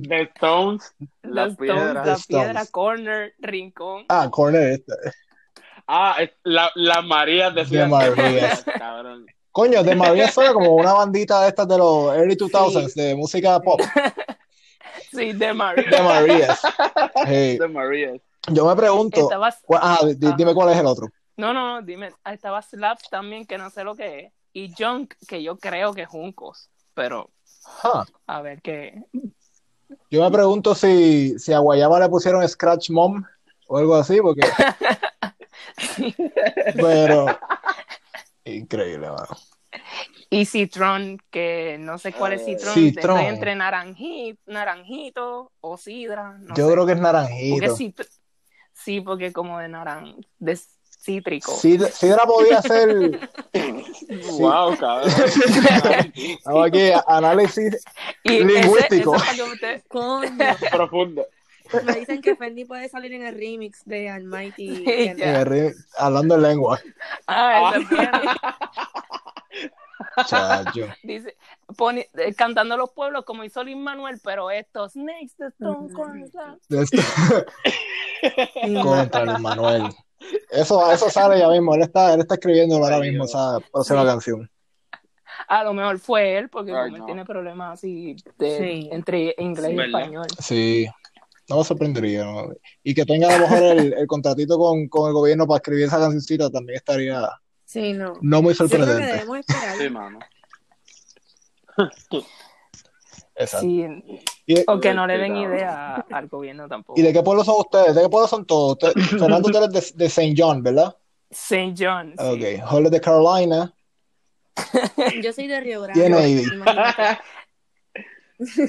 The 0.07 0.21
Stones, 0.35 0.93
la 1.23 1.47
Stones, 1.47 1.57
piedra. 1.57 2.05
la 2.05 2.17
piedra, 2.27 2.65
corner, 2.67 3.33
rincón. 3.39 4.05
Ah, 4.09 4.29
Corner 4.31 4.71
este. 4.73 4.93
Ah, 5.87 6.15
es 6.19 6.31
la, 6.43 6.71
la 6.75 7.01
María 7.01 7.49
de 7.51 7.65
De. 7.65 8.49
Cabrón. 8.77 9.25
Coño, 9.51 9.83
de 9.83 9.95
María 9.95 10.31
suena 10.31 10.53
como 10.53 10.75
una 10.75 10.93
bandita 10.93 11.41
de 11.41 11.49
estas 11.49 11.67
de 11.67 11.77
los 11.77 12.15
early 12.15 12.35
2000s 12.37 12.93
de 12.93 13.15
música 13.15 13.59
pop. 13.59 13.79
Sí, 15.11 15.33
de 15.33 15.53
María. 15.53 15.89
De 15.89 16.01
Marías. 16.01 16.61
Hey, 17.25 17.57
De 17.57 17.67
Marías. 17.67 18.21
yo 18.47 18.65
me 18.65 18.75
pregunto, 18.77 19.29
di- 20.05 20.15
di- 20.15 20.33
dime 20.37 20.53
cuál 20.53 20.69
es 20.69 20.77
el 20.77 20.85
otro. 20.85 21.07
No, 21.35 21.53
no, 21.53 21.73
no, 21.73 21.81
dime. 21.85 22.11
ah, 22.23 22.33
Estaba 22.33 22.61
Slaps 22.61 23.09
también, 23.09 23.45
que 23.45 23.57
no 23.57 23.69
sé 23.69 23.83
lo 23.83 23.93
que 23.95 24.19
es. 24.19 24.33
Y 24.53 24.73
Junk, 24.77 25.15
que 25.27 25.43
yo 25.43 25.57
creo 25.57 25.93
que 25.93 26.03
es 26.03 26.07
Juncos. 26.07 26.69
Pero, 26.93 27.29
Huh. 27.83 28.03
a 28.27 28.41
ver 28.41 28.61
qué. 28.61 29.03
Yo 30.09 30.21
me 30.23 30.31
pregunto 30.31 30.75
si, 30.75 31.37
si 31.39 31.53
a 31.53 31.59
Guayaba 31.59 31.99
le 31.99 32.09
pusieron 32.09 32.47
Scratch 32.47 32.89
Mom 32.89 33.23
o 33.67 33.77
algo 33.77 33.95
así, 33.95 34.19
porque. 34.21 34.47
Pero. 36.75 37.25
Increíble, 38.45 39.07
mano. 39.09 39.27
Y 40.29 40.45
Citron, 40.45 41.17
que 41.29 41.77
no 41.79 41.97
sé 41.97 42.13
cuál 42.13 42.33
es 42.33 42.45
Citron. 42.45 42.73
Citron. 42.73 43.17
Estoy 43.17 43.33
entre 43.33 43.55
naranjito, 43.55 44.41
naranjito 44.45 45.51
o 45.61 45.77
sidra. 45.77 46.37
No 46.39 46.55
Yo 46.55 46.67
sé. 46.67 46.73
creo 46.73 46.85
que 46.85 46.91
es 46.93 46.97
Porque 46.99 47.13
naranjito. 47.13 47.75
citr- 47.75 48.09
sí, 48.73 49.01
porque 49.01 49.31
como 49.33 49.59
de 49.59 49.67
naran, 49.69 50.15
de 50.39 50.59
cítrico. 51.01 51.51
Sidra, 51.57 52.23
podía 52.25 52.61
ser. 52.61 53.29
Wow, 54.39 54.77
cabrón. 54.77 55.09
Estamos 56.15 56.67
aquí, 56.67 56.91
análisis. 57.07 57.83
Y 58.23 58.35
ese- 58.37 58.45
Lingüístico. 58.45 59.15
ese 59.15 59.35
que 59.35 59.43
usted-. 59.43 60.69
Profundo. 60.71 61.25
Me 61.85 61.93
dicen 61.93 62.21
que 62.21 62.35
Fendi 62.35 62.65
puede 62.65 62.89
salir 62.89 63.13
en 63.13 63.25
el 63.25 63.33
remix 63.35 63.85
de 63.85 64.09
Almighty. 64.09 64.75
Sí, 64.77 64.83
eh, 64.87 65.15
ri- 65.45 65.73
hablando 65.97 66.35
en 66.35 66.41
lengua. 66.41 66.81
Ah, 67.27 67.73
ese 67.75 67.83
es 67.83 67.89
bueno. 67.89 68.31
Chacho. 70.27 70.87
Dice, 71.03 71.37
pone- 71.77 72.09
eh, 72.17 72.33
cantando 72.33 72.75
los 72.75 72.91
pueblos 72.91 73.23
como 73.23 73.43
hizo 73.45 73.63
Lin 73.63 73.81
Manuel, 73.81 74.19
pero 74.23 74.51
estos 74.51 74.93
de 74.95 75.11
Stone 75.21 75.93
Cold 75.93 76.25
Stone. 76.25 76.57
De 76.67 76.81
esto- 76.81 77.01
Contra 78.83 79.21
el 79.23 79.39
Manuel. 79.39 79.83
Eso, 80.49 80.91
eso 80.91 81.09
sale 81.09 81.39
ya 81.39 81.49
mismo. 81.49 81.73
Él 81.75 81.81
está, 81.83 82.13
él 82.13 82.21
está 82.21 82.35
escribiendo 82.35 82.75
ahora 82.77 82.99
mismo 82.99 83.25
esa 83.25 83.59
próxima 83.71 84.05
canción. 84.05 84.49
A 85.47 85.63
lo 85.63 85.73
mejor 85.73 85.99
fue 85.99 86.37
él, 86.37 86.49
porque 86.49 86.71
Ay, 86.71 86.83
como 86.85 86.95
él 86.95 86.99
no. 86.99 87.05
tiene 87.05 87.25
problemas 87.25 87.73
así 87.79 88.15
de- 88.37 88.57
Sí. 88.57 88.89
entre 88.91 89.35
inglés 89.37 89.67
Sí, 89.67 89.71
y 89.73 89.75
¿verdad? 89.75 89.99
español. 90.01 90.27
Sí. 90.39 90.87
No 91.49 91.57
me 91.57 91.63
sorprendería. 91.63 92.23
¿no? 92.23 92.49
Y 92.83 92.93
que 92.93 93.05
tenga 93.05 93.27
a 93.33 93.37
lo 93.37 93.47
mejor 93.49 93.63
el, 93.63 93.93
el 93.93 94.07
contratito 94.07 94.57
con, 94.57 94.87
con 94.87 95.07
el 95.09 95.13
gobierno 95.13 95.47
para 95.47 95.57
escribir 95.57 95.85
esa 95.85 95.99
cancioncita 95.99 96.49
también 96.49 96.77
estaría 96.77 97.27
Sí, 97.65 97.93
no. 97.93 98.13
no 98.21 98.41
muy 98.41 98.53
sorprendente. 98.53 99.23
Sí, 99.77 99.89
mano. 99.89 100.19
Exacto. 103.35 103.65
Sí, 103.65 103.85
¿Y, 104.59 104.63
o 104.67 104.79
que 104.79 104.93
no 104.93 105.05
le 105.07 105.17
den 105.17 105.35
idea 105.37 106.05
al 106.11 106.27
gobierno 106.27 106.67
tampoco. 106.67 106.99
y 106.99 107.03
de 107.03 107.13
qué 107.13 107.21
pueblo 107.23 107.43
son 107.43 107.55
ustedes? 107.59 107.95
¿De 107.95 108.01
qué 108.03 108.09
pueblo 108.09 108.27
son 108.27 108.45
todos? 108.45 108.73
Usted- 108.73 108.93
Fernando, 109.19 109.49
tú 109.49 109.57
eres 109.57 109.69
de, 109.71 109.97
de 109.97 110.05
St. 110.05 110.33
John, 110.37 110.61
¿verdad? 110.63 110.95
St. 111.29 111.73
John. 111.77 112.13
sí. 112.17 112.25
Ok. 112.25 112.65
Jorge 112.69 112.89
de 112.89 113.01
Carolina. 113.01 113.73
Yo 115.23 115.31
soy 115.33 115.47
de 115.47 115.59
Río 115.61 115.81
Grande. 115.81 115.99
¿Quién 116.01 116.13
es? 116.13 116.51
imagínate. 116.53 117.19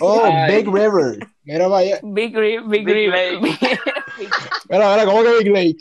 Oh, 0.02 0.20
Ay. 0.22 0.56
Big 0.56 0.66
River. 0.72 1.18
Mira, 1.44 1.66
vaya. 1.66 1.98
Big 2.02 2.36
River, 2.36 2.62
Big, 2.68 2.84
Big 2.84 2.94
River. 2.94 3.40
Mira, 3.40 4.90
mira, 4.90 5.04
¿cómo 5.06 5.22
que 5.22 5.38
Big 5.38 5.50
Lake? 5.50 5.76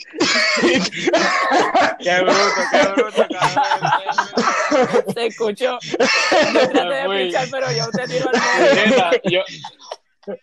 Qué 1.99 2.22
bruto, 2.22 2.62
qué 2.72 3.02
bruto, 3.02 3.28
cabrón. 3.30 5.14
Se 5.14 5.26
escuchó. 5.28 5.78
Yo 5.84 6.70
traté 6.70 6.95
de 6.95 7.10
pinchar, 7.24 7.47
pero 7.52 7.68
yo 7.72 7.89
te 7.91 8.08
tiro 8.08 8.30
al 8.30 8.76
medio. 8.76 9.22
Yo, 9.30 9.41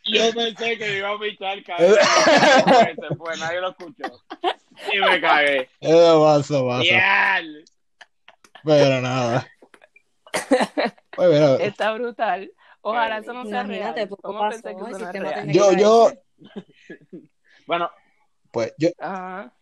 yo 0.05 0.35
pensé 0.35 0.79
que 0.79 0.85
me 0.87 0.97
iba 0.99 1.11
a 1.11 1.18
pichar, 1.18 1.62
cabrón. 1.64 1.95
Se 1.95 3.16
fue, 3.16 3.37
nadie 3.39 3.61
lo 3.61 3.70
escuchó. 3.70 4.20
Y 4.93 4.99
me 5.01 5.20
cagué. 5.20 5.68
Eso 5.81 6.22
pasa, 6.22 6.64
pasa. 6.64 7.41
Pero 8.64 9.01
nada. 9.01 9.49
Pues 11.14 11.31
mira, 11.31 11.57
Está 11.57 11.93
brutal. 11.95 12.53
Ojalá 12.81 13.18
eso 13.18 13.33
no 13.33 13.45
sea 13.45 13.62
Imagínate, 13.62 13.95
real. 13.97 14.09
poco 14.09 14.22
¿Cómo 14.22 14.39
pasó, 14.41 14.62
pensé 14.62 14.76
que 14.76 14.91
eso 14.91 14.99
no 14.99 15.12
real? 15.12 15.35
tenía 15.35 15.53
yo, 15.53 15.72
yo, 15.72 16.11
Bueno, 17.66 17.91
pues 18.51 18.72
yo, 18.79 18.89
Ajá. 18.99 19.53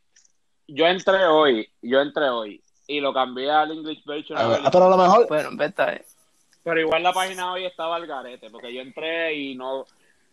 yo 0.68 0.86
entré 0.86 1.24
hoy, 1.26 1.72
yo 1.82 2.00
entré 2.00 2.28
hoy 2.28 2.62
y 2.86 3.00
lo 3.00 3.12
cambié 3.12 3.50
al 3.50 3.72
English 3.72 4.04
version. 4.04 4.38
a 4.38 4.46
ver, 4.46 4.60
ah, 4.64 4.70
pero 4.70 4.84
a 4.86 4.90
lo 4.90 4.96
mejor, 4.96 5.26
Bueno, 5.28 5.50
vez. 5.56 6.16
Pero 6.62 6.80
igual 6.80 7.02
la 7.02 7.12
página 7.12 7.52
hoy 7.52 7.64
estaba 7.64 7.96
al 7.96 8.06
garete, 8.06 8.50
porque 8.50 8.72
yo 8.74 8.80
entré 8.80 9.34
y 9.34 9.54
no 9.54 9.86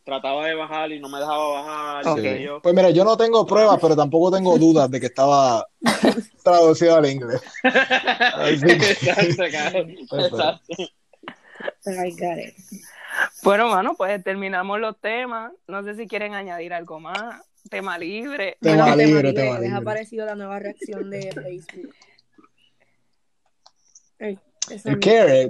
trataba 0.04 0.46
de 0.46 0.56
bajar 0.56 0.92
y 0.92 1.00
no 1.00 1.08
me 1.10 1.20
dejaba 1.20 1.48
bajar. 1.62 2.06
y 2.06 2.10
Ok. 2.10 2.16
qué 2.16 2.22
sé 2.38 2.44
yo. 2.44 2.62
pues 2.62 2.76
mira, 2.76 2.90
yo 2.90 3.04
no 3.06 3.16
tengo 3.18 3.46
pruebas, 3.46 3.80
pero 3.82 3.96
tampoco 3.96 4.32
tengo 4.32 4.58
dudas 4.58 4.90
de 4.92 5.00
que 5.00 5.06
estaba 5.08 5.66
traducido 6.44 6.96
al 6.98 7.06
inglés. 7.06 7.42
Así 7.64 8.60
que- 8.62 8.74
Exacto. 8.74 9.86
Pues, 10.10 10.26
Exacto. 10.26 10.74
Got 11.86 12.40
it. 12.40 12.56
Bueno, 13.44 13.70
mano, 13.70 13.94
pues 13.96 14.22
terminamos 14.24 14.80
los 14.80 15.00
temas. 15.00 15.52
No 15.68 15.84
sé 15.84 15.96
si 15.96 16.08
quieren 16.08 16.34
añadir 16.34 16.74
algo 16.74 17.00
más. 17.00 17.42
Tema 17.70 17.98
libre. 17.98 18.58
Tema 18.60 18.84
Bueno, 18.84 18.96
libre, 18.98 19.30
libre, 19.30 19.34
tema 19.34 19.60
Les 19.60 19.70
ha 19.70 19.74
libre. 19.76 19.86
parecido 19.86 20.26
la 20.26 20.36
nueva 20.36 20.60
reacción 20.60 21.10
de 21.10 21.32
Facebook. 21.32 21.96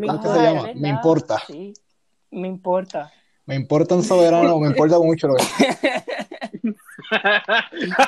¿cómo 0.07 0.33
se 0.35 0.41
llama? 0.41 0.69
Me 0.75 0.89
importa. 0.89 1.41
Sí, 1.47 1.73
me 2.31 2.47
importa. 2.47 3.11
Me 3.45 3.55
importa 3.55 3.95
un 3.95 4.03
soberano, 4.03 4.57
me 4.59 4.67
importa 4.67 4.97
mucho 4.99 5.27
lo 5.27 5.35
que. 5.35 5.43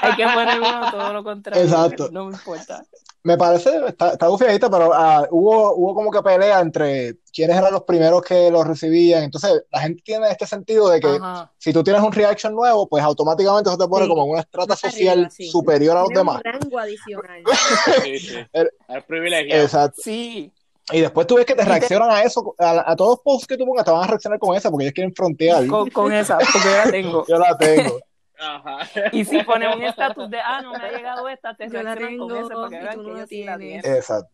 Hay 0.02 0.16
que 0.16 0.24
poner 0.26 0.60
uno 0.60 0.92
todo 0.92 1.14
lo 1.14 1.24
contrario. 1.24 1.64
Exacto. 1.64 2.10
No 2.12 2.26
me 2.26 2.34
importa. 2.34 2.84
Me 3.24 3.38
parece, 3.38 3.72
está, 3.88 4.12
está 4.12 4.28
bufiadita, 4.28 4.70
pero 4.70 4.92
ah, 4.94 5.28
hubo, 5.32 5.74
hubo 5.76 5.96
como 5.96 6.12
que 6.12 6.22
pelea 6.22 6.60
entre 6.60 7.16
quiénes 7.34 7.58
eran 7.58 7.74
los 7.74 7.82
primeros 7.84 8.22
que 8.22 8.52
los 8.52 8.68
recibían. 8.68 9.24
Entonces, 9.24 9.64
la 9.72 9.82
gente 9.82 10.04
tiene 10.06 10.30
este 10.30 10.46
sentido 10.46 10.90
de 10.90 11.00
que 11.00 11.08
Ajá. 11.20 11.52
si 11.58 11.74
tú 11.74 11.84
tienes 11.84 12.04
un 12.04 12.12
reaction 12.12 12.54
nuevo, 12.54 12.88
pues 12.88 13.04
automáticamente 13.04 13.68
eso 13.70 13.80
te 13.80 13.88
pone 13.88 14.06
Sí. 14.06 14.10
como 14.10 14.26
en 14.26 14.30
una 14.30 14.42
estrata 14.42 14.74
Más 14.74 14.80
social 14.80 15.18
arriba, 15.18 15.30
sí. 15.32 15.48
superior 15.50 15.98
a 15.98 16.02
los 16.02 16.10
Tiene 16.10 16.22
un 16.22 16.28
demás. 16.28 16.44
rango 16.44 16.78
adicional. 16.80 17.42
Sí, 18.04 18.20
sí. 18.20 18.36
El- 18.54 18.70
Es 18.90 19.04
privilegiado. 19.06 19.64
Exacto. 19.64 20.02
Sí. 20.04 20.52
Y 20.92 21.02
después 21.02 21.26
tú 21.26 21.36
ves 21.36 21.46
que 21.46 21.56
te 21.56 21.66
reaccionan 21.66 22.12
a 22.12 22.22
eso, 22.22 22.56
a, 22.60 22.92
a 22.92 22.96
todos 22.96 23.12
los 23.12 23.20
posts 23.22 23.48
que 23.48 23.58
tú 23.58 23.66
pongas 23.66 23.86
te 23.86 23.92
van 23.92 24.04
a 24.04 24.08
reaccionar 24.08 24.38
con 24.38 24.56
esa 24.56 24.70
porque 24.70 24.86
ellos 24.86 24.94
quieren 24.94 25.16
frontear. 25.16 25.66
Con, 25.68 25.90
con 25.90 26.14
esa, 26.14 26.38
porque 26.38 26.60
yo 26.64 26.72
la 26.72 26.92
tengo. 26.92 27.26
Yo 27.28 27.40
la 27.40 27.58
tengo. 27.58 28.00
Ajá. 28.38 29.10
Y 29.12 29.26
si 29.26 29.42
pones 29.44 29.74
un 29.76 29.82
estatus 29.82 30.30
de, 30.30 30.38
ah, 30.40 30.62
no 30.62 30.74
me 30.74 30.78
ha 30.78 30.92
llegado 30.92 31.28
esta, 31.30 31.56
te 31.56 31.68
Yo 31.70 31.82
la 31.82 31.96
reaccionan 31.96 32.18
con 32.18 32.28
tengo 32.28 32.46
esa 32.46 32.56
para 32.56 32.70
que 32.70 32.76
y 32.76 32.80
vean 32.80 32.96
tú 32.96 33.04
que 33.06 33.12
no 33.12 33.28
sí 33.28 33.44
la 33.46 33.58
tienes. 33.58 33.82
tienen. 33.82 34.00
Exacto. 34.00 34.30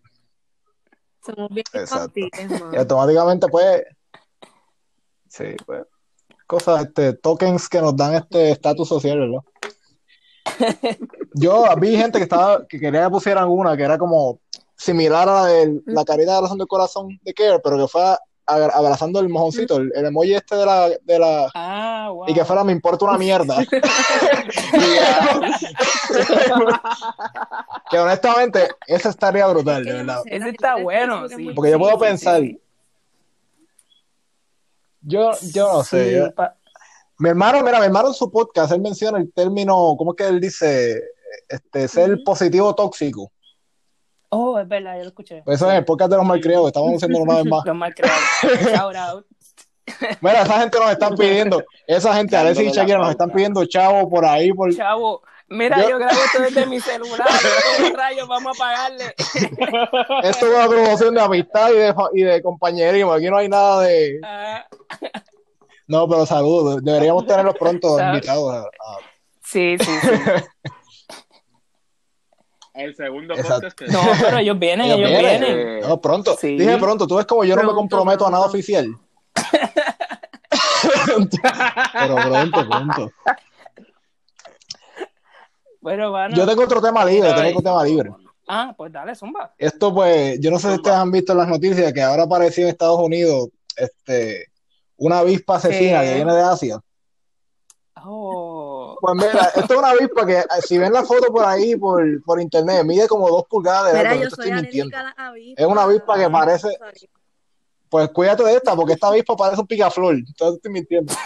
Somos 1.26 1.50
bien 1.50 1.66
Exacto. 1.74 2.20
Y 2.74 2.76
automáticamente, 2.76 3.48
pues, 3.48 3.84
sí, 5.30 5.56
pues, 5.66 5.86
cosas, 6.48 6.86
este, 6.86 7.14
tokens 7.14 7.70
que 7.70 7.80
nos 7.80 7.96
dan 7.96 8.16
este 8.16 8.52
estatus 8.52 8.90
social, 8.90 9.20
¿verdad? 9.20 9.44
Yo 11.34 11.64
vi 11.78 11.96
gente 11.96 12.18
que 12.18 12.24
estaba, 12.24 12.68
que 12.68 12.80
quería 12.80 13.06
que 13.06 13.10
pusieran 13.10 13.48
una 13.48 13.78
que 13.78 13.84
era 13.84 13.98
como 13.98 14.40
similar 14.82 15.30
a 15.30 15.34
la 15.44 15.46
de 15.46 15.82
la 15.86 16.04
carita 16.04 16.32
de 16.34 16.38
corazón 16.40 16.58
del 16.58 16.68
corazón 16.68 17.20
de 17.22 17.34
Care, 17.34 17.60
pero 17.64 17.78
que 17.78 17.88
fue 17.88 18.02
abrazando 18.46 19.20
el 19.20 19.30
mojoncito, 19.30 19.78
el, 19.78 19.92
el 19.96 20.08
emoji 20.08 20.34
este 20.34 20.56
de 20.56 20.66
la, 20.66 20.90
de 20.90 21.20
la, 21.20 21.50
Ah, 21.54 22.10
wow. 22.12 22.26
y 22.28 22.34
que 22.34 22.44
fuera 22.44 22.64
me 22.64 22.72
importa 22.74 23.06
una 23.06 23.18
mierda. 23.18 23.58
que 27.90 28.00
honestamente, 28.00 28.70
ese 28.88 29.10
estaría 29.10 29.48
brutal, 29.48 29.84
de 29.84 29.94
verdad. 29.94 30.22
Ese 30.26 30.50
está 30.50 30.76
bueno, 30.76 31.28
sí. 31.30 31.50
Porque 31.56 31.72
yo 31.72 31.80
puedo 31.80 31.98
pensar, 31.98 32.42
yo, 35.02 35.32
yo 35.54 35.74
no 35.74 35.84
sé, 35.84 36.10
Sí, 36.10 36.16
yo- 36.16 36.34
pa- 36.34 36.56
Mi 37.20 37.30
hermano, 37.30 37.62
mira, 37.64 37.80
mi 37.80 37.86
hermano 37.86 38.10
en 38.10 38.14
su 38.14 38.32
podcast, 38.32 38.72
él 38.72 38.82
menciona 38.82 39.20
el 39.20 39.32
término, 39.32 39.96
¿cómo 39.98 40.12
es 40.12 40.18
que 40.18 40.28
él 40.28 40.40
dice? 40.42 41.02
Este, 41.48 41.88
ser 41.88 42.18
positivo 42.26 42.74
tóxico. 42.76 43.32
Oh, 44.34 44.58
es 44.60 44.68
verdad, 44.68 44.96
yo 44.96 45.02
lo 45.04 45.08
escuché. 45.10 45.42
Pues 45.44 45.58
eso 45.58 45.70
es 45.70 45.78
el 45.78 45.84
podcast 45.86 46.10
de 46.12 46.18
los 46.18 46.26
malcriados, 46.26 46.68
estamos 46.68 46.94
haciéndolo 46.96 47.26
una 47.26 47.36
vez 47.36 47.46
más. 47.46 47.64
Los 47.66 47.76
mal 47.76 47.94
creados. 47.94 48.22
Shout 48.64 48.96
out. 48.96 49.26
Mira, 50.22 50.44
esa 50.44 50.60
gente 50.62 50.80
nos 50.80 50.92
están 50.92 51.16
pidiendo, 51.16 51.64
esa 51.86 52.14
gente, 52.16 52.38
Alexis 52.38 52.68
y 52.68 52.72
Shakira, 52.72 52.98
nos 53.00 53.10
están 53.12 53.30
pidiendo 53.30 53.66
chavo 53.66 54.10
por 54.10 54.24
ahí, 54.24 54.54
por... 54.54 54.74
Chavo, 54.74 55.22
mira, 55.50 55.82
Yo- 55.82 55.90
yo, 55.90 55.98
grabo 56.00 56.14
esto 56.26 56.42
desde 56.44 56.66
mi 56.66 56.80
celular. 56.80 57.28
¿Cómo 57.78 57.96
rayos 57.98 58.28
vamos 58.28 58.58
a 58.58 58.60
pagarle? 58.60 59.14
Esto 60.24 60.46
es 60.48 60.56
una 60.56 60.68
promoción 60.70 61.14
de 61.14 61.22
amistad 61.22 61.72
y 61.72 61.74
de, 61.78 61.94
y 62.14 62.24
de 62.24 62.42
compañerismo, 62.42 63.12
aquí 63.12 63.30
no 63.30 63.38
hay 63.38 63.50
nada 63.50 63.82
de... 63.82 64.18
Ah, 64.24 64.66
No, 65.88 66.08
pero 66.08 66.26
saludos, 66.26 66.82
deberíamos 66.84 67.26
tenerlos 67.26 67.56
pronto 67.58 68.00
invitados. 68.00 68.54
a- 68.54 68.60
a- 68.62 68.98
sí, 69.44 69.76
sí, 69.78 69.92
sí. 70.02 70.10
El 72.74 72.96
segundo 72.96 73.34
Exacto. 73.34 73.54
podcast 73.56 73.78
que 73.78 73.88
No, 73.88 74.00
pero 74.22 74.38
ellos 74.38 74.58
vienen, 74.60 74.86
ellos, 74.88 74.98
Ellos 75.00 75.10
vienen. 75.22 75.42
vienen. 75.42 75.78
Eh, 75.78 75.82
No, 75.88 76.00
pronto, 76.00 76.38
Sí. 76.40 76.58
dije 76.58 76.78
pronto, 76.78 77.06
tú 77.08 77.16
ves 77.18 77.26
como 77.26 77.44
yo 77.44 77.56
no 77.56 77.62
me 77.64 77.68
Pronto, 77.68 77.80
comprometo 77.82 78.28
a 78.28 78.32
nada 78.32 78.46
oficial. 78.46 78.96
pero 81.94 82.16
pronto, 82.16 82.68
pronto. 82.70 83.12
Bueno, 85.82 86.12
bueno. 86.12 86.36
Yo 86.36 86.46
tengo 86.46 86.64
otro 86.64 86.82
tema 86.82 87.04
libre, 87.06 87.30
Ay, 87.30 87.36
tengo 87.36 87.60
otro 87.60 87.72
tema 87.72 87.84
libre. 87.84 88.12
Ah, 88.48 88.74
pues 88.76 88.92
dale, 88.92 89.16
zumba. 89.16 89.54
Esto, 89.58 89.94
pues, 89.94 90.40
yo 90.40 90.52
no 90.52 90.60
sé 90.60 90.70
si 90.70 90.76
ustedes 90.76 90.98
han 90.98 91.12
visto 91.12 91.32
en 91.32 91.38
las 91.40 91.48
noticias 91.48 91.92
que 91.94 92.02
ahora 92.02 92.24
apareció 92.24 92.64
en 92.64 92.70
Estados 92.70 93.00
Unidos 93.00 93.50
este, 93.76 94.48
una 94.98 95.20
avispa 95.20 95.56
asesina 95.56 96.02
¿Qué? 96.02 96.08
que 96.08 96.16
viene 96.16 96.34
de 96.34 96.42
Asia. 96.42 96.80
Oh. 98.04 98.51
Pues 99.02 99.16
mira, 99.16 99.46
esto 99.56 99.74
es 99.74 99.80
una 99.80 99.90
avispa 99.90 100.26
que, 100.28 100.38
eh, 100.40 100.46
si 100.66 100.78
ven 100.78 100.94
la 100.94 101.04
foto 101.04 101.32
por 101.34 101.44
ahí, 101.44 101.76
por, 101.76 102.24
por 102.24 102.40
internet, 102.40 102.84
mide 102.86 103.08
como 103.08 103.28
dos 103.30 103.46
pulgadas 103.50 103.92
de 103.94 103.98
Mira, 103.98 104.16
yo 104.16 104.30
soy 104.30 104.50
estoy 104.52 104.82
a. 105.16 105.34
Es 105.58 105.66
una 105.66 105.84
avispa 105.84 106.18
que 106.20 106.30
parece- 106.30 106.78
Pues 107.90 108.10
cuídate 108.10 108.44
de 108.44 108.54
esta, 108.56 108.76
porque 108.76 108.94
esta 108.94 109.08
avispa 109.08 109.36
parece 109.36 109.60
un 109.62 109.68
picaflor. 109.68 110.14
Entonces 110.16 110.58
estoy 110.58 110.72
mintiendo. 110.72 111.14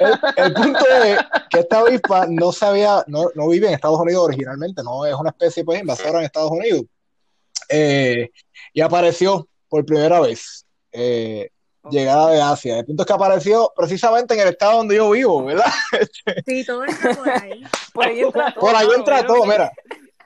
El, 0.00 0.18
el 0.36 0.54
punto 0.54 0.86
es 1.04 1.18
que 1.50 1.58
esta 1.60 1.80
avispa 1.80 2.26
no 2.28 2.50
se 2.50 2.64
había, 2.64 3.04
no, 3.08 3.26
no 3.34 3.48
vive 3.48 3.66
en 3.68 3.74
Estados 3.74 4.00
Unidos 4.00 4.24
originalmente, 4.24 4.82
no 4.82 5.04
es 5.04 5.14
una 5.14 5.28
especie 5.30 5.64
pues 5.64 5.80
invasora 5.80 6.20
en 6.20 6.24
Estados 6.24 6.50
Unidos. 6.50 6.84
Eh, 7.68 8.30
y 8.72 8.80
apareció 8.80 9.46
por 9.68 9.84
primera 9.84 10.18
vez, 10.20 10.64
eh, 10.92 11.50
llegada 11.90 12.30
de 12.30 12.40
Asia. 12.40 12.78
El 12.78 12.84
punto 12.84 13.02
es 13.02 13.06
que 13.06 13.12
apareció 13.12 13.72
precisamente 13.76 14.34
en 14.34 14.40
el 14.40 14.48
estado 14.48 14.78
donde 14.78 14.96
yo 14.96 15.10
vivo, 15.10 15.44
¿verdad? 15.44 15.72
Sí, 16.46 16.64
todo 16.64 16.84
está 16.84 17.14
por 17.14 17.28
ahí. 17.28 17.62
Por 17.92 18.04
ahí 18.06 18.20
entra 18.20 18.54
todo. 18.54 18.60
Por 18.60 18.74
ahí 18.74 18.88
entra 18.96 19.26
todo, 19.26 19.44
mira. 19.44 19.72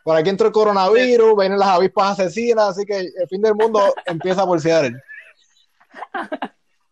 Por 0.05 0.17
aquí 0.17 0.31
entró 0.31 0.47
el 0.47 0.53
coronavirus, 0.53 1.37
vienen 1.37 1.59
las 1.59 1.69
avispas 1.69 2.13
asesinas, 2.13 2.69
así 2.69 2.85
que 2.85 2.97
el 2.97 3.29
fin 3.29 3.43
del 3.43 3.57
mundo 3.57 3.93
empieza 4.05 4.47
por 4.47 4.61
Seattle. 4.61 5.03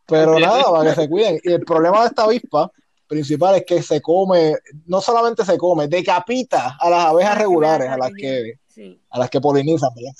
Pero 0.06 0.40
nada, 0.40 0.64
para 0.64 0.90
que 0.90 1.00
se 1.00 1.08
cuiden. 1.08 1.38
Y 1.44 1.52
el 1.52 1.64
problema 1.64 2.00
de 2.00 2.06
esta 2.08 2.24
avispa 2.24 2.72
principal 3.06 3.54
es 3.54 3.64
que 3.64 3.82
se 3.82 4.00
come, 4.00 4.56
no 4.86 5.00
solamente 5.00 5.44
se 5.44 5.56
come, 5.56 5.86
decapita 5.86 6.76
a 6.80 6.90
las 6.90 7.04
abejas 7.04 7.38
regulares, 7.38 7.88
a 7.88 7.96
las 7.96 8.10
que, 8.18 8.58
Sí, 8.66 9.00
a 9.10 9.18
las 9.20 9.30
que 9.30 9.40
polinizan, 9.40 9.90
¿verdad? 9.94 10.12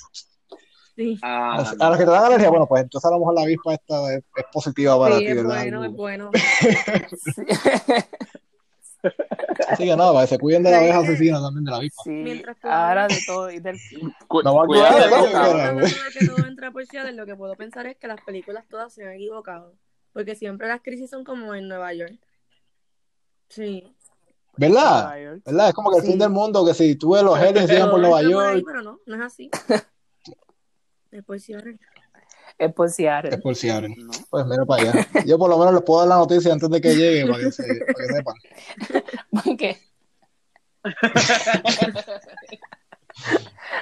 Sí. 0.95 1.19
Ah, 1.21 1.55
A 1.79 1.89
las 1.89 1.97
que 1.99 2.05
te 2.05 2.11
dan 2.11 2.25
alergia, 2.25 2.49
bueno, 2.49 2.67
pues 2.67 2.83
entonces 2.83 3.07
a 3.09 3.13
lo 3.13 3.19
mejor 3.19 3.35
la 3.35 3.41
avispa 3.41 3.73
esta 3.73 4.13
es, 4.15 4.23
es 4.35 4.45
positiva 4.51 4.97
para 4.99 5.17
Sí, 5.17 5.25
ti, 5.25 5.31
es 5.31 5.35
¿verdad? 5.35 5.55
bueno, 5.61 5.83
es 5.85 5.91
bueno. 5.91 6.31
Así 9.67 9.83
que 9.85 9.95
nada, 9.95 10.21
que 10.21 10.27
se 10.27 10.39
cuiden 10.39 10.63
de 10.63 10.71
la 10.71 10.79
abeja 10.79 10.99
asesina 10.99 11.39
también 11.39 11.63
de 11.63 11.71
la 11.71 11.77
avispa. 11.77 12.01
Sí, 12.03 12.43
ahora 12.63 13.07
de 13.07 13.17
todo 13.25 13.51
y 13.51 13.59
del 13.59 13.77
cu- 14.27 14.41
No 14.41 14.55
va 14.55 14.63
a 14.63 14.65
cuidado, 14.65 14.93
cuidar 14.93 15.03
de 15.03 15.31
todo, 15.31 15.75
de 15.75 16.19
que 16.19 16.25
todo 16.25 16.45
entra 16.47 16.71
por 16.71 16.83
lo 17.13 17.25
que 17.25 17.35
puedo 17.35 17.55
pensar 17.55 17.85
es 17.85 17.97
que 17.97 18.07
las 18.07 18.19
películas 18.21 18.65
todas 18.67 18.93
se 18.93 19.05
han 19.05 19.13
equivocado. 19.13 19.73
Porque 20.11 20.35
siempre 20.35 20.67
las 20.67 20.81
crisis 20.81 21.09
son 21.11 21.23
como 21.23 21.53
en 21.53 21.67
Nueva 21.67 21.93
York. 21.93 22.15
Sí. 23.49 23.83
¿Verdad? 24.57 25.17
York. 25.21 25.41
¿Verdad? 25.45 25.67
Es 25.69 25.73
como 25.75 25.91
que 25.91 25.97
el 25.97 26.03
Sí. 26.03 26.09
fin 26.11 26.19
del 26.19 26.29
mundo, 26.29 26.65
que 26.65 26.73
si 26.73 26.95
tú 26.95 27.11
ves 27.11 27.21
los 27.23 27.37
aliens 27.37 27.69
siguen 27.69 27.89
por 27.91 27.99
Nueva 27.99 28.17
por 28.17 28.25
ahí, 28.25 28.31
York, 28.31 28.63
pero 28.65 28.81
no, 28.81 28.99
no 29.05 29.15
es 29.15 29.21
así. 29.21 29.51
Es 31.17 31.23
por 31.23 31.39
Seattle. 31.39 31.77
Es 32.57 32.73
por 32.73 32.89
Seattle. 32.89 33.29
es 33.35 33.41
por 33.41 33.55
Seattle. 33.55 33.95
No. 33.97 34.11
Pues 34.29 34.45
mira 34.45 34.65
para 34.65 34.83
allá. 34.83 35.07
Yo 35.25 35.37
por 35.37 35.49
lo 35.49 35.57
menos 35.57 35.73
les 35.73 35.83
puedo 35.83 35.99
dar 36.01 36.09
la 36.09 36.15
noticia 36.17 36.51
antes 36.53 36.69
de 36.69 36.81
que 36.81 36.95
llegue 36.95 37.25
para 37.29 37.43
que, 37.43 37.51
se- 37.51 37.63
para 37.63 38.07
que 38.07 38.13
sepan. 38.13 38.35
Porque... 39.43 39.77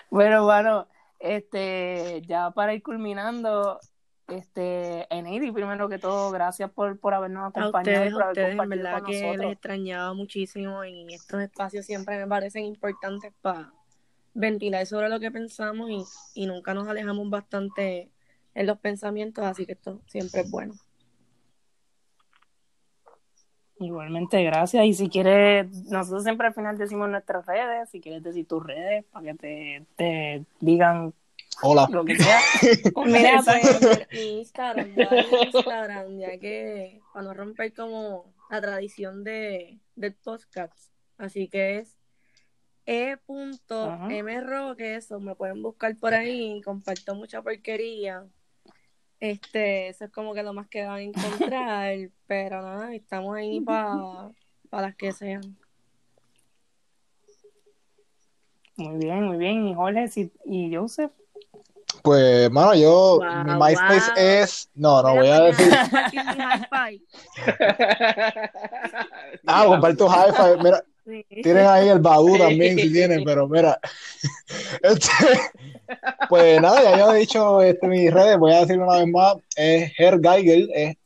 bueno, 0.09 0.43
bueno, 0.45 0.88
este, 1.19 2.21
ya 2.27 2.51
para 2.51 2.73
ir 2.73 2.81
culminando, 2.84 3.79
este, 4.27 5.05
Eneidi, 5.13 5.51
primero 5.51 5.89
que 5.89 5.99
todo, 5.99 6.31
gracias 6.31 6.71
por, 6.71 6.99
por 6.99 7.13
habernos 7.13 7.43
A 7.43 7.47
acompañado. 7.47 8.05
ustedes, 8.07 8.09
y 8.09 8.13
por 8.13 8.21
a 8.21 8.25
haber 8.25 8.38
ustedes, 8.38 8.59
en 8.59 8.69
verdad 8.69 8.99
con 9.01 9.05
que 9.11 9.21
nosotros. 9.21 9.45
les 9.45 9.51
extrañaba 9.53 10.13
muchísimo 10.13 10.86
y 10.86 11.13
estos 11.13 11.41
espacios 11.41 11.86
siempre 11.86 12.17
me 12.17 12.27
parecen 12.27 12.65
importantes 12.65 13.34
para 13.41 13.71
ventilar 14.34 14.86
sobre 14.86 15.09
lo 15.09 15.19
que 15.19 15.31
pensamos 15.31 15.89
y, 15.89 16.03
y 16.41 16.45
nunca 16.45 16.73
nos 16.73 16.88
alejamos 16.88 17.29
bastante 17.29 18.09
en 18.55 18.67
los 18.67 18.79
pensamientos, 18.79 19.43
así 19.45 19.65
que 19.65 19.73
esto 19.73 20.01
siempre 20.07 20.41
es 20.41 20.51
bueno. 20.51 20.73
Igualmente, 23.79 24.41
gracias. 24.43 24.86
Y 24.86 24.93
si 24.93 25.09
quieres, 25.09 25.67
nosotros 25.86 26.23
siempre 26.23 26.47
al 26.47 26.53
final 26.53 26.77
decimos 26.77 27.09
nuestras 27.09 27.45
redes, 27.45 27.89
si 27.89 27.99
quieres 27.99 28.23
decir 28.23 28.47
tus 28.47 28.63
redes, 28.63 29.03
para 29.11 29.25
que 29.25 29.34
te, 29.34 29.86
te 29.95 30.45
digan 30.59 31.13
Hola. 31.61 31.88
lo 31.91 32.05
que 32.05 32.15
sea. 32.15 32.39
Mira, 33.05 33.36
Exacto. 33.38 33.67
pues 33.81 34.07
mi 34.11 34.39
Instagram, 34.39 34.95
voy 34.95 35.05
a 35.05 35.09
dar 35.09 35.25
mi 35.31 35.41
Instagram, 35.43 36.19
ya 36.19 36.38
que 36.38 37.01
para 37.13 37.25
no 37.25 37.34
romper 37.34 37.73
como 37.73 38.34
la 38.49 38.61
tradición 38.61 39.23
de, 39.23 39.79
del 39.95 40.13
podcast. 40.13 40.91
Así 41.17 41.47
que 41.47 41.79
es 41.79 41.97
e.mroque, 42.86 44.95
eso 44.95 45.19
me 45.19 45.36
pueden 45.36 45.61
buscar 45.63 45.95
por 45.97 46.13
ahí, 46.13 46.61
comparto 46.63 47.15
mucha 47.15 47.41
porquería. 47.41 48.25
Este, 49.19 49.88
eso 49.88 50.05
es 50.05 50.11
como 50.11 50.34
que 50.34 50.43
lo 50.43 50.53
más 50.53 50.67
que 50.67 50.86
van 50.86 50.97
a 50.97 51.01
encontrar, 51.01 51.95
pero 52.27 52.61
nada, 52.61 52.93
estamos 52.93 53.36
ahí 53.38 53.61
para 53.61 54.31
las 54.71 54.95
que 54.95 55.11
sean. 55.13 55.57
Muy 58.75 58.97
bien, 58.97 59.23
muy 59.27 59.38
bien. 59.38 59.67
Y 59.67 59.75
Jorge 59.75 60.07
si- 60.07 60.31
y 60.45 60.75
Joseph. 60.75 61.11
Pues, 62.01 62.49
mano, 62.51 62.73
yo, 62.75 63.19
Wow, 63.19 63.43
mi 63.45 63.53
MySpace 63.53 64.09
wow. 64.11 64.17
es. 64.17 64.67
No, 64.73 65.01
no 65.03 65.09
Mira 65.09 65.21
voy 65.21 65.29
a 65.29 65.39
decir. 65.41 65.71
Ah, 69.45 69.65
comparto 69.67 70.07
hi-fi. 70.07 70.57
Mira, 70.63 70.84
Sí. 71.06 71.26
tienen 71.43 71.66
ahí 71.68 71.89
el 71.89 71.99
Badu 71.99 72.38
también 72.38 72.78
si 72.78 72.91
tienen, 72.91 73.24
pero 73.24 73.47
mira. 73.47 73.80
Este, 74.84 75.10
pues 76.30 76.62
nada, 76.62 76.82
ya 76.82 76.97
yo 76.97 77.14
he 77.14 77.20
dicho 77.20 77.62
este, 77.62 77.88
mis 77.88 78.12
redes, 78.14 78.38
voy 78.38 78.54
a 78.54 78.60
decirlo 78.62 78.86
una 78.86 78.97
vez 78.99 79.08
más. 79.08 79.36
Es 79.56 79.91
Her 79.99 80.20
Geigel, 80.22 80.70
es 80.74 80.91
E 80.91 80.97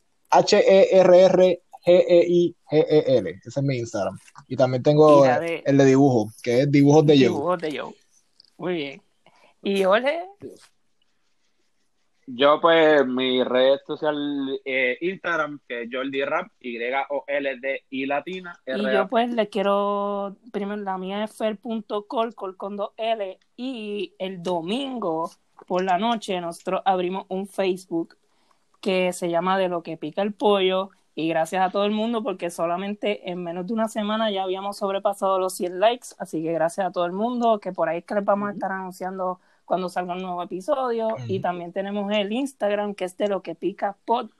H-E-R-R-G-E-I-G-E-L. 1.98 3.30
Ese 3.44 3.60
es 3.60 3.62
mi 3.62 3.78
Instagram. 3.78 4.18
Y 4.48 4.56
también 4.56 4.82
tengo 4.82 5.24
Y 5.24 5.28
la 5.28 5.40
de- 5.40 5.62
el 5.64 5.78
de 5.78 5.84
dibujo, 5.84 6.30
que 6.42 6.60
es 6.62 6.70
Dibujos 6.70 7.06
de 7.06 7.14
Joe. 7.14 7.22
Dibujos 7.24 7.58
de 7.60 7.78
Joe. 7.78 7.94
Muy 8.58 8.74
bien. 8.74 9.02
Y 9.62 9.82
Jorge, 9.84 10.20
Yo, 12.30 12.60
pues, 12.60 13.06
mi 13.06 13.42
red 13.42 13.78
social 13.86 14.60
eh, 14.62 14.98
Instagram, 15.00 15.60
que 15.66 15.82
es 15.82 15.88
Jordi 15.90 16.22
Rap, 16.24 16.48
Y-O-L-D-I 16.60 18.06
latina, 18.06 18.60
y 18.66 18.82
yo 18.92 19.08
pues 19.08 19.30
les 19.30 19.48
quiero, 19.48 20.36
primero 20.52 20.76
la 20.82 20.98
mía 20.98 21.24
es 21.24 21.34
fer.col, 21.34 22.34
col 22.34 22.56
con 22.58 22.76
dos 22.76 22.90
L, 22.98 23.38
y 23.56 24.12
el 24.18 24.42
domingo 24.42 25.30
por 25.66 25.82
la 25.82 25.96
noche 25.96 26.38
nosotros 26.42 26.82
abrimos 26.84 27.24
un 27.28 27.48
Facebook 27.48 28.18
que 28.82 29.14
se 29.14 29.30
llama 29.30 29.56
De 29.56 29.70
lo 29.70 29.82
que 29.82 29.96
pica 29.96 30.20
el 30.20 30.34
pollo, 30.34 30.90
y 31.14 31.28
gracias 31.28 31.66
a 31.66 31.70
todo 31.70 31.86
el 31.86 31.92
mundo 31.92 32.22
porque 32.22 32.50
solamente 32.50 33.30
en 33.30 33.42
menos 33.42 33.66
de 33.66 33.72
una 33.72 33.88
semana 33.88 34.30
ya 34.30 34.42
habíamos 34.42 34.76
sobrepasado 34.76 35.38
los 35.38 35.54
100 35.54 35.80
likes, 35.80 36.08
así 36.18 36.42
que 36.42 36.52
gracias 36.52 36.88
a 36.88 36.92
todo 36.92 37.06
el 37.06 37.12
mundo, 37.12 37.58
que 37.58 37.72
por 37.72 37.88
ahí 37.88 37.98
es 37.98 38.04
que 38.04 38.16
les 38.16 38.24
vamos 38.24 38.50
a 38.50 38.52
estar 38.52 38.70
anunciando 38.70 39.40
cuando 39.68 39.88
salga 39.88 40.14
un 40.14 40.22
nuevo 40.22 40.42
episodio, 40.42 41.08
y 41.28 41.40
también 41.40 41.72
tenemos 41.72 42.10
el 42.12 42.32
Instagram 42.32 42.94
que 42.94 43.04
es 43.04 43.16
De 43.16 43.28
lo 43.28 43.42
que 43.42 43.54
pica 43.54 43.96
pod, 44.04 44.30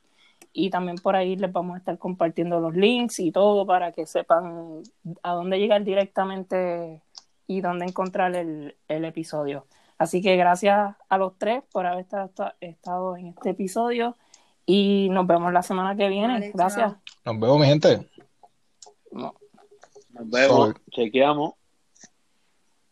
y 0.52 0.70
también 0.70 0.96
por 0.96 1.14
ahí 1.14 1.36
les 1.36 1.52
vamos 1.52 1.74
a 1.74 1.78
estar 1.78 1.98
compartiendo 1.98 2.58
los 2.58 2.74
links 2.74 3.20
y 3.20 3.30
todo 3.30 3.66
para 3.66 3.92
que 3.92 4.06
sepan 4.06 4.82
a 5.22 5.32
dónde 5.32 5.58
llegar 5.58 5.84
directamente 5.84 7.02
y 7.46 7.60
dónde 7.60 7.84
encontrar 7.84 8.34
el, 8.34 8.74
el 8.88 9.04
episodio. 9.04 9.66
Así 9.98 10.22
que 10.22 10.36
gracias 10.36 10.96
a 11.08 11.18
los 11.18 11.36
tres 11.38 11.62
por 11.72 11.86
haber 11.86 12.00
estado, 12.00 12.30
estado 12.60 13.16
en 13.16 13.28
este 13.28 13.50
episodio 13.50 14.16
y 14.64 15.08
nos 15.10 15.26
vemos 15.26 15.52
la 15.52 15.62
semana 15.62 15.96
que 15.96 16.08
viene. 16.08 16.34
Vale, 16.34 16.52
gracias. 16.54 16.92
chao. 16.92 17.00
Nos 17.24 17.40
vemos, 17.40 17.58
mi 17.58 17.66
gente. 17.66 18.08
No. 19.12 19.34
Nos 20.10 20.30
vemos, 20.30 20.68
Sorry. 20.68 20.80
chequeamos. 20.90 21.54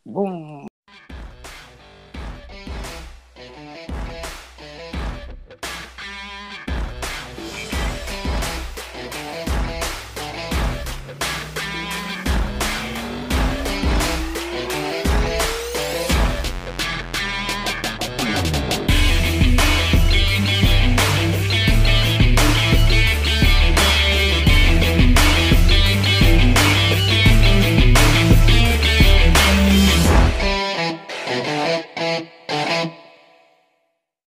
Boom. 0.05 0.67